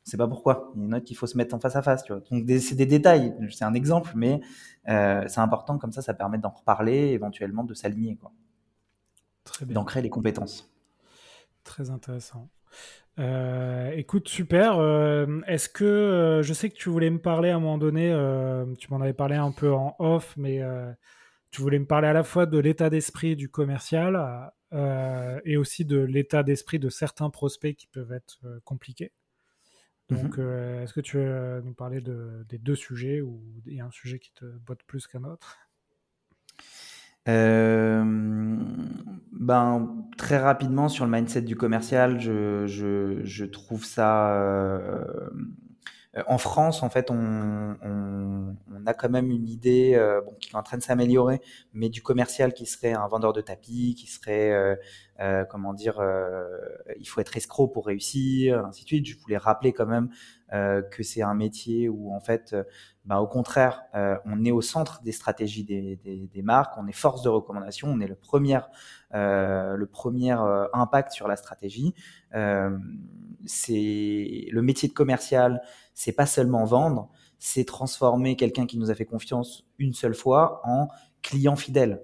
c'est 0.05 0.17
pas 0.17 0.29
pourquoi. 0.29 0.73
Il 0.77 0.91
y 0.91 0.95
a 0.95 1.01
qu'il 1.01 1.17
faut 1.17 1.27
se 1.27 1.37
mettre 1.37 1.55
en 1.55 1.61
face 1.61 1.77
à 1.77 1.83
face, 1.83 2.05
tu 2.05 2.13
vois. 2.13 2.23
Donc 2.31 2.49
c'est 2.61 2.75
des 2.75 2.87
détails, 2.87 3.35
c'est 3.51 3.65
un 3.65 3.75
exemple, 3.75 4.13
mais 4.15 4.41
euh, 4.89 5.25
c'est 5.29 5.41
important 5.41 5.79
comme 5.79 5.93
ça, 5.93 6.03
ça 6.03 6.15
permet 6.15 6.39
d'en 6.39 6.51
reparler, 6.51 7.11
éventuellement 7.11 7.65
de 7.65 7.75
s'aligner, 7.75 8.17
quoi. 8.17 8.33
Très 9.45 9.67
bien. 9.67 9.75
D'en 9.75 9.85
créer 9.85 10.03
les 10.03 10.11
compétences. 10.11 10.72
Très 11.64 11.90
intéressant. 11.90 12.51
Euh, 13.18 13.90
écoute, 13.92 14.29
super. 14.29 14.79
Euh, 14.79 15.40
est-ce 15.46 15.68
que 15.68 16.40
je 16.42 16.53
sais 16.53 16.70
que 16.70 16.75
tu 16.75 16.88
voulais 16.88 17.11
me 17.11 17.20
parler 17.20 17.51
à 17.51 17.57
un 17.57 17.61
moment 17.61 17.79
donné, 17.79 18.09
tu 18.79 18.90
m'en 18.90 19.01
avais 19.01 19.12
parlé 19.12 19.37
un 19.37 19.53
peu 19.53 19.72
en 19.72 19.94
off, 19.98 20.35
mais 20.37 20.61
tu 21.51 21.61
voulais 21.61 21.79
me 21.79 21.87
parler 21.87 22.09
à 22.09 22.12
la 22.12 22.22
fois 22.22 22.46
de 22.46 22.59
l'état 22.59 22.90
d'esprit 22.90 23.37
du 23.37 23.48
commercial 23.48 24.51
et 25.44 25.57
aussi 25.57 25.85
de 25.85 25.98
l'état 25.98 26.42
d'esprit 26.42 26.79
de 26.79 26.88
certains 26.88 27.31
prospects 27.31 27.77
qui 27.77 27.87
peuvent 27.87 28.12
être 28.12 28.40
compliqués. 28.64 29.12
Donc, 30.12 30.37
mhm. 30.37 30.44
euh, 30.44 30.83
est-ce 30.83 30.92
que 30.92 31.01
tu 31.01 31.16
veux 31.16 31.62
nous 31.64 31.75
parler 31.75 32.01
de, 32.01 32.44
des 32.48 32.59
deux 32.59 32.75
sujets 32.75 33.20
ou 33.20 33.42
il 33.66 33.75
y 33.75 33.81
a 33.81 33.85
un 33.85 33.90
sujet 33.90 34.18
qui 34.18 34.33
te 34.33 34.44
botte 34.44 34.83
plus 34.85 35.07
qu'un 35.07 35.25
autre? 35.25 35.59
Euh, 37.29 38.05
ben, 39.42 40.07
très 40.16 40.38
rapidement 40.38 40.88
sur 40.88 41.05
le 41.05 41.11
mindset 41.11 41.42
du 41.42 41.57
commercial, 41.57 42.20
je, 42.20 42.66
je, 42.68 43.24
je 43.24 43.44
trouve 43.44 43.85
ça 43.85 44.35
euh, 44.35 45.05
euh, 46.16 46.22
en 46.28 46.38
France, 46.38 46.83
en 46.85 46.90
fait, 46.90 47.11
on, 47.11 47.76
on, 47.83 48.57
on, 48.72 48.87
a 48.87 48.94
quand 48.94 49.09
même 49.09 49.31
une 49.31 49.48
idée 49.48 49.94
euh, 49.96 50.20
bon, 50.20 50.33
qui 50.40 50.50
est 50.50 50.55
en 50.55 50.62
train 50.62 50.76
de 50.76 50.83
s'améliorer, 50.83 51.40
mais 51.72 51.88
du 51.88 52.02
commercial 52.02 52.52
qui 52.52 52.66
serait 52.66 52.92
un 52.92 53.09
vendeur 53.09 53.33
de 53.33 53.40
tapis, 53.40 53.96
qui 53.98 54.07
serait, 54.07 54.78
euh, 55.23 55.43
euh 55.43 55.45
comment 55.45 55.73
dire, 55.73 56.03
il 56.99 57.07
faut 57.07 57.21
être 57.21 57.37
escroc 57.37 57.69
pour 57.69 57.87
réussir, 57.87 58.65
ainsi 58.67 58.83
de 58.83 58.89
suite. 58.89 59.07
Je 59.07 59.19
voulais 59.19 59.37
rappeler 59.37 59.73
quand 59.73 59.87
même 59.87 60.11
que 60.51 61.03
c'est 61.03 61.23
un 61.23 61.35
métier 61.35 61.89
où, 61.89 62.13
en 62.13 62.21
fait, 62.21 62.55
bah, 63.07 63.21
au 63.21 63.27
contraire, 63.27 63.85
on 64.27 64.45
est 64.45 64.51
au 64.51 64.61
centre 64.61 65.03
des 65.03 65.13
stratégies 65.13 65.65
des, 65.65 65.97
des, 65.97 66.29
des, 66.33 66.43
marques, 66.43 66.75
on 66.77 66.87
est 66.87 66.93
force 66.93 67.23
de 67.23 67.29
recommandation, 67.29 67.89
on 67.89 68.01
est 68.01 68.07
le 68.07 68.17
premier, 68.17 68.59
le 69.13 69.85
premier 69.87 70.37
impact 70.73 71.13
sur 71.13 71.29
la 71.29 71.37
stratégie. 71.37 71.95
c'est 73.47 74.47
le 74.51 74.61
métier 74.61 74.89
de 74.89 74.95
commercial 74.95 75.63
c'est 75.95 76.13
pas 76.13 76.27
seulement 76.27 76.65
vendre, 76.65 77.11
c'est 77.39 77.65
transformer 77.65 78.37
quelqu'un 78.37 78.67
qui 78.67 78.79
nous 78.79 78.91
a 78.91 78.95
fait 78.95 79.05
confiance 79.05 79.67
une 79.79 79.93
seule 79.93 80.15
fois 80.15 80.61
en 80.65 80.89
client 81.23 81.57
fidèle, 81.57 82.03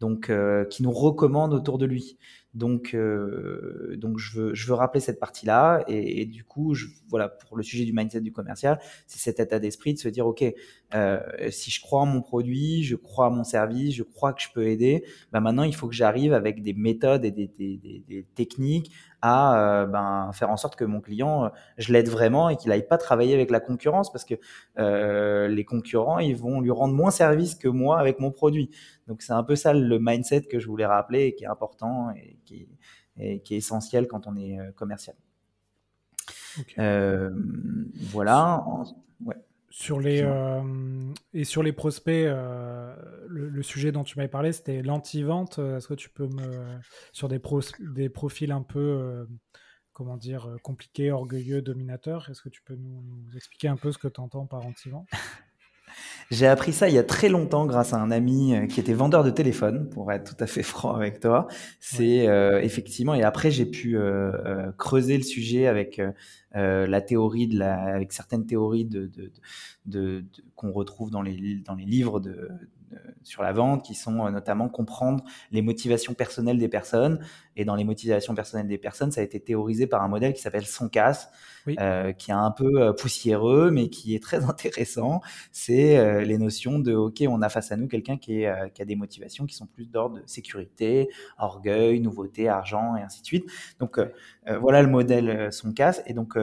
donc 0.00 0.30
euh, 0.30 0.64
qui 0.64 0.82
nous 0.82 0.90
recommande 0.90 1.52
autour 1.52 1.78
de 1.78 1.86
lui. 1.86 2.18
Donc, 2.52 2.94
euh, 2.94 3.94
donc 3.96 4.18
je 4.18 4.40
veux, 4.40 4.54
je 4.54 4.66
veux 4.66 4.74
rappeler 4.74 5.00
cette 5.00 5.20
partie-là 5.20 5.84
et, 5.86 6.26
du 6.26 6.42
coup, 6.42 6.74
je, 6.74 6.86
voilà, 7.08 7.28
pour 7.28 7.56
le 7.56 7.62
sujet 7.62 7.84
du 7.84 7.92
mindset 7.92 8.22
du 8.22 8.32
commercial, 8.32 8.80
c'est 9.06 9.20
cet 9.20 9.38
état 9.38 9.60
d'esprit 9.60 9.94
de 9.94 10.00
se 10.00 10.08
dire, 10.08 10.26
ok, 10.26 10.44
euh, 10.94 11.20
si 11.50 11.70
je 11.70 11.80
crois 11.80 12.00
en 12.00 12.06
mon 12.06 12.22
produit, 12.22 12.82
je 12.82 12.96
crois 12.96 13.26
à 13.26 13.30
mon 13.30 13.44
service, 13.44 13.94
je 13.94 14.02
crois 14.02 14.32
que 14.32 14.42
je 14.42 14.48
peux 14.52 14.66
aider, 14.66 15.04
bah 15.30 15.38
maintenant 15.38 15.62
il 15.62 15.74
faut 15.74 15.86
que 15.86 15.94
j'arrive 15.94 16.32
avec 16.32 16.62
des 16.62 16.72
méthodes 16.72 17.24
et 17.24 17.30
des, 17.30 17.46
des, 17.46 17.76
des, 17.76 18.02
des 18.08 18.26
techniques 18.34 18.90
à 19.22 19.82
euh, 19.82 19.86
ben, 19.86 20.30
faire 20.32 20.50
en 20.50 20.56
sorte 20.56 20.76
que 20.76 20.84
mon 20.84 21.00
client, 21.00 21.44
euh, 21.44 21.48
je 21.78 21.92
l'aide 21.92 22.08
vraiment 22.08 22.48
et 22.48 22.56
qu'il 22.56 22.70
n'aille 22.70 22.86
pas 22.86 22.98
travailler 22.98 23.34
avec 23.34 23.50
la 23.50 23.60
concurrence 23.60 24.10
parce 24.10 24.24
que 24.24 24.34
euh, 24.78 25.48
les 25.48 25.64
concurrents, 25.64 26.18
ils 26.18 26.36
vont 26.36 26.60
lui 26.60 26.70
rendre 26.70 26.94
moins 26.94 27.10
service 27.10 27.54
que 27.54 27.68
moi 27.68 27.98
avec 27.98 28.18
mon 28.18 28.30
produit. 28.30 28.70
Donc 29.10 29.22
c'est 29.22 29.32
un 29.32 29.42
peu 29.42 29.56
ça 29.56 29.72
le 29.72 29.98
mindset 30.00 30.42
que 30.42 30.60
je 30.60 30.66
voulais 30.68 30.86
rappeler 30.86 31.26
et 31.26 31.34
qui 31.34 31.44
est 31.44 31.48
important 31.48 32.10
et 32.10 32.38
qui 32.44 32.68
est, 33.16 33.40
qui 33.40 33.54
est 33.54 33.58
essentiel 33.58 34.06
quand 34.06 34.26
on 34.26 34.36
est 34.36 34.56
commercial. 34.76 35.16
voilà. 38.12 38.64
Ouais. 39.24 39.36
Sur 39.72 40.00
les, 40.00 40.22
euh, 40.24 41.12
et 41.32 41.44
sur 41.44 41.62
les 41.62 41.72
prospects, 41.72 42.26
euh, 42.26 42.94
le, 43.28 43.62
sujet 43.62 43.92
dont 43.92 44.02
tu 44.02 44.18
m'avais 44.18 44.28
parlé, 44.28 44.50
c'était 44.52 44.82
l'anti-vente. 44.82 45.60
Est-ce 45.60 45.86
que 45.86 45.94
tu 45.94 46.10
peux 46.10 46.26
me. 46.26 46.80
Sur 47.12 47.28
des, 47.28 47.40
des 47.94 48.08
profils 48.08 48.50
un 48.50 48.62
peu, 48.62 48.80
euh, 48.80 49.26
comment 49.92 50.16
dire, 50.16 50.56
compliqués, 50.64 51.12
orgueilleux, 51.12 51.62
dominateurs, 51.62 52.28
est-ce 52.30 52.42
que 52.42 52.48
tu 52.48 52.62
peux 52.62 52.74
nous, 52.74 53.00
nous 53.02 53.36
expliquer 53.36 53.68
un 53.68 53.76
peu 53.76 53.92
ce 53.92 53.98
que 53.98 54.08
tu 54.08 54.20
entends 54.20 54.46
par 54.46 54.66
anti-vente? 54.66 55.08
j'ai 56.30 56.46
appris 56.46 56.72
ça 56.72 56.88
il 56.88 56.94
y 56.94 56.98
a 56.98 57.02
très 57.02 57.28
longtemps 57.28 57.66
grâce 57.66 57.92
à 57.92 57.98
un 57.98 58.10
ami 58.12 58.54
euh, 58.54 58.66
qui 58.66 58.78
était 58.78 58.92
vendeur 58.92 59.24
de 59.24 59.30
téléphone, 59.30 59.88
pour 59.90 60.12
être 60.12 60.36
tout 60.36 60.42
à 60.42 60.46
fait 60.46 60.62
franc 60.64 60.94
avec 60.94 61.20
toi. 61.20 61.48
C'est 61.80 62.28
euh, 62.28 62.60
effectivement, 62.60 63.14
et 63.14 63.22
après 63.22 63.50
j'ai 63.50 63.66
pu 63.66 63.96
euh, 63.98 64.70
creuser 64.78 65.16
le 65.16 65.24
sujet 65.24 65.66
avec 65.66 66.00
la 66.52 67.00
théorie 67.00 67.48
de 67.48 67.58
la, 67.58 67.80
avec 67.94 68.12
certaines 68.12 68.46
théories 68.46 68.84
de, 68.84 69.06
de, 69.06 69.32
de, 69.86 70.24
qu'on 70.56 70.72
retrouve 70.72 71.10
dans 71.10 71.22
les 71.22 71.56
dans 71.64 71.74
les 71.74 71.84
livres 71.84 72.20
de, 72.20 72.48
sur 73.22 73.42
la 73.42 73.52
vente, 73.52 73.84
qui 73.84 73.94
sont 73.94 74.30
notamment 74.30 74.68
comprendre 74.68 75.24
les 75.52 75.62
motivations 75.62 76.14
personnelles 76.14 76.58
des 76.58 76.68
personnes. 76.68 77.20
Et 77.60 77.66
dans 77.66 77.74
les 77.74 77.84
motivations 77.84 78.34
personnelles 78.34 78.68
des 78.68 78.78
personnes, 78.78 79.12
ça 79.12 79.20
a 79.20 79.24
été 79.24 79.38
théorisé 79.38 79.86
par 79.86 80.02
un 80.02 80.08
modèle 80.08 80.32
qui 80.32 80.40
s'appelle 80.40 80.64
Soncas, 80.64 81.28
euh, 81.68 82.12
qui 82.14 82.30
est 82.30 82.34
un 82.34 82.50
peu 82.50 82.80
euh, 82.80 82.94
poussiéreux, 82.94 83.70
mais 83.70 83.90
qui 83.90 84.14
est 84.14 84.22
très 84.22 84.44
intéressant. 84.48 85.20
C'est 85.52 85.98
euh, 85.98 86.22
les 86.22 86.38
notions 86.38 86.78
de, 86.78 86.94
OK, 86.94 87.22
on 87.28 87.42
a 87.42 87.50
face 87.50 87.70
à 87.70 87.76
nous 87.76 87.86
quelqu'un 87.86 88.16
qui, 88.16 88.44
qui 88.72 88.82
a 88.82 88.84
des 88.86 88.96
motivations 88.96 89.44
qui 89.44 89.54
sont 89.54 89.66
plus 89.66 89.90
d'ordre 89.90 90.20
de 90.20 90.22
sécurité, 90.24 91.10
orgueil, 91.36 92.00
nouveauté, 92.00 92.48
argent, 92.48 92.96
et 92.96 93.02
ainsi 93.02 93.20
de 93.20 93.26
suite. 93.26 93.44
Donc, 93.78 94.00
voilà 94.58 94.80
le 94.80 94.88
modèle 94.88 95.52
Soncas. 95.52 96.00
Et 96.06 96.14
donc, 96.14 96.38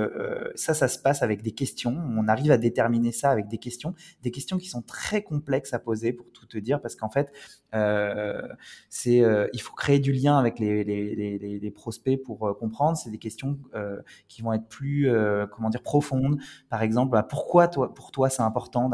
ça, 0.53 0.75
ça 0.75 0.87
se 0.87 0.99
passe 0.99 1.23
avec 1.23 1.41
des 1.41 1.53
questions. 1.53 1.97
On 2.15 2.27
arrive 2.27 2.51
à 2.51 2.57
déterminer 2.57 3.11
ça 3.11 3.31
avec 3.31 3.47
des 3.47 3.57
questions, 3.57 3.95
des 4.21 4.29
questions 4.29 4.59
qui 4.59 4.67
sont 4.67 4.83
très 4.83 5.23
complexes 5.23 5.73
à 5.73 5.79
poser 5.79 6.13
pour 6.13 6.29
tout 6.31 6.45
te 6.45 6.59
dire, 6.59 6.79
parce 6.79 6.95
qu'en 6.95 7.09
fait, 7.09 7.31
c'est, 8.89 9.23
il 9.53 9.61
faut 9.61 9.73
créer 9.75 9.99
du 9.99 10.11
lien 10.11 10.37
avec 10.37 10.59
les, 10.59 10.83
les, 10.83 11.15
les, 11.15 11.59
les 11.59 11.71
prospects 11.71 12.21
pour 12.23 12.57
comprendre. 12.57 12.97
C'est 12.97 13.11
des 13.11 13.17
questions 13.17 13.59
qui 14.27 14.41
vont 14.41 14.53
être 14.53 14.67
plus 14.67 15.09
euh, 15.09 15.45
comment 15.47 15.69
dire 15.69 15.81
profonde. 15.81 16.39
Par 16.69 16.81
exemple, 16.81 17.11
bah, 17.11 17.23
pourquoi 17.23 17.67
toi, 17.67 17.93
pour 17.93 18.11
toi 18.11 18.29
c'est 18.29 18.41
important 18.41 18.89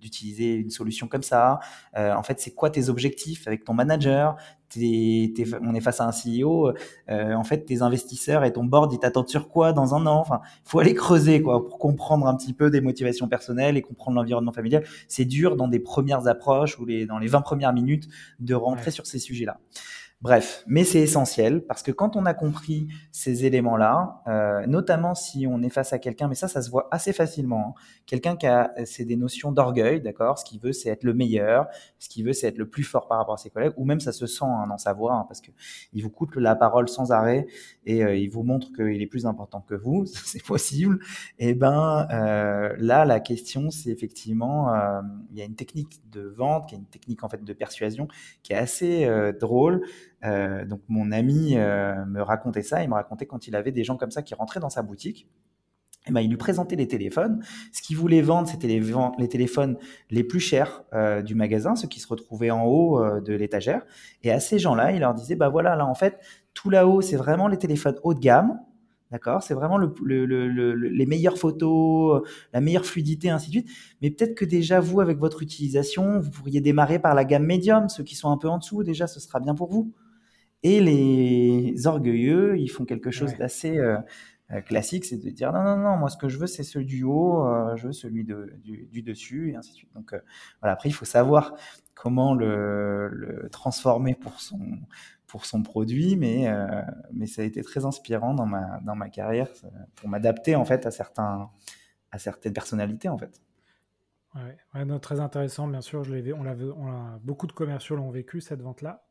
d'utiliser 0.00 0.54
une 0.54 0.70
solution 0.70 1.08
comme 1.08 1.22
ça? 1.22 1.60
Euh, 1.96 2.14
En 2.14 2.22
fait, 2.22 2.40
c'est 2.40 2.54
quoi 2.54 2.70
tes 2.70 2.88
objectifs 2.88 3.46
avec 3.46 3.64
ton 3.64 3.74
manager? 3.74 4.36
On 4.76 5.74
est 5.74 5.80
face 5.80 6.00
à 6.00 6.06
un 6.06 6.10
CEO, 6.10 6.72
euh, 7.08 7.34
en 7.34 7.44
fait, 7.44 7.64
tes 7.64 7.82
investisseurs 7.82 8.44
et 8.44 8.52
ton 8.52 8.64
board, 8.64 8.92
ils 8.92 8.98
t'attendent 8.98 9.28
sur 9.28 9.48
quoi 9.48 9.72
dans 9.72 9.94
un 9.94 10.06
an? 10.06 10.18
Enfin, 10.18 10.40
faut 10.64 10.78
aller 10.78 10.94
creuser 10.94 11.42
quoi 11.42 11.66
pour 11.66 11.78
comprendre 11.78 12.26
un 12.26 12.36
petit 12.36 12.52
peu 12.52 12.70
des 12.70 12.80
motivations 12.80 13.28
personnelles 13.28 13.76
et 13.76 13.82
comprendre 13.82 14.16
l'environnement 14.16 14.52
familial. 14.52 14.84
C'est 15.08 15.24
dur 15.24 15.56
dans 15.56 15.68
des 15.68 15.80
premières 15.80 16.26
approches 16.28 16.78
ou 16.78 16.84
les, 16.84 17.06
dans 17.06 17.18
les 17.18 17.28
20 17.28 17.40
premières 17.42 17.72
minutes 17.72 18.08
de 18.38 18.54
rentrer 18.54 18.90
sur 18.90 19.06
ces 19.06 19.18
sujets-là. 19.18 19.58
Bref, 20.22 20.64
mais 20.66 20.84
c'est 20.84 21.00
essentiel 21.00 21.64
parce 21.64 21.82
que 21.82 21.90
quand 21.92 22.14
on 22.14 22.26
a 22.26 22.34
compris 22.34 22.88
ces 23.10 23.46
éléments-là, 23.46 24.22
euh, 24.26 24.66
notamment 24.66 25.14
si 25.14 25.46
on 25.46 25.62
est 25.62 25.70
face 25.70 25.94
à 25.94 25.98
quelqu'un, 25.98 26.28
mais 26.28 26.34
ça, 26.34 26.46
ça 26.46 26.60
se 26.60 26.68
voit 26.68 26.88
assez 26.90 27.14
facilement, 27.14 27.74
hein, 27.74 27.80
quelqu'un 28.04 28.36
qui 28.36 28.46
a, 28.46 28.70
c'est 28.84 29.06
des 29.06 29.16
notions 29.16 29.50
d'orgueil, 29.50 30.02
d'accord 30.02 30.38
Ce 30.38 30.44
qu'il 30.44 30.60
veut, 30.60 30.72
c'est 30.74 30.90
être 30.90 31.04
le 31.04 31.14
meilleur, 31.14 31.68
ce 31.98 32.10
qu'il 32.10 32.26
veut, 32.26 32.34
c'est 32.34 32.48
être 32.48 32.58
le 32.58 32.68
plus 32.68 32.82
fort 32.82 33.08
par 33.08 33.16
rapport 33.16 33.32
à 33.32 33.38
ses 33.38 33.48
collègues, 33.48 33.72
ou 33.78 33.86
même 33.86 34.00
ça 34.00 34.12
se 34.12 34.26
sent 34.26 34.44
hein, 34.44 34.66
dans 34.68 34.76
sa 34.76 34.92
voix, 34.92 35.14
hein, 35.14 35.24
parce 35.26 35.40
que 35.40 35.52
il 35.94 36.02
vous 36.02 36.10
coûte 36.10 36.36
la 36.36 36.54
parole 36.54 36.90
sans 36.90 37.12
arrêt 37.12 37.46
et 37.86 38.04
euh, 38.04 38.14
il 38.14 38.28
vous 38.28 38.42
montre 38.42 38.74
qu'il 38.74 39.00
est 39.00 39.06
plus 39.06 39.24
important 39.24 39.62
que 39.62 39.74
vous, 39.74 40.04
c'est 40.26 40.44
possible. 40.44 40.98
Et 41.38 41.50
eh 41.50 41.54
ben 41.54 42.06
euh, 42.12 42.74
là, 42.78 43.06
la 43.06 43.20
question, 43.20 43.70
c'est 43.70 43.88
effectivement, 43.88 44.74
euh, 44.74 45.00
il 45.30 45.38
y 45.38 45.42
a 45.42 45.46
une 45.46 45.56
technique 45.56 46.00
de 46.10 46.22
vente, 46.22 46.68
qui 46.68 46.74
est 46.74 46.78
une 46.78 46.84
technique 46.84 47.24
en 47.24 47.28
fait 47.30 47.42
de 47.42 47.52
persuasion, 47.52 48.08
qui 48.42 48.52
est 48.52 48.56
assez 48.56 49.06
euh, 49.06 49.32
drôle. 49.32 49.82
Euh, 50.24 50.64
donc 50.64 50.82
mon 50.88 51.12
ami 51.12 51.54
euh, 51.56 52.04
me 52.06 52.20
racontait 52.20 52.62
ça, 52.62 52.82
il 52.82 52.88
me 52.88 52.94
racontait 52.94 53.26
quand 53.26 53.46
il 53.46 53.56
avait 53.56 53.72
des 53.72 53.84
gens 53.84 53.96
comme 53.96 54.10
ça 54.10 54.22
qui 54.22 54.34
rentraient 54.34 54.60
dans 54.60 54.70
sa 54.70 54.82
boutique. 54.82 55.28
Eh 56.06 56.12
ben, 56.12 56.20
il 56.22 56.30
lui 56.30 56.38
présentait 56.38 56.76
les 56.76 56.88
téléphones. 56.88 57.42
Ce 57.72 57.82
qu'il 57.82 57.96
voulait 57.96 58.22
vendre, 58.22 58.48
c'était 58.48 58.68
les, 58.68 59.28
téléphones 59.28 59.76
les 60.08 60.24
plus 60.24 60.40
chers 60.40 60.82
euh, 60.94 61.20
du 61.20 61.34
magasin, 61.34 61.76
ceux 61.76 61.88
qui 61.88 62.00
se 62.00 62.08
retrouvaient 62.08 62.50
en 62.50 62.64
haut 62.64 63.20
de 63.20 63.34
l'étagère. 63.34 63.84
Et 64.22 64.30
à 64.30 64.40
ces 64.40 64.58
gens-là, 64.58 64.92
il 64.92 65.00
leur 65.00 65.12
disait, 65.12 65.36
bah 65.36 65.50
voilà, 65.50 65.76
là 65.76 65.86
en 65.86 65.94
fait, 65.94 66.18
tout 66.54 66.70
là-haut, 66.70 67.02
c'est 67.02 67.16
vraiment 67.16 67.48
les 67.48 67.58
téléphones 67.58 67.96
haut 68.02 68.14
de 68.14 68.20
gamme. 68.20 68.58
D'accord? 69.10 69.42
C'est 69.42 69.54
vraiment 69.54 69.76
le, 69.76 69.92
le, 70.02 70.24
le, 70.24 70.74
les 70.74 71.06
meilleures 71.06 71.36
photos, 71.36 72.22
la 72.54 72.60
meilleure 72.60 72.86
fluidité, 72.86 73.28
ainsi 73.28 73.48
de 73.48 73.52
suite. 73.56 73.68
Mais 74.00 74.10
peut-être 74.10 74.34
que 74.34 74.44
déjà, 74.46 74.80
vous, 74.80 75.00
avec 75.00 75.18
votre 75.18 75.42
utilisation, 75.42 76.20
vous 76.20 76.30
pourriez 76.30 76.60
démarrer 76.60 76.98
par 76.98 77.14
la 77.14 77.24
gamme 77.24 77.44
médium. 77.44 77.88
Ceux 77.88 78.04
qui 78.04 78.14
sont 78.14 78.30
un 78.30 78.38
peu 78.38 78.48
en 78.48 78.58
dessous, 78.58 78.84
déjà, 78.84 79.06
ce 79.06 79.20
sera 79.20 79.40
bien 79.40 79.54
pour 79.54 79.68
vous. 79.68 79.92
Et 80.62 80.80
les 80.80 81.86
orgueilleux, 81.86 82.58
ils 82.58 82.68
font 82.68 82.84
quelque 82.84 83.10
chose 83.10 83.34
d'assez 83.36 83.78
euh, 83.78 83.98
classique, 84.66 85.04
c'est 85.04 85.16
de 85.16 85.30
dire 85.30 85.52
non, 85.52 85.62
non, 85.62 85.76
non, 85.76 85.96
moi 85.96 86.10
ce 86.10 86.16
que 86.16 86.28
je 86.28 86.38
veux, 86.38 86.46
c'est 86.46 86.64
celui 86.64 86.86
du 86.86 87.04
haut, 87.04 87.46
je 87.76 87.86
veux 87.86 87.92
celui 87.92 88.24
de, 88.24 88.52
du, 88.62 89.02
dessus, 89.02 89.52
et 89.52 89.56
ainsi 89.56 89.70
de 89.70 89.76
suite. 89.76 89.92
Donc 89.94 90.14
voilà, 90.60 90.74
après, 90.74 90.88
il 90.88 90.92
faut 90.92 91.04
savoir 91.04 91.54
comment 91.94 92.34
le, 92.34 93.08
le, 93.08 93.48
transformer 93.50 94.14
pour 94.14 94.40
son, 94.40 94.58
pour 95.26 95.46
son 95.46 95.62
produit, 95.62 96.16
mais, 96.16 96.52
mais 97.12 97.26
ça 97.26 97.42
a 97.42 97.44
été 97.44 97.62
très 97.62 97.84
inspirant 97.84 98.34
dans 98.34 98.46
ma, 98.46 98.80
dans 98.80 98.96
ma 98.96 99.08
carrière 99.08 99.48
pour 99.94 100.08
m'adapter 100.08 100.56
en 100.56 100.64
fait 100.64 100.84
à, 100.84 100.90
certains, 100.90 101.48
à 102.10 102.18
certaines 102.18 102.52
personnalités 102.52 103.08
en 103.08 103.16
fait. 103.16 103.40
Ouais, 104.34 104.98
très 105.00 105.20
intéressant, 105.20 105.66
bien 105.66 105.80
sûr. 105.80 106.04
Je 106.04 106.32
on, 106.32 106.46
on 106.46 106.88
a, 106.88 107.18
beaucoup 107.22 107.46
de 107.46 107.52
commerciaux 107.52 107.96
l'ont 107.96 108.10
vécu 108.10 108.40
cette 108.40 108.62
vente-là. 108.62 109.04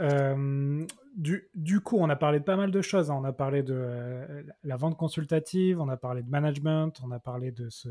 Euh, 0.00 0.86
du, 1.14 1.48
du, 1.54 1.80
coup, 1.80 1.96
on 1.98 2.08
a 2.10 2.16
parlé 2.16 2.40
de 2.40 2.44
pas 2.44 2.56
mal 2.56 2.70
de 2.70 2.82
choses. 2.82 3.10
Hein. 3.10 3.18
On 3.20 3.24
a 3.24 3.32
parlé 3.32 3.62
de 3.62 3.74
euh, 3.76 4.42
la 4.64 4.76
vente 4.76 4.96
consultative, 4.96 5.80
on 5.80 5.88
a 5.88 5.96
parlé 5.96 6.22
de 6.22 6.30
management, 6.30 6.92
on 7.02 7.10
a 7.10 7.18
parlé 7.18 7.50
de, 7.52 7.68
ce, 7.70 7.88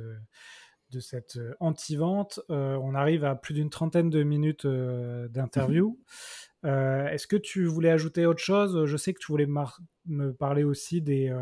de 0.92 1.00
cette 1.00 1.38
euh, 1.38 1.56
anti-vente. 1.60 2.40
on 2.50 2.94
arrive 2.96 3.26
à 3.26 3.36
plus 3.36 3.54
d'une 3.54 3.70
trentaine 3.70 4.10
de 4.10 4.24
minutes 4.24 4.68
d'interview. 4.68 6.00
Est-ce 6.64 7.28
que 7.28 7.36
tu 7.36 7.66
voulais 7.66 7.92
ajouter 7.92 8.26
autre 8.26 8.44
chose? 8.44 8.86
Je 8.86 8.98
sais 8.98 9.14
que 9.14 9.20
tu 9.20 9.32
voulais 9.32 9.48
me 10.06 10.32
parler 10.32 10.64
aussi 10.64 11.02
des 11.02 11.34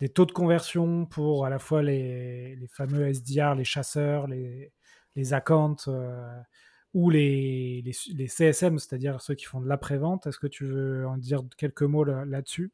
des 0.00 0.08
taux 0.08 0.26
de 0.26 0.32
conversion 0.32 1.06
pour 1.06 1.46
à 1.46 1.50
la 1.50 1.60
fois 1.60 1.80
les, 1.80 2.58
fameux 2.72 3.06
SDR, 3.06 3.54
les 3.54 3.62
chasseurs, 3.62 4.26
les, 4.26 4.72
les 5.14 5.32
accounts 5.32 5.76
ou 6.94 7.10
les, 7.10 7.82
les, 7.82 8.26
CSM, 8.26 8.78
c'est-à-dire 8.78 9.20
ceux 9.20 9.34
qui 9.34 9.44
font 9.44 9.60
de 9.60 9.68
l'après-vente. 9.68 10.26
Est-ce 10.26 10.38
que 10.38 10.46
tu 10.46 10.64
veux 10.64 11.06
en 11.06 11.16
dire 11.16 11.42
quelques 11.56 11.82
mots 11.82 12.04
là-dessus? 12.04 12.70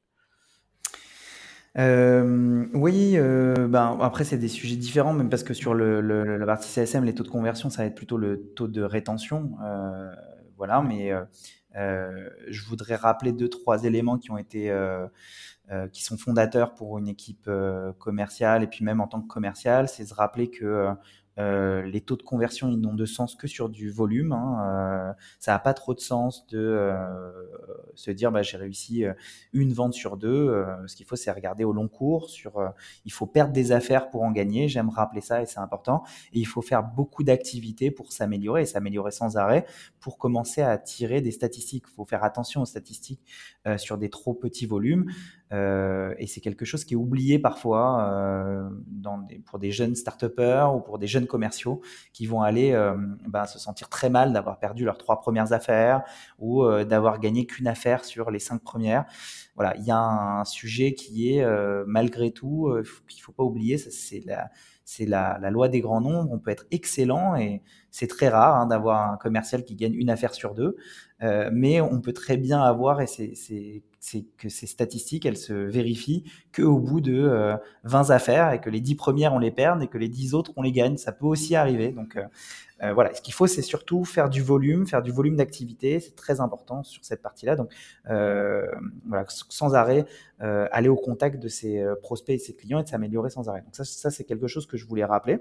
Euh, 1.77 2.66
oui, 2.75 3.12
euh, 3.14 3.69
ben, 3.69 3.97
après 4.01 4.25
c'est 4.25 4.39
des 4.39 4.49
sujets 4.49 4.77
différents, 4.77 5.12
même 5.12 5.29
parce 5.29 5.45
que 5.45 5.55
sur 5.55 5.75
le, 5.75 6.01
la 6.01 6.47
partie 6.47 6.69
CSM, 6.69 7.05
les 7.05 7.14
taux 7.14 7.23
de 7.23 7.29
conversion, 7.29 7.71
ça 7.71 7.83
va 7.83 7.87
être 7.87 7.95
plutôt 7.95 8.16
le 8.16 8.53
taux 8.57 8.69
de 8.69 8.83
rétention. 8.83 9.53
voilà, 10.57 10.83
mais 10.83 11.12
je 11.75 12.64
voudrais 12.64 12.97
rappeler 12.97 13.33
deux, 13.33 13.49
trois 13.49 13.85
éléments 13.85 14.19
qui 14.19 14.31
ont 14.31 14.39
été 14.39 14.73
euh, 15.71 15.87
qui 15.89 16.03
sont 16.03 16.16
fondateurs 16.16 16.73
pour 16.73 16.97
une 16.99 17.09
équipe 17.09 17.45
euh, 17.47 17.93
commerciale 17.99 18.62
et 18.62 18.66
puis 18.66 18.83
même 18.87 19.03
en 19.03 19.07
tant 19.07 19.21
que 19.21 19.27
commercial, 19.27 19.87
c'est 19.87 20.07
se 20.07 20.14
rappeler 20.14 20.49
que 20.49 20.89
euh, 21.39 21.68
euh, 21.68 21.82
les 21.82 22.01
taux 22.01 22.16
de 22.16 22.22
conversion, 22.22 22.68
ils 22.68 22.80
n'ont 22.80 22.95
de 22.95 23.05
sens 23.05 23.34
que 23.34 23.47
sur 23.47 23.68
du 23.68 23.91
volume. 23.91 24.32
Hein. 24.32 24.59
Euh, 24.62 25.12
ça 25.39 25.53
n'a 25.53 25.59
pas 25.59 25.74
trop 25.74 25.95
de 25.95 26.01
sens 26.01 26.47
de 26.49 26.59
euh, 26.59 27.30
se 27.95 28.11
dire 28.11 28.32
bah, 28.32 28.43
j'ai 28.43 28.57
réussi 28.57 29.05
une 29.53 29.72
vente 29.72 29.95
sur 29.95 30.16
deux. 30.16 30.64
ce 30.86 30.97
qu'il 30.97 31.07
faut, 31.07 31.16
c'est 31.16 31.30
regarder 31.30 31.64
au 31.64 31.72
long 31.72 31.89
cours. 31.89 32.30
Sur, 32.30 32.72
il 33.05 33.12
faut 33.12 33.26
perdre 33.26 33.53
des 33.53 33.72
affaires 33.72 34.11
pour 34.11 34.22
en 34.22 34.32
gagner. 34.32 34.68
J'aime 34.68 34.89
rappeler 34.89 35.20
ça 35.20 35.43
et 35.43 35.47
c'est 35.47 35.61
important. 35.61 36.03
Et 36.32 36.39
il 36.41 36.47
faut 36.47 36.62
faire 36.62 36.82
beaucoup 36.82 37.24
d'activités 37.24 37.91
pour 37.91 38.12
s'améliorer 38.12 38.62
et 38.62 38.66
s'améliorer 38.66 39.11
sans 39.11 39.36
arrêt 39.36 39.66
pour 40.01 40.18
commencer 40.18 40.62
à 40.62 40.78
tirer 40.78 41.20
des 41.20 41.32
statistiques. 41.32 41.84
Il 41.89 41.95
faut 41.95 42.05
faire 42.05 42.24
attention 42.24 42.62
aux 42.62 42.66
statistiques 42.66 43.22
sur 43.76 43.99
des 43.99 44.11
trop 44.11 44.34
petits 44.34 44.66
volumes. 44.66 45.11
Et 45.51 46.26
c'est 46.26 46.40
quelque 46.40 46.64
chose 46.64 46.84
qui 46.84 46.94
est 46.94 46.96
oublié 46.96 47.38
parfois 47.38 48.70
dans 48.86 49.18
des, 49.18 49.38
pour 49.38 49.59
des 49.59 49.70
jeunes 49.70 49.94
start 49.94 50.22
ou 50.22 50.80
pour 50.80 50.99
des 50.99 51.07
jeunes 51.07 51.26
commerciaux 51.26 51.80
qui 52.12 52.26
vont 52.26 52.42
aller 52.42 52.72
euh, 52.72 52.94
ben, 53.26 53.46
se 53.46 53.59
sentir 53.59 53.88
très 53.88 54.11
mal 54.11 54.32
d'avoir 54.32 54.59
perdu 54.59 54.84
leurs 54.84 54.99
trois 54.99 55.20
premières 55.20 55.53
affaires 55.53 56.03
ou 56.38 56.64
euh, 56.64 56.84
d'avoir 56.84 57.20
gagné 57.20 57.46
qu'une 57.46 57.66
affaire 57.66 58.05
sur 58.05 58.30
les 58.30 58.38
cinq 58.38 58.62
premières. 58.62 59.05
Voilà, 59.55 59.76
il 59.76 59.84
y 59.84 59.90
a 59.90 59.99
un 59.99 60.44
sujet 60.44 60.94
qui 60.94 61.32
est 61.32 61.42
euh, 61.42 61.84
malgré 61.86 62.30
tout 62.30 62.72
qu'il 63.09 63.22
faut 63.22 63.32
pas 63.32 63.42
oublier, 63.42 63.78
c'est 63.78 64.24
la 64.24 64.51
c'est 64.84 65.05
la, 65.05 65.38
loi 65.51 65.68
des 65.68 65.80
grands 65.82 66.01
nombres. 66.01 66.30
On 66.32 66.38
peut 66.38 66.51
être 66.51 66.64
excellent 66.70 67.36
et 67.36 67.62
c'est 67.90 68.07
très 68.07 68.28
rare 68.28 68.57
hein, 68.57 68.66
d'avoir 68.66 69.12
un 69.12 69.18
commercial 69.18 69.64
qui 69.64 69.74
gagne 69.76 69.94
une 69.94 70.09
affaire 70.09 70.32
sur 70.32 70.55
deux, 70.55 70.76
mais 71.53 71.80
on 71.82 72.01
peut 72.01 72.14
très 72.14 72.38
bien 72.38 72.62
avoir, 72.62 73.03
et 73.03 73.07
c'est 73.07 73.82
que 74.36 74.49
ces 74.49 74.66
statistiques, 74.66 75.26
elles 75.26 75.36
se 75.36 75.53
vérifient 75.53 76.24
qu'au 76.55 76.78
bout 76.78 77.01
de 77.01 77.57
20 77.84 78.11
affaires 78.11 78.53
et 78.53 78.61
que 78.61 78.70
les 78.70 78.80
10 78.80 78.94
premières, 78.94 79.34
on 79.34 79.38
les 79.38 79.51
perd 79.51 79.82
et 79.82 79.88
que 79.88 79.99
les 79.99 80.09
10 80.09 80.34
autres, 80.34 80.53
on 80.57 80.62
les 80.62 80.72
gagne. 80.72 80.96
Ça 80.96 81.12
peut 81.12 81.26
aussi 81.26 81.57
arriver. 81.57 81.90
Donc, 81.90 82.16
euh, 82.82 82.92
voilà, 82.92 83.12
ce 83.12 83.20
qu'il 83.20 83.34
faut, 83.34 83.46
c'est 83.46 83.62
surtout 83.62 84.05
faire 84.05 84.30
du 84.30 84.42
volume, 84.42 84.86
faire 84.86 85.03
du 85.03 85.11
volume 85.11 85.36
d'activité. 85.36 85.99
C'est 86.01 86.14
très 86.14 86.40
important 86.40 86.82
sur 86.84 87.05
cette 87.05 87.22
partie-là. 87.22 87.57
Donc, 87.57 87.72
euh, 88.09 88.66
sans 89.49 89.74
arrêt, 89.74 90.07
euh, 90.42 90.68
aller 90.70 90.88
au 90.88 90.96
contact 90.96 91.42
de 91.42 91.49
ses 91.49 91.84
prospects 92.03 92.34
et 92.34 92.38
ses 92.38 92.55
clients 92.55 92.80
et 92.80 92.84
de 92.84 92.88
s'améliorer 92.88 93.30
sans 93.30 93.49
arrêt. 93.49 93.62
Donc 93.62 93.74
ça, 93.74 93.84
ça 93.84 94.11
c'est 94.11 94.24
quelque 94.24 94.46
chose 94.46 94.66
que 94.66 94.76
je 94.76 94.86
voulais 94.86 95.05
rappeler. 95.05 95.38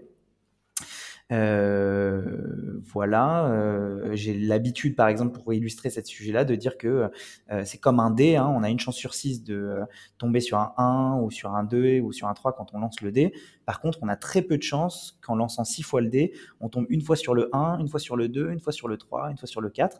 Euh, 1.33 2.79
voilà, 2.85 3.47
euh, 3.47 4.15
j'ai 4.15 4.33
l'habitude, 4.33 4.95
par 4.95 5.09
exemple, 5.09 5.37
pour 5.37 5.53
illustrer 5.53 5.89
ce 5.89 6.01
sujet-là, 6.01 6.45
de 6.45 6.55
dire 6.55 6.77
que 6.77 7.09
euh, 7.51 7.63
c'est 7.65 7.79
comme 7.79 7.99
un 7.99 8.11
dé. 8.11 8.37
Hein, 8.37 8.47
on 8.55 8.63
a 8.63 8.69
une 8.69 8.79
chance 8.79 8.95
sur 8.95 9.13
6 9.13 9.43
de 9.43 9.79
tomber 10.17 10.39
sur 10.39 10.57
un 10.57 10.73
1 10.77 11.19
ou 11.21 11.29
sur 11.29 11.53
un 11.53 11.63
2 11.63 11.99
ou 11.99 12.13
sur 12.13 12.27
un 12.27 12.33
3 12.33 12.53
quand 12.55 12.73
on 12.73 12.79
lance 12.79 13.01
le 13.01 13.11
dé. 13.11 13.33
Par 13.65 13.81
contre, 13.81 13.99
on 14.01 14.07
a 14.07 14.15
très 14.15 14.41
peu 14.41 14.57
de 14.57 14.63
chance 14.63 15.19
qu'en 15.21 15.35
lançant 15.35 15.65
6 15.65 15.83
fois 15.83 15.99
le 16.01 16.09
dé, 16.09 16.33
on 16.61 16.69
tombe 16.69 16.85
une 16.89 17.01
fois 17.01 17.17
sur 17.17 17.33
le 17.35 17.49
1, 17.53 17.79
une 17.79 17.89
fois 17.89 17.99
sur 17.99 18.15
le 18.15 18.29
2, 18.29 18.51
une 18.51 18.61
fois 18.61 18.71
sur 18.71 18.87
le 18.87 18.97
3, 18.97 19.29
une 19.29 19.37
fois 19.37 19.47
sur 19.47 19.59
le 19.61 19.69
4. 19.69 19.99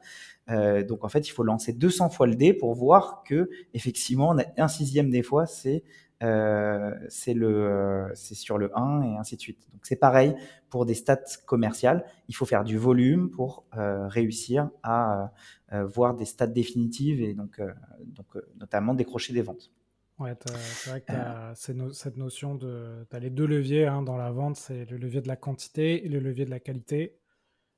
donc 0.88 1.04
en 1.04 1.10
fait, 1.10 1.28
il 1.28 1.32
faut 1.32 1.44
lancer 1.44 1.74
200 1.74 2.10
fois 2.10 2.28
le 2.28 2.36
dé 2.36 2.54
pour 2.54 2.74
voir 2.74 3.24
que 3.26 3.50
effectivement, 3.74 4.30
on 4.30 4.38
a 4.40 4.44
un 4.58 4.68
sixième 4.70 5.10
des 5.10 5.24
fois, 5.24 5.46
c'est 5.46 5.84
euh, 6.24 6.94
c'est 7.10 7.34
le, 7.34 8.12
c'est 8.16 8.36
sur 8.36 8.58
le 8.58 8.76
1 8.78 9.04
et 9.04 9.18
ainsi 9.18 9.36
de 9.36 9.42
suite. 9.42 9.68
Donc 9.72 9.82
c'est 9.84 9.96
pareil 9.96 10.36
pour 10.70 10.86
des 10.86 10.96
stats 10.96 11.22
commerciales. 11.46 12.06
Il 12.28 12.36
faut 12.36 12.46
faire 12.46 12.64
du 12.64 12.78
volume 12.78 13.30
pour 13.30 13.66
euh, 13.78 14.08
réussir 14.08 14.70
à 14.84 15.32
euh, 15.74 15.86
voir 15.86 16.16
des 16.16 16.26
stats 16.26 16.48
définitives 16.48 17.22
et 17.22 17.34
donc, 17.34 17.62
donc 18.02 18.28
notamment 18.60 18.94
décrocher 18.94 19.34
des 19.34 19.42
ventes. 19.42 19.72
Ouais, 20.18 20.34
c'est 20.46 20.90
vrai 20.90 21.02
que 21.02 21.14
tu 21.54 21.94
cette 21.94 22.18
notion 22.18 22.56
de. 22.56 23.06
Tu 23.10 23.16
as 23.16 23.20
les 23.20 23.30
deux 23.30 23.46
leviers 23.46 23.86
hein, 23.86 24.02
dans 24.02 24.18
la 24.18 24.32
vente 24.32 24.56
c'est 24.56 24.90
le 24.90 24.98
levier 24.98 25.22
de 25.22 25.28
la 25.28 25.36
quantité 25.36 26.04
et 26.04 26.10
le 26.10 26.20
levier 26.20 26.46
de 26.46 26.50
la 26.50 26.60
qualité 26.60 27.20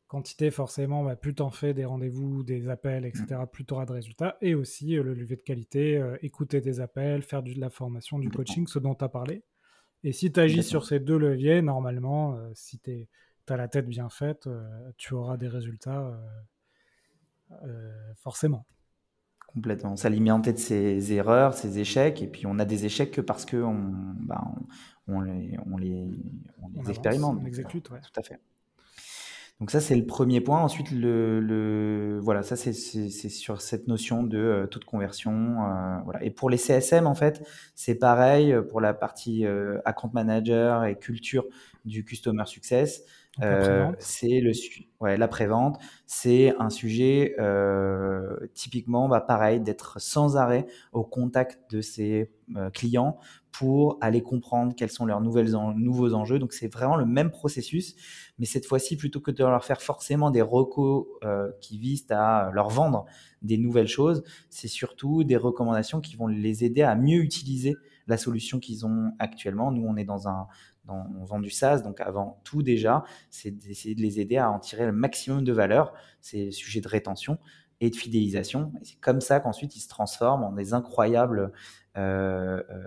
quantité, 0.09 0.51
forcément, 0.51 1.03
bah, 1.03 1.15
plus 1.15 1.35
tu 1.35 1.41
en 1.41 1.51
fais 1.51 1.73
des 1.73 1.85
rendez-vous, 1.85 2.43
des 2.43 2.67
appels, 2.67 3.05
etc., 3.05 3.41
plus 3.49 3.63
tu 3.63 3.73
auras 3.73 3.85
de 3.85 3.93
résultats. 3.93 4.37
Et 4.41 4.55
aussi 4.55 4.97
euh, 4.97 5.03
le 5.03 5.13
levier 5.13 5.37
de 5.37 5.41
qualité, 5.41 5.97
euh, 5.97 6.17
écouter 6.21 6.59
des 6.59 6.81
appels, 6.81 7.21
faire 7.21 7.43
de 7.43 7.53
la 7.57 7.69
formation, 7.69 8.19
du 8.19 8.29
coaching, 8.29 8.67
ce 8.67 8.79
dont 8.79 8.95
tu 8.95 9.05
as 9.05 9.09
parlé. 9.09 9.43
Et 10.03 10.11
si 10.11 10.31
tu 10.31 10.39
agis 10.39 10.63
sur 10.63 10.85
ces 10.85 10.99
deux 10.99 11.17
leviers, 11.17 11.61
normalement, 11.61 12.35
euh, 12.35 12.49
si 12.55 12.79
tu 12.79 13.07
as 13.47 13.55
la 13.55 13.67
tête 13.67 13.87
bien 13.87 14.09
faite, 14.09 14.49
tu 14.97 15.13
auras 15.13 15.37
des 15.37 15.47
résultats 15.47 16.19
forcément. 18.17 18.65
Complètement. 19.47 19.95
S'alimenter 19.95 20.53
de 20.53 20.59
ses 20.59 21.13
erreurs, 21.13 21.55
ses 21.55 21.79
échecs, 21.79 22.21
et 22.21 22.27
puis 22.27 22.45
on 22.45 22.59
a 22.59 22.65
des 22.65 22.85
échecs 22.85 23.09
que 23.09 23.21
parce 23.21 23.47
qu'on 23.47 23.73
bah, 24.19 24.43
on, 25.07 25.21
les, 25.21 25.57
on 25.65 25.77
les, 25.77 26.11
expérimente. 26.87 27.39
On 27.41 27.45
exécute, 27.47 27.89
ouais. 27.89 27.99
Tout 28.01 28.19
à 28.19 28.21
fait. 28.21 28.39
Donc 29.59 29.71
ça, 29.71 29.81
c'est 29.81 29.95
le 29.95 30.05
premier 30.05 30.39
point. 30.39 30.61
Ensuite, 30.61 30.89
le, 30.91 31.41
le 31.41 32.17
voilà, 32.21 32.43
ça 32.43 32.55
c'est 32.55 32.71
sur 32.71 33.61
cette 33.61 33.87
notion 33.87 34.23
de 34.23 34.37
euh, 34.37 34.67
taux 34.67 34.79
de 34.79 34.85
conversion. 34.85 35.65
Euh, 35.65 35.97
voilà. 36.05 36.23
Et 36.23 36.31
pour 36.31 36.49
les 36.49 36.57
CSM, 36.57 37.05
en 37.05 37.15
fait, 37.15 37.45
c'est 37.75 37.95
pareil 37.95 38.53
euh, 38.53 38.61
pour 38.61 38.79
la 38.79 38.93
partie 38.93 39.45
account 39.83 40.11
manager 40.13 40.85
et 40.85 40.97
culture 40.97 41.45
du 41.83 42.05
customer 42.05 42.45
success. 42.45 43.03
C'est 43.99 44.39
le 44.39 44.51
ouais, 44.99 45.17
la 45.17 45.27
prévente, 45.27 45.77
c'est 46.05 46.53
un 46.59 46.69
sujet 46.69 47.35
typiquement 48.53 49.07
bah, 49.07 49.21
pareil 49.21 49.59
d'être 49.59 49.99
sans 49.99 50.37
arrêt 50.37 50.65
au 50.91 51.03
contact 51.03 51.59
de 51.71 51.81
ses 51.81 52.31
clients 52.73 53.17
pour 53.51 53.97
aller 54.01 54.21
comprendre 54.21 54.73
quels 54.75 54.91
sont 54.91 55.05
leurs 55.05 55.21
nouvelles 55.21 55.51
nouveaux 55.75 56.13
enjeux. 56.13 56.39
Donc 56.39 56.53
c'est 56.53 56.71
vraiment 56.71 56.95
le 56.95 57.05
même 57.05 57.31
processus, 57.31 57.95
mais 58.37 58.45
cette 58.45 58.65
fois-ci, 58.65 58.95
plutôt 58.95 59.19
que 59.19 59.31
de 59.31 59.43
leur 59.43 59.65
faire 59.65 59.81
forcément 59.81 60.31
des 60.31 60.41
recos 60.41 61.07
euh, 61.23 61.51
qui 61.61 61.79
visent 61.79 62.05
à 62.09 62.51
leur 62.53 62.69
vendre 62.69 63.05
des 63.41 63.57
nouvelles 63.57 63.87
choses, 63.87 64.23
c'est 64.49 64.67
surtout 64.67 65.23
des 65.23 65.37
recommandations 65.37 66.01
qui 66.01 66.15
vont 66.15 66.27
les 66.27 66.63
aider 66.63 66.81
à 66.81 66.95
mieux 66.95 67.19
utiliser 67.19 67.75
la 68.09 68.17
solution 68.17 68.59
qu'ils 68.59 68.85
ont 68.85 69.13
actuellement. 69.19 69.71
Nous, 69.71 69.85
on 69.85 69.95
est 69.95 70.05
dans 70.05 70.27
un 70.27 70.47
dans, 70.85 71.05
vend 71.23 71.39
du 71.39 71.49
SaaS, 71.49 71.81
donc 71.81 72.01
avant 72.01 72.41
tout 72.43 72.63
déjà, 72.63 73.03
c'est 73.29 73.51
d'essayer 73.51 73.95
de 73.95 74.01
les 74.01 74.19
aider 74.19 74.37
à 74.37 74.49
en 74.49 74.59
tirer 74.59 74.85
le 74.85 74.91
maximum 74.91 75.43
de 75.43 75.53
valeur. 75.53 75.93
C'est 76.21 76.45
le 76.45 76.51
sujet 76.51 76.81
de 76.81 76.87
rétention 76.87 77.37
et 77.81 77.89
de 77.89 77.95
fidélisation. 77.95 78.71
Et 78.81 78.85
c'est 78.85 78.99
comme 78.99 79.21
ça 79.21 79.39
qu'ensuite 79.39 79.75
ils 79.75 79.81
se 79.81 79.87
transforment 79.87 80.43
en 80.43 80.51
des 80.51 80.73
incroyables 80.73 81.51
euh, 81.97 82.61
euh, 82.69 82.83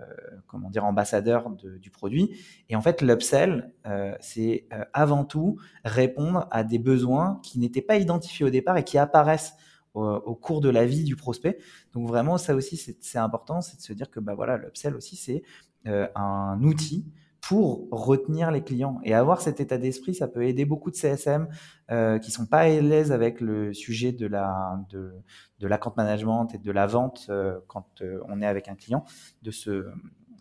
comment 0.46 0.70
dire, 0.70 0.84
ambassadeur 0.84 1.50
du 1.50 1.90
produit. 1.90 2.30
Et 2.68 2.76
en 2.76 2.80
fait, 2.80 3.02
l'upsell, 3.02 3.74
euh, 3.86 4.14
c'est 4.20 4.66
avant 4.92 5.24
tout 5.24 5.58
répondre 5.84 6.46
à 6.50 6.62
des 6.62 6.78
besoins 6.78 7.40
qui 7.42 7.58
n'étaient 7.58 7.82
pas 7.82 7.96
identifiés 7.96 8.46
au 8.46 8.50
départ 8.50 8.76
et 8.76 8.84
qui 8.84 8.98
apparaissent 8.98 9.54
au, 9.94 10.34
cours 10.34 10.60
de 10.60 10.68
la 10.68 10.86
vie 10.86 11.04
du 11.04 11.16
prospect. 11.16 11.58
Donc 11.92 12.08
vraiment, 12.08 12.38
ça 12.38 12.54
aussi, 12.54 12.76
c'est 12.76 13.18
important, 13.18 13.60
c'est 13.60 13.76
de 13.76 13.82
se 13.82 13.92
dire 13.92 14.10
que 14.10 14.20
bah, 14.20 14.34
voilà, 14.34 14.56
l'upsell 14.56 14.96
aussi, 14.96 15.16
c'est 15.16 15.42
un 15.84 16.60
outil 16.62 17.04
pour 17.42 17.88
retenir 17.90 18.52
les 18.52 18.62
clients. 18.62 19.00
Et 19.02 19.14
avoir 19.14 19.42
cet 19.42 19.60
état 19.60 19.76
d'esprit, 19.76 20.14
ça 20.14 20.28
peut 20.28 20.46
aider 20.46 20.64
beaucoup 20.64 20.90
de 20.90 20.96
CSM 20.96 21.48
euh, 21.90 22.18
qui 22.20 22.30
sont 22.30 22.46
pas 22.46 22.60
à 22.60 22.68
l'aise 22.68 23.10
avec 23.10 23.40
le 23.40 23.74
sujet 23.74 24.12
de 24.12 24.26
la 24.26 24.80
de, 24.90 25.12
de 25.58 25.66
l'account 25.66 25.92
management 25.96 26.54
et 26.54 26.58
de 26.58 26.70
la 26.70 26.86
vente 26.86 27.26
euh, 27.30 27.58
quand 27.66 28.00
euh, 28.00 28.20
on 28.28 28.40
est 28.40 28.46
avec 28.46 28.68
un 28.68 28.76
client, 28.76 29.04
de 29.42 29.50
se, 29.50 29.88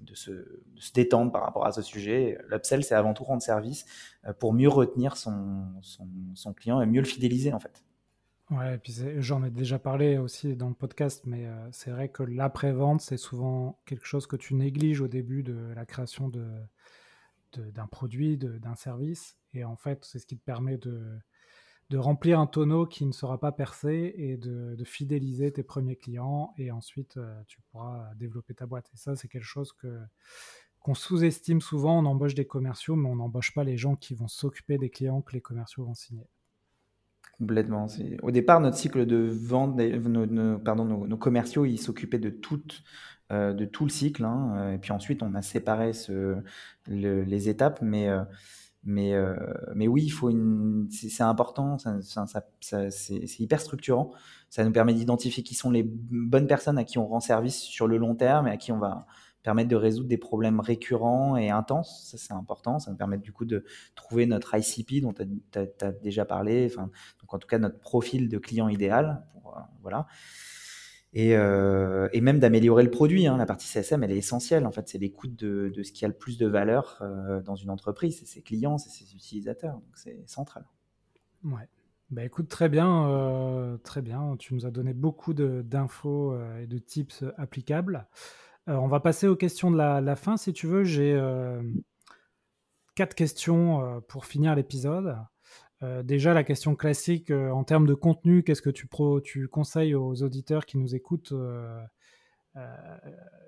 de 0.01 0.13
se, 0.13 0.31
de 0.31 0.79
se 0.79 0.93
détendre 0.93 1.31
par 1.31 1.41
rapport 1.41 1.65
à 1.65 1.71
ce 1.71 1.81
sujet. 1.81 2.37
L'upsell, 2.47 2.83
c'est 2.83 2.95
avant 2.95 3.15
tout 3.15 3.23
rendre 3.23 3.41
service 3.41 3.85
euh, 4.27 4.33
pour 4.33 4.53
mieux 4.53 4.69
retenir 4.69 5.17
son, 5.17 5.63
son, 5.81 6.07
son, 6.35 6.53
client 6.53 6.81
et 6.81 6.85
mieux 6.85 7.01
le 7.01 7.07
fidéliser 7.07 7.51
en 7.51 7.59
fait. 7.59 7.83
Ouais, 8.51 8.75
et 8.75 8.77
puis 8.77 8.93
j'en 9.19 9.43
ai 9.45 9.49
déjà 9.49 9.79
parlé 9.79 10.17
aussi 10.17 10.57
dans 10.57 10.67
le 10.67 10.75
podcast, 10.75 11.23
mais 11.25 11.47
c'est 11.71 11.89
vrai 11.89 12.09
que 12.09 12.21
l'après-vente, 12.21 12.99
c'est 12.99 13.17
souvent 13.17 13.79
quelque 13.85 14.05
chose 14.05 14.27
que 14.27 14.35
tu 14.35 14.55
négliges 14.55 14.99
au 14.99 15.07
début 15.07 15.41
de 15.41 15.71
la 15.73 15.85
création 15.85 16.27
de, 16.27 16.45
d'un 17.53 17.87
produit, 17.87 18.37
d'un 18.37 18.75
service. 18.75 19.37
Et 19.53 19.63
en 19.63 19.77
fait, 19.77 20.03
c'est 20.03 20.19
ce 20.19 20.25
qui 20.25 20.37
te 20.37 20.43
permet 20.43 20.77
de, 20.77 21.17
de 21.91 21.97
remplir 21.97 22.39
un 22.39 22.47
tonneau 22.47 22.85
qui 22.85 23.05
ne 23.05 23.11
sera 23.11 23.37
pas 23.37 23.51
percé 23.51 24.13
et 24.17 24.37
de, 24.37 24.81
fidéliser 24.85 25.51
tes 25.51 25.63
premiers 25.63 25.97
clients. 25.97 26.53
Et 26.57 26.71
ensuite, 26.71 27.17
euh, 27.17 27.41
tu 27.47 27.59
pourras 27.71 28.13
développer 28.15 28.53
ta 28.53 28.65
boîte. 28.65 28.89
Et 28.93 28.97
ça, 28.97 29.15
c'est 29.15 29.27
quelque 29.27 29.43
chose 29.43 29.73
que 29.73 29.99
qu'on 30.79 30.95
sous-estime 30.95 31.61
souvent. 31.61 31.99
On 31.99 32.05
embauche 32.05 32.33
des 32.33 32.47
commerciaux, 32.47 32.95
mais 32.95 33.09
on 33.09 33.17
n'embauche 33.17 33.53
pas 33.53 33.63
les 33.63 33.77
gens 33.77 33.95
qui 33.95 34.15
vont 34.15 34.29
s'occuper 34.29 34.77
des 34.77 34.89
clients 34.89 35.21
que 35.21 35.33
les 35.33 35.41
commerciaux 35.41 35.85
vont 35.85 35.93
signer. 35.93 36.27
Complètement. 37.41 37.87
Au 38.21 38.29
départ, 38.29 38.59
notre 38.59 38.77
cycle 38.77 39.07
de 39.07 39.27
vente, 39.27 39.75
nos, 39.75 40.59
pardon, 40.59 40.85
nos, 40.85 41.17
commerciaux, 41.17 41.65
ils 41.65 41.79
s'occupaient 41.79 42.19
de 42.19 42.31
euh, 43.31 43.53
de 43.53 43.65
tout 43.65 43.83
le 43.83 43.89
cycle. 43.89 44.23
Hein, 44.23 44.73
et 44.73 44.77
puis 44.77 44.91
ensuite, 44.91 45.23
on 45.23 45.33
a 45.33 45.41
séparé 45.41 45.91
les 46.87 47.49
étapes, 47.49 47.79
mais 47.81 48.09
euh, 48.09 48.23
euh, 48.87 49.35
oui, 49.87 50.13
c'est 50.91 51.23
important, 51.23 51.77
c'est 51.79 53.39
hyper 53.39 53.59
structurant. 53.59 54.11
Ça 54.51 54.63
nous 54.63 54.71
permet 54.71 54.93
d'identifier 54.93 55.41
qui 55.41 55.55
sont 55.55 55.71
les 55.71 55.81
bonnes 55.83 56.45
personnes 56.45 56.77
à 56.77 56.83
qui 56.83 56.99
on 56.99 57.07
rend 57.07 57.21
service 57.21 57.57
sur 57.57 57.87
le 57.87 57.97
long 57.97 58.13
terme 58.13 58.49
et 58.49 58.51
à 58.51 58.57
qui 58.57 58.71
on 58.71 58.77
va 58.77 59.07
permettre 59.43 59.69
de 59.69 59.75
résoudre 59.75 60.07
des 60.07 60.17
problèmes 60.17 60.59
récurrents 60.59 61.37
et 61.37 61.49
intenses. 61.49 62.07
Ça, 62.09 62.17
c'est 62.17 62.33
important. 62.33 62.79
Ça 62.79 62.91
nous 62.91 62.97
permet 62.97 63.17
du 63.17 63.31
coup 63.31 63.45
de 63.45 63.65
trouver 63.95 64.25
notre 64.25 64.55
ICP 64.55 65.01
dont 65.01 65.13
tu 65.13 65.23
as, 65.55 65.91
déjà 65.91 66.25
parlé. 66.25 66.67
Enfin, 66.71 66.89
donc, 67.21 67.33
en 67.33 67.39
tout 67.39 67.47
cas, 67.47 67.57
notre 67.57 67.79
profil 67.79 68.29
de 68.29 68.37
client 68.37 68.69
idéal. 68.69 69.23
voilà. 69.81 70.07
Euh, 71.17 72.07
et, 72.13 72.21
même 72.21 72.39
d'améliorer 72.39 72.83
le 72.83 72.89
produit. 72.89 73.27
Hein. 73.27 73.37
La 73.37 73.45
partie 73.45 73.67
CSM, 73.67 74.03
elle 74.03 74.11
est 74.11 74.17
essentielle. 74.17 74.65
En 74.65 74.71
fait, 74.71 74.87
c'est 74.87 74.97
l'écoute 74.97 75.35
de, 75.35 75.71
ce 75.83 75.91
qui 75.91 76.05
a 76.05 76.07
le 76.07 76.13
plus 76.13 76.37
de 76.37 76.47
valeur 76.47 76.99
euh, 77.01 77.41
dans 77.41 77.55
une 77.55 77.69
entreprise. 77.69 78.19
C'est 78.19 78.25
ses 78.25 78.41
clients, 78.41 78.77
c'est 78.77 78.89
ses 78.89 79.13
utilisateurs. 79.13 79.75
Donc, 79.75 79.95
c'est 79.95 80.23
central. 80.27 80.65
Ouais. 81.43 81.67
Bah 82.09 82.25
écoute, 82.25 82.49
très 82.49 82.67
bien, 82.67 83.07
euh, 83.07 83.77
très 83.77 84.01
bien. 84.01 84.35
Tu 84.37 84.53
nous 84.53 84.65
as 84.65 84.71
donné 84.71 84.93
beaucoup 84.93 85.33
d'infos 85.33 86.37
et 86.61 86.67
de 86.67 86.77
tips 86.77 87.23
applicables. 87.37 88.05
On 88.68 88.88
va 88.88 88.99
passer 88.99 89.28
aux 89.28 89.36
questions 89.36 89.72
de 89.72 89.78
la, 89.78 90.01
la 90.01 90.16
fin, 90.16 90.38
si 90.38 90.53
tu 90.53 90.68
veux. 90.68 90.84
J'ai 90.84 91.20
quatre 92.95 93.16
questions 93.16 94.01
pour 94.07 94.26
finir 94.26 94.55
l'épisode. 94.55 95.18
Euh, 95.84 96.03
déjà, 96.03 96.34
la 96.34 96.43
question 96.43 96.76
classique 96.76 97.32
euh, 97.32 97.49
en 97.49 97.64
termes 97.64 97.88
de 97.88 97.93
contenu, 97.93 98.43
qu'est-ce 98.43 98.62
que 98.62 98.70
tu, 98.70 98.88
tu 99.24 99.47
conseilles 99.47 99.95
aux 99.95 100.22
auditeurs 100.22 100.66
qui 100.66 100.78
nous 100.78 100.95
écoutent 100.95 101.32
euh, 101.32 101.84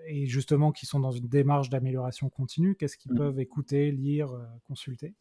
et 0.08 0.26
justement 0.26 0.72
qui 0.72 0.86
sont 0.86 1.00
dans 1.00 1.12
une 1.12 1.28
démarche 1.28 1.70
d'amélioration 1.70 2.30
continue? 2.30 2.76
Qu'est-ce 2.76 2.98
qu'ils 2.98 3.14
mmh. 3.14 3.18
peuvent 3.18 3.40
écouter, 3.40 3.92
lire, 3.92 4.30
consulter? 4.64 5.14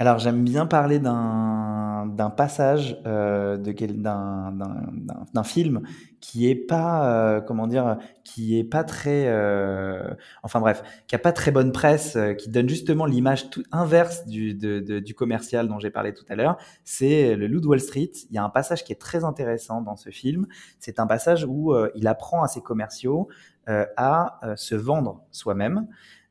Alors 0.00 0.20
j'aime 0.20 0.44
bien 0.44 0.66
parler 0.66 1.00
d'un 1.00 2.32
passage 2.36 3.00
euh, 3.04 3.56
d'un 3.56 5.42
film 5.42 5.82
qui 6.20 6.48
est 6.48 6.54
pas 6.54 7.10
euh, 7.10 7.40
comment 7.40 7.66
dire 7.66 7.98
qui 8.22 8.56
est 8.58 8.64
pas 8.64 8.84
très 8.84 9.26
euh, 9.26 10.14
enfin 10.44 10.60
bref 10.60 10.84
qui 11.08 11.16
a 11.16 11.18
pas 11.18 11.32
très 11.32 11.50
bonne 11.50 11.72
presse 11.72 12.14
euh, 12.14 12.34
qui 12.34 12.48
donne 12.48 12.68
justement 12.68 13.06
l'image 13.06 13.50
tout 13.50 13.64
inverse 13.72 14.24
du, 14.26 14.54
du 14.54 15.14
commercial 15.14 15.66
dont 15.66 15.80
j'ai 15.80 15.90
parlé 15.90 16.14
tout 16.14 16.24
à 16.28 16.36
l'heure. 16.36 16.58
C'est 16.84 17.34
le 17.34 17.48
Loup 17.48 17.60
de 17.60 17.66
Wall 17.66 17.80
Street. 17.80 18.12
Il 18.30 18.34
y 18.34 18.38
a 18.38 18.44
un 18.44 18.50
passage 18.50 18.84
qui 18.84 18.92
est 18.92 19.00
très 19.00 19.24
intéressant 19.24 19.82
dans 19.82 19.96
ce 19.96 20.10
film. 20.10 20.46
C'est 20.78 21.00
un 21.00 21.06
passage 21.06 21.44
où 21.44 21.74
il 21.94 22.06
apprend 22.06 22.42
à 22.42 22.48
ses 22.48 22.60
commerciaux 22.60 23.28
à 23.66 24.40
se 24.56 24.74
vendre 24.74 25.22
soi-même. 25.30 25.86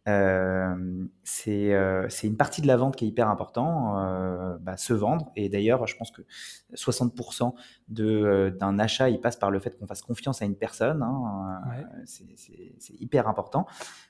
Euh, 0.07 1.05
euh, 1.47 2.05
c'est 2.09 2.27
une 2.27 2.37
partie 2.37 2.61
de 2.61 2.67
la 2.67 2.77
vente 2.77 2.95
qui 2.95 3.05
est 3.05 3.07
hyper 3.07 3.29
important, 3.29 3.99
euh, 3.99 4.57
bah, 4.61 4.77
se 4.77 4.93
vendre. 4.93 5.31
Et 5.35 5.49
d'ailleurs, 5.49 5.85
je 5.87 5.95
pense 5.95 6.11
que 6.11 6.21
60% 6.75 7.53
d'un 7.89 8.79
achat, 8.79 9.09
il 9.09 9.19
passe 9.19 9.35
par 9.35 9.51
le 9.51 9.59
fait 9.59 9.77
qu'on 9.77 9.87
fasse 9.87 10.01
confiance 10.01 10.41
à 10.41 10.45
une 10.45 10.55
personne. 10.55 11.01
Hein, 11.01 11.61
c'est 12.05 12.93
hyper 12.99 13.27
important. 13.27 13.65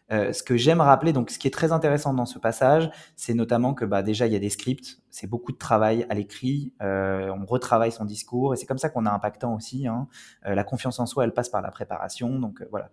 ce 0.09 0.43
que 0.43 0.57
j'aime 0.57 0.82
rappeler, 0.82 1.13
donc 1.13 1.30
ce 1.30 1.39
qui 1.39 1.47
est 1.47 1.51
très 1.51 1.72
intéressant 1.72 2.13
dans 2.13 2.26
ce 2.26 2.39
passage, 2.39 2.89
c'est 3.15 3.34
notamment 3.34 3.74
que 3.74 3.86
bah, 3.86 4.03
déjà 4.03 4.28
il 4.28 4.34
y 4.34 4.36
a 4.36 4.39
des 4.39 4.49
scripts, 4.49 4.99
c'est 5.09 5.28
beaucoup 5.28 5.51
de 5.51 5.57
travail 5.57 6.05
à 6.09 6.13
l'écrit, 6.15 6.74
on 6.80 7.45
retravaille 7.45 7.91
son 7.91 8.05
discours 8.05 8.53
et 8.53 8.57
c'est 8.57 8.65
comme 8.65 8.78
ça 8.78 8.89
qu'on 8.89 9.05
a 9.05 9.11
impactant 9.11 9.55
aussi. 9.55 9.88
Hein. 9.88 10.07
la 10.43 10.63
confiance 10.63 10.99
en 10.99 11.05
soi, 11.05 11.24
elle 11.24 11.34
passe 11.34 11.49
par 11.49 11.61
la 11.61 11.72
préparation, 11.72 12.39
donc 12.39 12.65
voilà, 12.72 12.89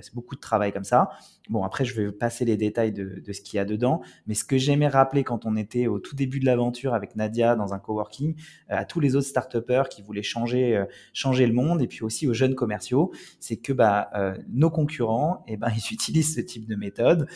c'est 0.00 0.14
beaucoup 0.14 0.34
de 0.34 0.40
travail 0.40 0.72
comme 0.72 0.84
ça. 0.84 1.10
Bon, 1.48 1.64
après 1.64 1.84
je 1.84 2.00
vais 2.00 2.10
passer 2.10 2.44
les 2.44 2.56
détails 2.56 2.92
de, 2.92 3.20
de 3.24 3.32
ce 3.32 3.40
qu'il 3.40 3.56
y 3.56 3.60
a 3.60 3.63
dedans. 3.64 4.00
Mais 4.26 4.34
ce 4.34 4.44
que 4.44 4.58
j'aimais 4.58 4.88
rappeler 4.88 5.24
quand 5.24 5.46
on 5.46 5.56
était 5.56 5.86
au 5.86 5.98
tout 5.98 6.16
début 6.16 6.40
de 6.40 6.46
l'aventure 6.46 6.94
avec 6.94 7.16
Nadia 7.16 7.56
dans 7.56 7.74
un 7.74 7.78
coworking, 7.78 8.34
euh, 8.70 8.76
à 8.76 8.84
tous 8.84 9.00
les 9.00 9.16
autres 9.16 9.26
start 9.26 9.54
qui 9.88 10.02
voulaient 10.02 10.22
changer, 10.22 10.76
euh, 10.76 10.84
changer 11.12 11.46
le 11.46 11.52
monde, 11.52 11.82
et 11.82 11.86
puis 11.86 12.02
aussi 12.02 12.26
aux 12.26 12.34
jeunes 12.34 12.54
commerciaux, 12.54 13.12
c'est 13.40 13.56
que 13.56 13.72
bah, 13.72 14.10
euh, 14.14 14.36
nos 14.48 14.70
concurrents, 14.70 15.44
eh 15.48 15.56
ben, 15.56 15.68
ils 15.74 15.92
utilisent 15.92 16.34
ce 16.34 16.40
type 16.40 16.66
de 16.66 16.74
méthode, 16.74 17.28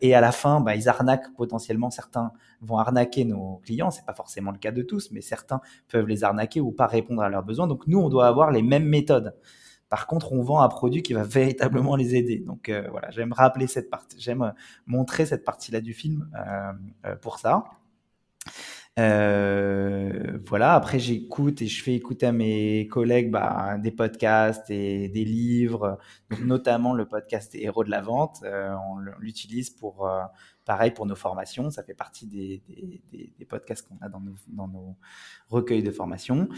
et 0.00 0.14
à 0.14 0.20
la 0.20 0.32
fin, 0.32 0.60
bah, 0.60 0.74
ils 0.74 0.88
arnaquent 0.88 1.34
potentiellement 1.36 1.90
certains 1.90 2.32
vont 2.60 2.78
arnaquer 2.78 3.24
nos 3.24 3.60
clients. 3.64 3.90
C'est 3.90 4.04
pas 4.04 4.14
forcément 4.14 4.50
le 4.50 4.58
cas 4.58 4.72
de 4.72 4.82
tous, 4.82 5.10
mais 5.12 5.20
certains 5.20 5.60
peuvent 5.88 6.06
les 6.06 6.24
arnaquer 6.24 6.60
ou 6.60 6.72
pas 6.72 6.86
répondre 6.86 7.22
à 7.22 7.28
leurs 7.28 7.44
besoins. 7.44 7.66
Donc 7.66 7.86
nous, 7.86 7.98
on 7.98 8.08
doit 8.08 8.26
avoir 8.26 8.50
les 8.50 8.62
mêmes 8.62 8.86
méthodes. 8.86 9.34
Par 9.88 10.06
contre, 10.06 10.32
on 10.32 10.42
vend 10.42 10.60
un 10.60 10.68
produit 10.68 11.02
qui 11.02 11.12
va 11.12 11.22
véritablement 11.22 11.96
les 11.96 12.16
aider. 12.16 12.38
Donc 12.38 12.68
euh, 12.68 12.86
voilà, 12.90 13.10
j'aime 13.10 13.32
rappeler 13.32 13.66
cette 13.66 13.90
partie, 13.90 14.20
j'aime 14.20 14.42
euh, 14.42 14.50
montrer 14.86 15.26
cette 15.26 15.44
partie-là 15.44 15.80
du 15.80 15.94
film 15.94 16.28
euh, 16.36 17.16
pour 17.16 17.38
ça. 17.38 17.64
voilà, 18.96 20.74
après 20.74 20.98
j'écoute 20.98 21.62
et 21.62 21.66
je 21.66 21.82
fais 21.82 21.94
écouter 21.94 22.26
à 22.26 22.32
mes 22.32 22.88
collègues 22.88 23.30
bah, 23.30 23.76
des 23.78 23.92
podcasts 23.92 24.70
et 24.70 25.08
des 25.08 25.24
livres, 25.24 25.98
notamment 26.42 26.92
le 26.92 27.06
podcast 27.06 27.54
Héros 27.54 27.84
de 27.84 27.90
la 27.90 28.00
vente. 28.00 28.42
on 28.42 28.98
l'utilise 29.20 29.70
pour 29.70 30.08
Pareil 30.66 30.90
pour 30.90 31.06
nos 31.06 31.14
formations, 31.14 31.70
ça 31.70 31.84
fait 31.84 31.94
partie 31.94 32.26
des, 32.26 32.60
podcasts 33.48 33.86
qu'on 33.86 34.04
a 34.04 34.08
dans 34.08 34.66
nos, 34.66 34.96
recueils 35.48 35.84
de 35.84 35.92
formation. 35.92 36.48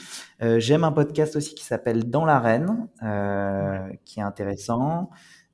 Euh, 0.40 0.58
j'aime 0.58 0.82
un 0.82 0.92
podcast 0.92 1.36
aussi 1.36 1.54
qui 1.54 1.62
s'appelle 1.62 2.08
Dans 2.08 2.24
l'arène, 2.24 2.88
euh, 3.02 3.86
qui 4.06 4.20
est 4.20 4.22
intéressant. 4.22 5.10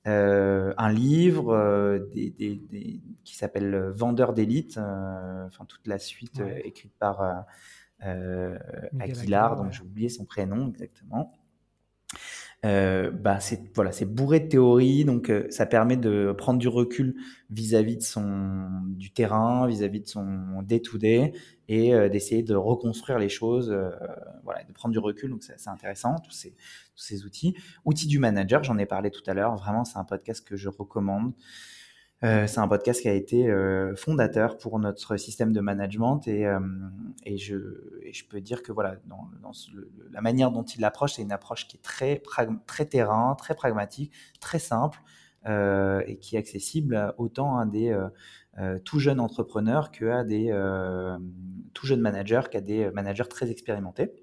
Euh, 0.06 0.72
un 0.78 0.92
livre 0.92 1.98
qui 2.14 3.36
s'appelle 3.36 3.90
Vendeur 3.92 4.34
d'élite, 4.34 4.78
enfin 4.78 5.64
toute 5.66 5.88
la 5.88 5.98
suite 5.98 6.40
écrite 6.62 6.94
par 6.96 7.46
Aguilar, 8.00 9.56
donc 9.56 9.72
j'ai 9.72 9.82
oublié 9.82 10.08
son 10.08 10.24
prénom 10.24 10.68
exactement. 10.68 11.32
Euh, 12.64 13.10
bah 13.10 13.40
c'est 13.40 13.74
voilà, 13.74 13.92
c'est 13.92 14.06
bourré 14.06 14.40
de 14.40 14.48
théories, 14.48 15.04
donc 15.04 15.28
euh, 15.28 15.46
ça 15.50 15.66
permet 15.66 15.98
de 15.98 16.34
prendre 16.36 16.58
du 16.58 16.68
recul 16.68 17.14
vis-à-vis 17.50 17.96
de 17.96 18.02
son 18.02 18.68
du 18.86 19.12
terrain, 19.12 19.66
vis-à-vis 19.66 20.00
de 20.00 20.06
son 20.06 20.62
day 20.62 20.80
to 20.80 20.96
day, 20.96 21.32
et 21.68 21.94
euh, 21.94 22.08
d'essayer 22.08 22.42
de 22.42 22.54
reconstruire 22.54 23.18
les 23.18 23.28
choses, 23.28 23.76
voilà, 24.44 24.64
de 24.64 24.72
prendre 24.72 24.92
du 24.94 24.98
recul. 24.98 25.30
Donc 25.30 25.42
c'est 25.42 25.68
intéressant 25.68 26.16
tous 26.24 26.30
ces 26.30 26.52
tous 26.94 27.02
ces 27.02 27.24
outils. 27.26 27.54
Outils 27.84 28.06
du 28.06 28.18
manager, 28.18 28.62
j'en 28.64 28.78
ai 28.78 28.86
parlé 28.86 29.10
tout 29.10 29.22
à 29.26 29.34
l'heure. 29.34 29.54
Vraiment, 29.56 29.84
c'est 29.84 29.98
un 29.98 30.04
podcast 30.04 30.46
que 30.46 30.56
je 30.56 30.70
recommande. 30.70 31.34
Euh, 32.24 32.46
c'est 32.46 32.58
un 32.58 32.68
podcast 32.68 33.02
qui 33.02 33.08
a 33.08 33.12
été 33.12 33.50
euh, 33.50 33.94
fondateur 33.96 34.56
pour 34.56 34.78
notre 34.78 35.18
système 35.18 35.52
de 35.52 35.60
management 35.60 36.26
et, 36.26 36.46
euh, 36.46 36.58
je, 37.26 37.54
peux 38.30 38.40
dire 38.40 38.62
que 38.62 38.72
voilà, 38.72 38.96
la 40.10 40.20
manière 40.22 40.50
dont 40.50 40.62
il 40.62 40.80
l'approche, 40.80 41.14
c'est 41.14 41.22
une 41.22 41.32
approche 41.32 41.68
qui 41.68 41.76
est 41.76 41.82
très, 41.82 42.22
très 42.66 42.86
terrain, 42.86 43.34
très 43.34 43.54
pragmatique, 43.54 44.10
très 44.40 44.58
simple 44.58 45.00
et 45.46 46.16
qui 46.22 46.36
est 46.36 46.38
accessible 46.38 47.12
autant 47.18 47.58
à 47.58 47.66
des 47.66 47.94
tout 48.84 48.98
jeunes 48.98 49.20
entrepreneurs 49.20 49.90
qu'à 49.90 50.24
des 50.24 50.50
tout 51.74 51.86
jeunes 51.86 52.00
managers, 52.00 52.42
qu'à 52.50 52.62
des 52.62 52.90
managers 52.92 53.28
très 53.28 53.50
expérimentés. 53.50 54.14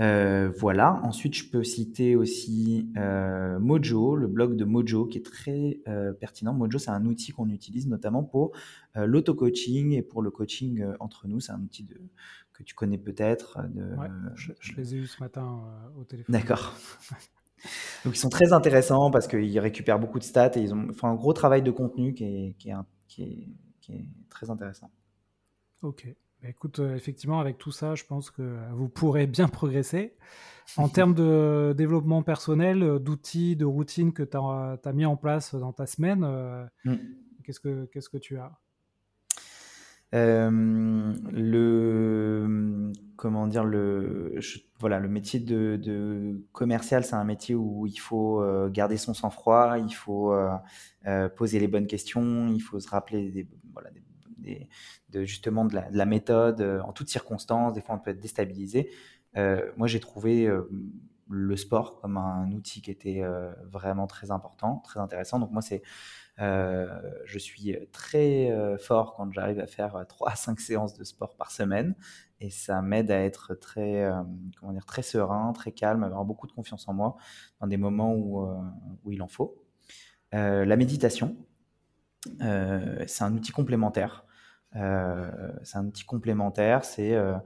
Euh, 0.00 0.50
voilà. 0.56 1.00
Ensuite, 1.02 1.34
je 1.34 1.48
peux 1.48 1.64
citer 1.64 2.16
aussi 2.16 2.90
euh, 2.96 3.58
Mojo, 3.58 4.16
le 4.16 4.26
blog 4.26 4.56
de 4.56 4.64
Mojo, 4.64 5.06
qui 5.06 5.18
est 5.18 5.24
très 5.24 5.80
euh, 5.88 6.12
pertinent. 6.12 6.52
Mojo, 6.52 6.78
c'est 6.78 6.90
un 6.90 7.06
outil 7.06 7.32
qu'on 7.32 7.48
utilise 7.48 7.86
notamment 7.88 8.22
pour 8.22 8.52
l'auto-coaching 8.94 9.92
et 9.92 10.02
pour 10.02 10.22
le 10.22 10.30
coaching 10.30 10.84
entre 11.00 11.28
nous. 11.28 11.40
C'est 11.40 11.52
un 11.52 11.60
outil 11.60 11.84
de, 11.84 12.00
que 12.52 12.62
tu 12.62 12.74
connais 12.74 12.98
peut-être. 12.98 13.58
Ouais, 13.98 14.08
je, 14.34 14.52
les 14.76 14.94
ai 14.94 14.98
eus 14.98 15.06
ce 15.06 15.22
matin 15.22 15.62
au 15.98 16.04
téléphone. 16.04 16.32
D'accord. 16.32 16.74
Donc, 18.04 18.14
ils 18.14 18.18
sont 18.18 18.28
très 18.28 18.52
intéressants 18.52 19.10
parce 19.10 19.26
qu'ils 19.26 19.58
récupèrent 19.58 19.98
beaucoup 19.98 20.18
de 20.18 20.24
stats 20.24 20.56
et 20.56 20.60
ils 20.60 20.74
ont 20.74 20.92
fait 20.92 21.06
un 21.06 21.14
gros 21.14 21.32
travail 21.32 21.62
de 21.62 21.70
contenu 21.70 22.14
qui 22.14 22.24
est, 22.24 22.54
qui 22.58 22.70
est, 22.70 23.48
qui 23.80 23.92
est 23.92 24.06
très 24.28 24.50
intéressant. 24.50 24.90
Ok. 25.82 26.14
Bah, 26.42 26.48
écoute, 26.48 26.80
euh, 26.80 26.94
effectivement, 26.94 27.40
avec 27.40 27.58
tout 27.58 27.72
ça, 27.72 27.94
je 27.94 28.04
pense 28.04 28.30
que 28.30 28.56
vous 28.72 28.88
pourrez 28.88 29.26
bien 29.26 29.48
progresser. 29.48 30.14
En 30.76 30.88
termes 30.88 31.14
de 31.14 31.74
développement 31.76 32.22
personnel, 32.22 32.82
euh, 32.82 32.98
d'outils, 32.98 33.56
de 33.56 33.64
routines 33.64 34.12
que 34.12 34.22
tu 34.22 34.36
as, 34.36 34.92
mis 34.92 35.06
en 35.06 35.16
place 35.16 35.54
dans 35.54 35.72
ta 35.72 35.86
semaine, 35.86 36.24
euh, 36.24 36.64
mm. 36.84 36.96
qu'est-ce 37.44 37.60
que 38.08 38.18
tu 38.18 38.38
as? 38.38 38.52
Le 41.32 42.92
comment 43.16 43.46
dire 43.46 43.64
le 43.64 44.38
voilà 44.78 44.98
le 44.98 45.08
métier 45.08 45.40
de, 45.40 46.40
commercial 46.52 47.04
c'est 47.04 47.16
un 47.16 47.24
métier 47.24 47.54
où 47.54 47.86
il 47.86 47.98
faut 47.98 48.42
garder 48.70 48.96
son 48.96 49.12
sang-froid 49.12 49.76
il 49.78 49.92
faut 49.92 50.34
poser 51.36 51.60
les 51.60 51.68
bonnes 51.68 51.86
questions 51.86 52.48
il 52.48 52.60
faut 52.60 52.80
se 52.80 52.88
rappeler 52.88 53.30
des, 53.30 53.46
voilà, 53.74 53.90
des 53.90 54.00
de, 55.10 55.24
justement 55.24 55.64
de 55.64 55.78
la, 55.90 56.06
méthode 56.06 56.60
euh, 56.60 56.80
en 56.82 56.92
toutes 56.92 57.08
circonstances. 57.08 57.72
Des 57.72 57.80
fois, 57.80 57.94
on 57.94 57.98
peut 57.98 58.10
être 58.10 58.20
déstabilisé. 58.20 58.90
Euh, 59.36 59.70
moi, 59.76 59.86
j'ai 59.86 60.00
trouvé 60.00 60.46
euh, 60.46 60.68
le 61.28 61.56
sport 61.56 62.00
comme 62.00 62.16
un 62.16 62.50
outil 62.52 62.82
qui 62.82 62.90
était 62.90 63.24
vraiment 63.64 64.06
très 64.06 64.30
important, 64.30 64.76
très 64.84 65.00
intéressant. 65.00 65.40
Donc 65.40 65.50
moi, 65.50 65.60
c'est, 65.60 65.82
je 66.38 67.38
suis 67.38 67.76
très 67.90 68.76
fort 68.78 69.16
quand 69.16 69.32
j'arrive 69.32 69.58
à 69.58 69.66
faire 69.66 70.04
3 70.08 70.30
à 70.30 70.36
5 70.36 70.60
séances 70.60 70.94
de 70.94 71.02
sport 71.02 71.34
par 71.34 71.50
semaine. 71.50 71.96
Et 72.38 72.50
ça 72.50 72.80
m'aide 72.80 73.10
à 73.10 73.18
être 73.24 73.56
très, 73.56 74.08
comment 74.60 74.72
dire, 74.72 74.86
très 74.86 75.02
serein, 75.02 75.52
très 75.52 75.72
calme, 75.72 76.04
avoir 76.04 76.24
beaucoup 76.24 76.46
de 76.46 76.52
confiance 76.52 76.86
en 76.86 76.94
moi 76.94 77.16
dans 77.60 77.66
des 77.66 77.76
moments 77.76 78.14
où, 78.14 78.46
où 79.02 79.10
il 79.10 79.20
en 79.20 79.28
faut. 79.28 79.60
la 80.30 80.76
méditation, 80.76 81.36
c'est 82.38 83.22
un 83.22 83.34
outil 83.34 83.50
complémentaire. 83.50 84.25
Euh, 84.74 85.30
c'est 85.62 85.78
un 85.78 85.86
outil 85.86 86.04
complémentaire. 86.04 86.84
C'est 86.84 87.14
euh, 87.14 87.36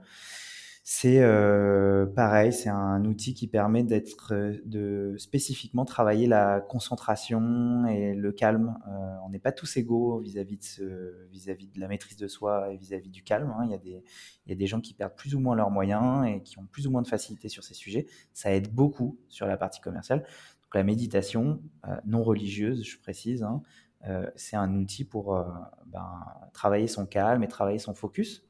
c'est 0.83 1.21
euh, 1.21 2.07
pareil, 2.07 2.51
c'est 2.51 2.69
un 2.69 3.05
outil 3.05 3.33
qui 3.35 3.47
permet 3.47 3.83
d'être, 3.83 4.33
de 4.65 5.15
spécifiquement 5.17 5.85
travailler 5.85 6.27
la 6.27 6.59
concentration 6.59 7.85
et 7.85 8.15
le 8.15 8.31
calme. 8.31 8.77
on 9.23 9.29
n'est 9.29 9.39
pas 9.39 9.51
tous 9.51 9.77
égaux 9.77 10.19
vis-à-vis 10.19 10.57
de, 10.57 10.63
ce, 10.63 11.27
vis-à-vis 11.29 11.67
de 11.67 11.79
la 11.79 11.87
maîtrise 11.87 12.17
de 12.17 12.27
soi 12.27 12.73
et 12.73 12.77
vis-à-vis 12.77 13.11
du 13.11 13.23
calme. 13.23 13.53
Hein. 13.57 13.65
Il, 13.65 13.71
y 13.71 13.75
a 13.75 13.77
des, 13.77 14.03
y 14.47 14.51
a 14.51 14.55
des 14.55 14.67
gens 14.67 14.81
qui 14.81 14.93
perdent 14.95 15.15
plus 15.15 15.35
ou 15.35 15.39
moins 15.39 15.55
leurs 15.55 15.69
moyens 15.69 16.25
et 16.27 16.41
qui 16.41 16.57
ont 16.57 16.65
plus 16.65 16.87
ou 16.87 16.91
moins 16.91 17.03
de 17.03 17.07
facilité 17.07 17.47
sur 17.47 17.63
ces 17.63 17.75
sujets. 17.75 18.07
Ça 18.33 18.51
aide 18.51 18.73
beaucoup 18.73 19.19
sur 19.29 19.45
la 19.45 19.57
partie 19.57 19.81
commerciale. 19.81 20.25
La 20.73 20.83
méditation 20.83 21.61
non 22.05 22.23
religieuse, 22.23 22.83
je 22.85 22.97
précise, 22.97 23.43
hein, 23.43 23.61
euh, 24.07 24.29
c'est 24.35 24.55
un 24.55 24.73
outil 24.75 25.05
pour 25.05 25.35
euh, 25.35 25.43
ben, 25.85 26.25
travailler 26.53 26.87
son 26.87 27.05
calme 27.05 27.43
et 27.43 27.47
travailler 27.47 27.79
son 27.79 27.93
focus. 27.93 28.43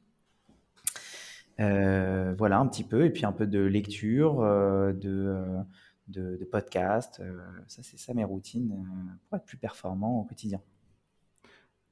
Euh, 1.60 2.34
voilà 2.38 2.58
un 2.58 2.66
petit 2.66 2.84
peu, 2.84 3.04
et 3.04 3.10
puis 3.10 3.26
un 3.26 3.32
peu 3.32 3.46
de 3.46 3.60
lecture, 3.60 4.40
de, 4.40 5.64
de, 6.08 6.44
podcast. 6.50 7.22
ça, 7.68 7.82
c'est 7.82 7.98
ça 7.98 8.14
mes 8.14 8.24
routines 8.24 8.74
pour 9.28 9.36
être 9.36 9.44
plus 9.44 9.58
performant 9.58 10.20
au 10.20 10.24
quotidien. 10.24 10.60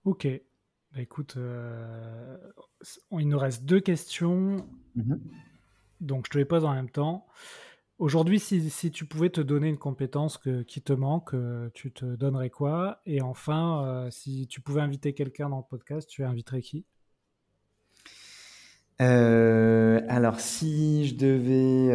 Ok. 0.04 0.26
Bah, 0.92 1.00
écoute, 1.00 1.36
il 3.12 3.28
nous 3.28 3.38
reste 3.38 3.64
deux 3.64 3.80
questions. 3.80 4.66
Mm-hmm. 4.96 5.18
Donc, 6.00 6.26
je 6.26 6.30
te 6.30 6.38
les 6.38 6.46
pose 6.46 6.64
en 6.64 6.72
même 6.72 6.90
temps. 6.90 7.26
Aujourd'hui, 8.00 8.40
si, 8.40 8.90
tu 8.90 9.04
pouvais 9.04 9.28
te 9.28 9.42
donner 9.42 9.68
une 9.68 9.76
compétence 9.76 10.40
qui 10.66 10.80
te 10.80 10.94
manque, 10.94 11.34
euh, 11.34 11.68
tu 11.74 11.92
te 11.92 12.06
donnerais 12.06 12.48
quoi? 12.48 13.02
Et 13.04 13.20
enfin, 13.20 13.84
euh, 13.84 14.10
si 14.10 14.46
tu 14.46 14.62
pouvais 14.62 14.80
inviter 14.80 15.12
quelqu'un 15.12 15.50
dans 15.50 15.58
le 15.58 15.64
podcast, 15.68 16.08
tu 16.08 16.24
inviterais 16.24 16.62
qui? 16.62 16.86
Euh, 19.02 20.00
alors, 20.08 20.40
si 20.40 21.08
je 21.08 21.14
devais, 21.14 21.90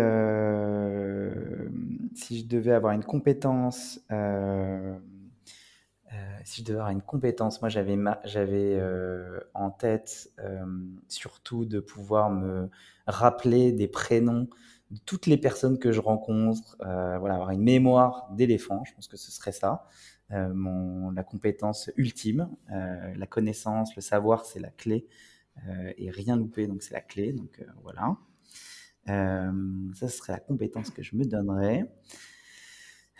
si 2.13 2.37
je 2.39 2.45
devais 2.45 2.73
avoir 2.73 2.93
une 2.93 3.03
compétence, 3.03 3.99
si 6.43 6.61
je 6.61 6.65
devais 6.65 6.77
avoir 6.77 6.91
une 6.91 7.01
compétence, 7.01 7.61
moi 7.61 7.69
j'avais, 7.69 7.97
j'avais 8.25 8.79
en 9.55 9.71
tête 9.71 10.31
surtout 11.07 11.65
de 11.65 11.79
pouvoir 11.79 12.29
me 12.29 12.69
rappeler 13.07 13.71
des 13.71 13.87
prénoms 13.87 14.47
toutes 15.05 15.25
les 15.25 15.37
personnes 15.37 15.79
que 15.79 15.91
je 15.91 15.99
rencontre, 15.99 16.77
euh, 16.81 17.17
voilà, 17.17 17.35
avoir 17.35 17.51
une 17.51 17.63
mémoire 17.63 18.29
d'éléphant, 18.31 18.83
je 18.85 18.93
pense 18.93 19.07
que 19.07 19.17
ce 19.17 19.31
serait 19.31 19.51
ça, 19.51 19.87
euh, 20.31 20.53
la 21.13 21.23
compétence 21.23 21.91
ultime, 21.97 22.49
euh, 22.71 23.13
la 23.15 23.27
connaissance, 23.27 23.95
le 23.95 24.01
savoir, 24.01 24.45
c'est 24.45 24.59
la 24.59 24.69
clé, 24.69 25.07
et 25.97 26.11
rien 26.11 26.35
louper, 26.35 26.67
donc 26.67 26.83
c'est 26.83 26.93
la 26.93 26.99
clé, 26.99 27.31
donc 27.31 27.63
voilà. 27.81 28.17
ça, 29.07 30.09
serait 30.09 30.33
la 30.33 30.39
compétence 30.39 30.89
que 30.89 31.01
je 31.01 31.15
me 31.15 31.23
donnerais. 31.23 31.89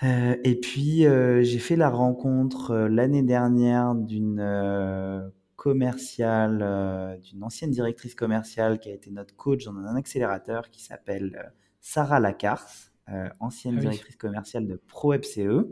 et 0.01 0.59
puis, 0.61 1.05
j'ai 1.45 1.59
fait 1.59 1.77
la 1.77 1.89
rencontre 1.89 2.75
l'année 2.75 3.23
dernière 3.23 3.95
d'une 3.95 5.31
commerciale, 5.65 7.19
d'une 7.23 7.43
ancienne 7.43 7.71
directrice 7.71 8.13
commerciale 8.13 8.77
qui 8.79 8.89
a 8.89 8.93
été 8.93 9.09
notre 9.09 9.35
coach 9.35 9.65
dans 9.65 9.75
un 9.75 9.95
accélérateur 9.95 10.69
qui 10.69 10.83
s'appelle 10.83 11.51
Sarah 11.81 12.19
Lacarce, 12.19 12.91
euh, 13.11 13.29
ancienne 13.39 13.77
ah 13.77 13.81
directrice 13.81 14.15
commerciale 14.15 14.67
de 14.67 14.75
ProWebCE. 14.75 15.65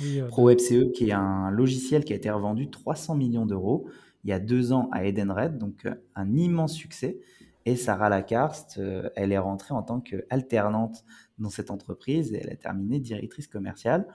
Oui, 0.00 0.20
euh, 0.20 0.28
ProWebCE 0.28 0.92
qui 0.94 1.08
est 1.08 1.12
un 1.12 1.50
logiciel 1.50 2.04
qui 2.04 2.12
a 2.12 2.16
été 2.16 2.30
revendu 2.30 2.70
300 2.70 3.14
millions 3.14 3.46
d'euros 3.46 3.86
il 4.24 4.30
y 4.30 4.32
a 4.34 4.40
deux 4.40 4.72
ans 4.72 4.90
à 4.92 5.04
Edenred, 5.06 5.56
donc 5.56 5.86
euh, 5.86 5.94
un 6.14 6.36
immense 6.36 6.74
succès. 6.74 7.18
Et 7.64 7.76
Sarah 7.76 8.10
Lacarce, 8.10 8.78
elle 9.14 9.32
est 9.32 9.38
rentrée 9.38 9.74
en 9.74 9.82
tant 9.82 10.00
qu'alternante 10.00 11.04
dans 11.38 11.50
cette 11.50 11.70
entreprise 11.70 12.34
et 12.34 12.40
elle 12.42 12.50
a 12.50 12.56
terminé 12.56 13.00
directrice 13.00 13.46
commerciale. 13.46 14.06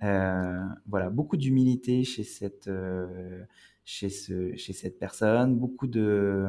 voilà, 0.00 1.10
beaucoup 1.10 1.36
d'humilité 1.36 2.04
chez 2.04 2.22
cette, 2.22 2.70
chez, 3.90 4.08
ce, 4.08 4.54
chez 4.56 4.72
cette 4.72 4.98
personne, 5.00 5.56
beaucoup 5.56 5.88
de, 5.88 6.46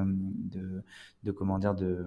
de, 1.24 1.32
comment 1.32 1.58
dire, 1.58 1.74
de, 1.74 2.06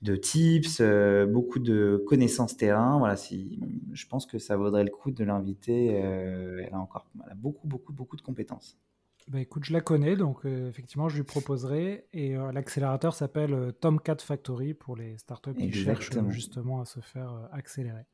de, 0.00 0.16
tips, 0.16 0.78
euh, 0.80 1.26
beaucoup 1.26 1.58
de 1.58 2.02
connaissances 2.06 2.56
terrain. 2.56 2.98
Voilà, 2.98 3.16
si, 3.16 3.60
je 3.92 4.06
pense 4.06 4.26
que 4.26 4.38
ça 4.38 4.56
vaudrait 4.56 4.84
le 4.84 4.90
coup 4.90 5.10
de 5.10 5.24
l'inviter. 5.24 6.00
Euh, 6.04 6.62
elle 6.64 6.72
a 6.72 6.78
encore 6.78 7.10
beaucoup, 7.34 7.66
beaucoup, 7.66 7.92
beaucoup 7.92 8.16
de 8.16 8.22
compétences. 8.22 8.78
Bah 9.26 9.40
écoute, 9.40 9.64
je 9.64 9.72
la 9.72 9.80
connais, 9.80 10.16
donc 10.16 10.44
euh, 10.44 10.68
effectivement, 10.68 11.08
je 11.08 11.16
lui 11.16 11.24
proposerai. 11.24 12.06
Et 12.12 12.34
l'accélérateur 12.52 13.14
s'appelle 13.14 13.72
Tomcat 13.80 14.16
Factory 14.20 14.72
pour 14.72 14.96
les 14.96 15.18
startups 15.18 15.54
qui 15.54 15.72
cherchent 15.72 16.12
justement 16.28 16.80
à 16.80 16.84
se 16.84 17.00
faire 17.00 17.48
accélérer. 17.52 18.06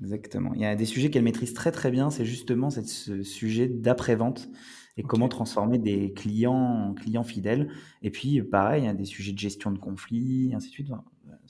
Exactement. 0.00 0.52
Il 0.54 0.60
y 0.60 0.66
a 0.66 0.76
des 0.76 0.84
sujets 0.84 1.10
qu'elle 1.10 1.22
maîtrise 1.22 1.54
très 1.54 1.72
très 1.72 1.90
bien, 1.90 2.10
c'est 2.10 2.24
justement 2.24 2.70
ce 2.70 3.22
sujet 3.22 3.68
d'après-vente 3.68 4.48
et 4.96 5.02
comment 5.02 5.28
transformer 5.28 5.78
des 5.78 6.12
clients 6.12 6.54
en 6.54 6.94
clients 6.94 7.24
fidèles. 7.24 7.70
Et 8.02 8.10
puis, 8.10 8.42
pareil, 8.42 8.82
il 8.82 8.86
y 8.86 8.88
a 8.88 8.94
des 8.94 9.04
sujets 9.04 9.32
de 9.32 9.38
gestion 9.38 9.70
de 9.70 9.78
conflits, 9.78 10.52
ainsi 10.54 10.68
de 10.68 10.72
suite. 10.72 10.88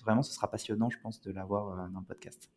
Vraiment, 0.04 0.22
ce 0.22 0.32
sera 0.32 0.50
passionnant, 0.50 0.90
je 0.90 0.98
pense, 0.98 1.20
de 1.20 1.32
l'avoir 1.32 1.70
euh, 1.70 1.88
dans 1.88 2.00
le 2.00 2.04
podcast. 2.06 2.50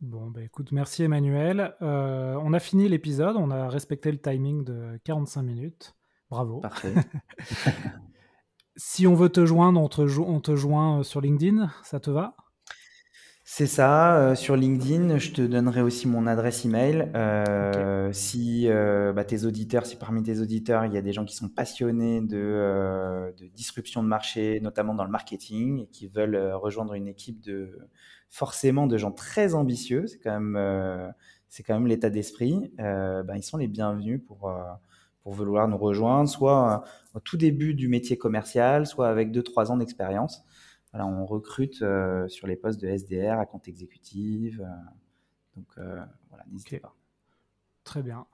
Bon, 0.00 0.30
bah 0.30 0.42
écoute, 0.42 0.72
merci 0.72 1.04
Emmanuel. 1.04 1.74
Euh, 1.80 2.36
on 2.42 2.52
a 2.52 2.58
fini 2.58 2.88
l'épisode, 2.88 3.36
on 3.36 3.52
a 3.52 3.68
respecté 3.68 4.10
le 4.10 4.18
timing 4.18 4.64
de 4.64 4.98
45 5.04 5.42
minutes. 5.42 5.94
Bravo. 6.28 6.58
Parfait. 6.58 6.92
si 8.76 9.06
on 9.06 9.14
veut 9.14 9.28
te 9.28 9.46
joindre, 9.46 9.80
on 9.80 9.88
te, 9.88 10.02
on 10.20 10.40
te 10.40 10.56
joint 10.56 10.98
euh, 10.98 11.02
sur 11.04 11.20
LinkedIn, 11.20 11.70
ça 11.84 12.00
te 12.00 12.10
va? 12.10 12.36
C'est 13.54 13.66
ça. 13.66 14.16
Euh, 14.16 14.34
sur 14.34 14.56
LinkedIn, 14.56 15.18
je 15.18 15.30
te 15.32 15.42
donnerai 15.42 15.82
aussi 15.82 16.08
mon 16.08 16.26
adresse 16.26 16.64
email. 16.64 17.10
Euh, 17.14 18.10
Si 18.10 18.66
euh, 18.66 19.12
bah, 19.12 19.24
tes 19.26 19.44
auditeurs, 19.44 19.84
si 19.84 19.96
parmi 19.96 20.22
tes 20.22 20.40
auditeurs, 20.40 20.86
il 20.86 20.94
y 20.94 20.96
a 20.96 21.02
des 21.02 21.12
gens 21.12 21.26
qui 21.26 21.36
sont 21.36 21.50
passionnés 21.50 22.22
de, 22.22 22.38
euh, 22.38 23.30
de 23.32 23.48
disruption 23.48 24.02
de 24.02 24.08
marché, 24.08 24.58
notamment 24.62 24.94
dans 24.94 25.04
le 25.04 25.10
marketing, 25.10 25.80
et 25.82 25.86
qui 25.88 26.08
veulent 26.08 26.34
euh, 26.34 26.56
rejoindre 26.56 26.94
une 26.94 27.06
équipe 27.06 27.42
de 27.42 27.78
forcément 28.30 28.86
de 28.86 28.96
gens 28.96 29.12
très 29.12 29.54
ambitieux, 29.54 30.06
c'est 30.06 30.18
quand 30.18 30.40
même 30.40 31.12
c'est 31.50 31.62
quand 31.62 31.74
même 31.74 31.86
l'état 31.86 32.08
d'esprit. 32.08 32.72
Bah, 32.78 33.36
ils 33.36 33.42
sont 33.42 33.58
les 33.58 33.68
bienvenus 33.68 34.22
pour 34.26 34.50
pour 35.22 35.32
vouloir 35.32 35.68
nous 35.68 35.76
rejoindre, 35.76 36.26
soit 36.26 36.84
au 37.14 37.20
tout 37.20 37.36
début 37.36 37.74
du 37.74 37.88
métier 37.88 38.16
commercial, 38.16 38.86
soit 38.86 39.08
avec 39.08 39.30
deux 39.30 39.42
trois 39.42 39.70
ans 39.70 39.76
d'expérience. 39.76 40.42
Voilà, 40.92 41.06
on 41.06 41.24
recrute 41.26 41.84
sur 42.28 42.46
les 42.46 42.56
postes 42.56 42.80
de 42.80 42.88
SDR, 42.88 43.38
à 43.38 43.46
compte 43.46 43.66
exécutive. 43.68 44.66
donc 45.56 45.66
voilà, 45.76 46.44
n'hésitez 46.50 46.78
pas. 46.78 46.94
Très 47.84 48.02
bien. 48.02 48.26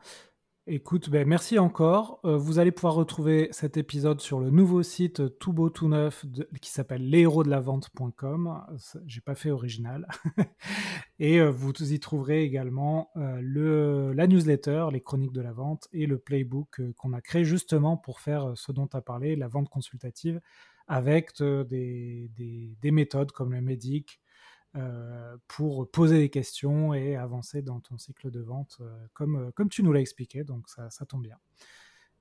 Écoute, 0.70 1.08
ben 1.08 1.26
merci 1.26 1.58
encore. 1.58 2.20
Euh, 2.26 2.36
vous 2.36 2.58
allez 2.58 2.72
pouvoir 2.72 2.92
retrouver 2.92 3.48
cet 3.52 3.78
épisode 3.78 4.20
sur 4.20 4.38
le 4.38 4.50
nouveau 4.50 4.82
site 4.82 5.38
tout 5.38 5.54
beau 5.54 5.70
tout 5.70 5.88
neuf 5.88 6.26
qui 6.60 6.70
s'appelle 6.70 7.10
vente.com. 7.10 8.66
J'ai 9.06 9.22
pas 9.22 9.34
fait 9.34 9.50
original. 9.50 10.06
et 11.18 11.40
euh, 11.40 11.50
vous 11.50 11.72
y 11.90 11.98
trouverez 12.00 12.42
également 12.42 13.10
euh, 13.16 13.38
le, 13.40 14.12
la 14.12 14.26
newsletter, 14.26 14.88
les 14.92 15.00
chroniques 15.00 15.32
de 15.32 15.40
la 15.40 15.52
vente 15.52 15.88
et 15.94 16.04
le 16.04 16.18
playbook 16.18 16.82
qu'on 16.98 17.14
a 17.14 17.22
créé 17.22 17.46
justement 17.46 17.96
pour 17.96 18.20
faire 18.20 18.52
ce 18.54 18.70
dont 18.70 18.86
tu 18.86 18.96
as 18.98 19.00
parlé, 19.00 19.36
la 19.36 19.48
vente 19.48 19.70
consultative, 19.70 20.38
avec 20.88 21.40
des, 21.40 22.30
des, 22.34 22.76
des, 22.80 22.90
méthodes 22.90 23.30
comme 23.32 23.52
le 23.52 23.60
MEDIC, 23.60 24.20
euh, 24.76 25.36
pour 25.48 25.90
poser 25.90 26.18
des 26.18 26.28
questions 26.28 26.92
et 26.92 27.16
avancer 27.16 27.62
dans 27.62 27.80
ton 27.80 27.96
cycle 27.96 28.30
de 28.30 28.40
vente 28.40 28.76
euh, 28.80 29.06
comme, 29.14 29.36
euh, 29.36 29.50
comme 29.52 29.70
tu 29.70 29.82
nous 29.82 29.92
l'as 29.92 30.00
expliqué. 30.00 30.44
Donc 30.44 30.68
ça, 30.68 30.90
ça, 30.90 31.06
tombe 31.06 31.22
bien. 31.22 31.38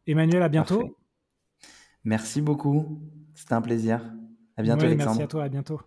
Emmanuel, 0.05 0.41
à 0.41 0.49
bientôt. 0.49 0.97
Merci 2.05 2.41
beaucoup. 2.41 3.01
C'était 3.33 3.53
un 3.53 3.61
plaisir. 3.61 4.01
À 4.55 4.63
bientôt, 4.63 4.85
Alexandre. 4.85 5.09
Merci 5.11 5.21
à 5.23 5.27
toi. 5.27 5.43
À 5.43 5.49
bientôt. 5.49 5.81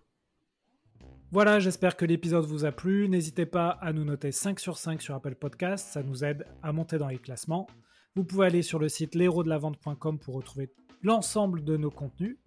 Voilà, 1.31 1.59
j'espère 1.59 1.97
que 1.97 2.05
l'épisode 2.05 2.45
vous 2.45 2.63
a 2.63 2.71
plu. 2.71 3.09
N'hésitez 3.09 3.47
pas 3.47 3.69
à 3.69 3.91
nous 3.91 4.03
noter 4.03 4.31
5 4.31 4.59
sur 4.59 4.77
5 4.77 5.01
sur 5.01 5.15
Apple 5.15 5.35
Podcast, 5.35 5.87
ça 5.87 6.03
nous 6.03 6.23
aide 6.23 6.45
à 6.61 6.73
monter 6.73 6.97
dans 6.97 7.07
les 7.07 7.19
classements. 7.19 7.67
Vous 8.15 8.23
pouvez 8.23 8.47
aller 8.47 8.61
sur 8.61 8.79
le 8.79 8.89
site 8.89 9.15
l'héros-de-la-vente.com 9.15 10.19
pour 10.19 10.35
retrouver 10.35 10.71
l'ensemble 11.01 11.63
de 11.63 11.77
nos 11.77 11.89
contenus. 11.89 12.37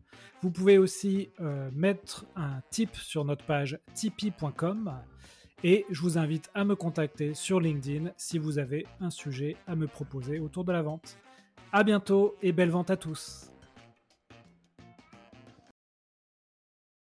Vous 0.43 0.51
pouvez 0.51 0.79
aussi 0.79 1.31
euh, 1.41 1.71
mettre 1.73 2.27
un 2.37 2.61
tip 2.71 2.95
sur 2.97 3.25
notre 3.25 3.45
page 3.45 3.79
tipeee.com 3.95 4.93
et 5.63 5.87
je 5.91 6.01
vous 6.03 6.19
invite 6.19 6.51
à 6.55 6.65
me 6.65 6.77
contacter 6.77 7.33
sur 7.33 7.61
LinkedIn 7.61 8.11
si 8.17 8.39
vous 8.39 8.59
avez 8.59 8.87
un 9.01 9.11
sujet 9.11 9.57
à 9.67 9.75
me 9.75 9.87
proposer 9.87 10.39
autour 10.39 10.65
de 10.65 10.73
la 10.73 10.83
vente. 10.83 11.17
À 11.73 11.83
bientôt 11.83 12.37
et 12.43 12.53
belle 12.53 12.71
vente 12.71 12.91
à 12.91 12.97
tous. 12.97 13.54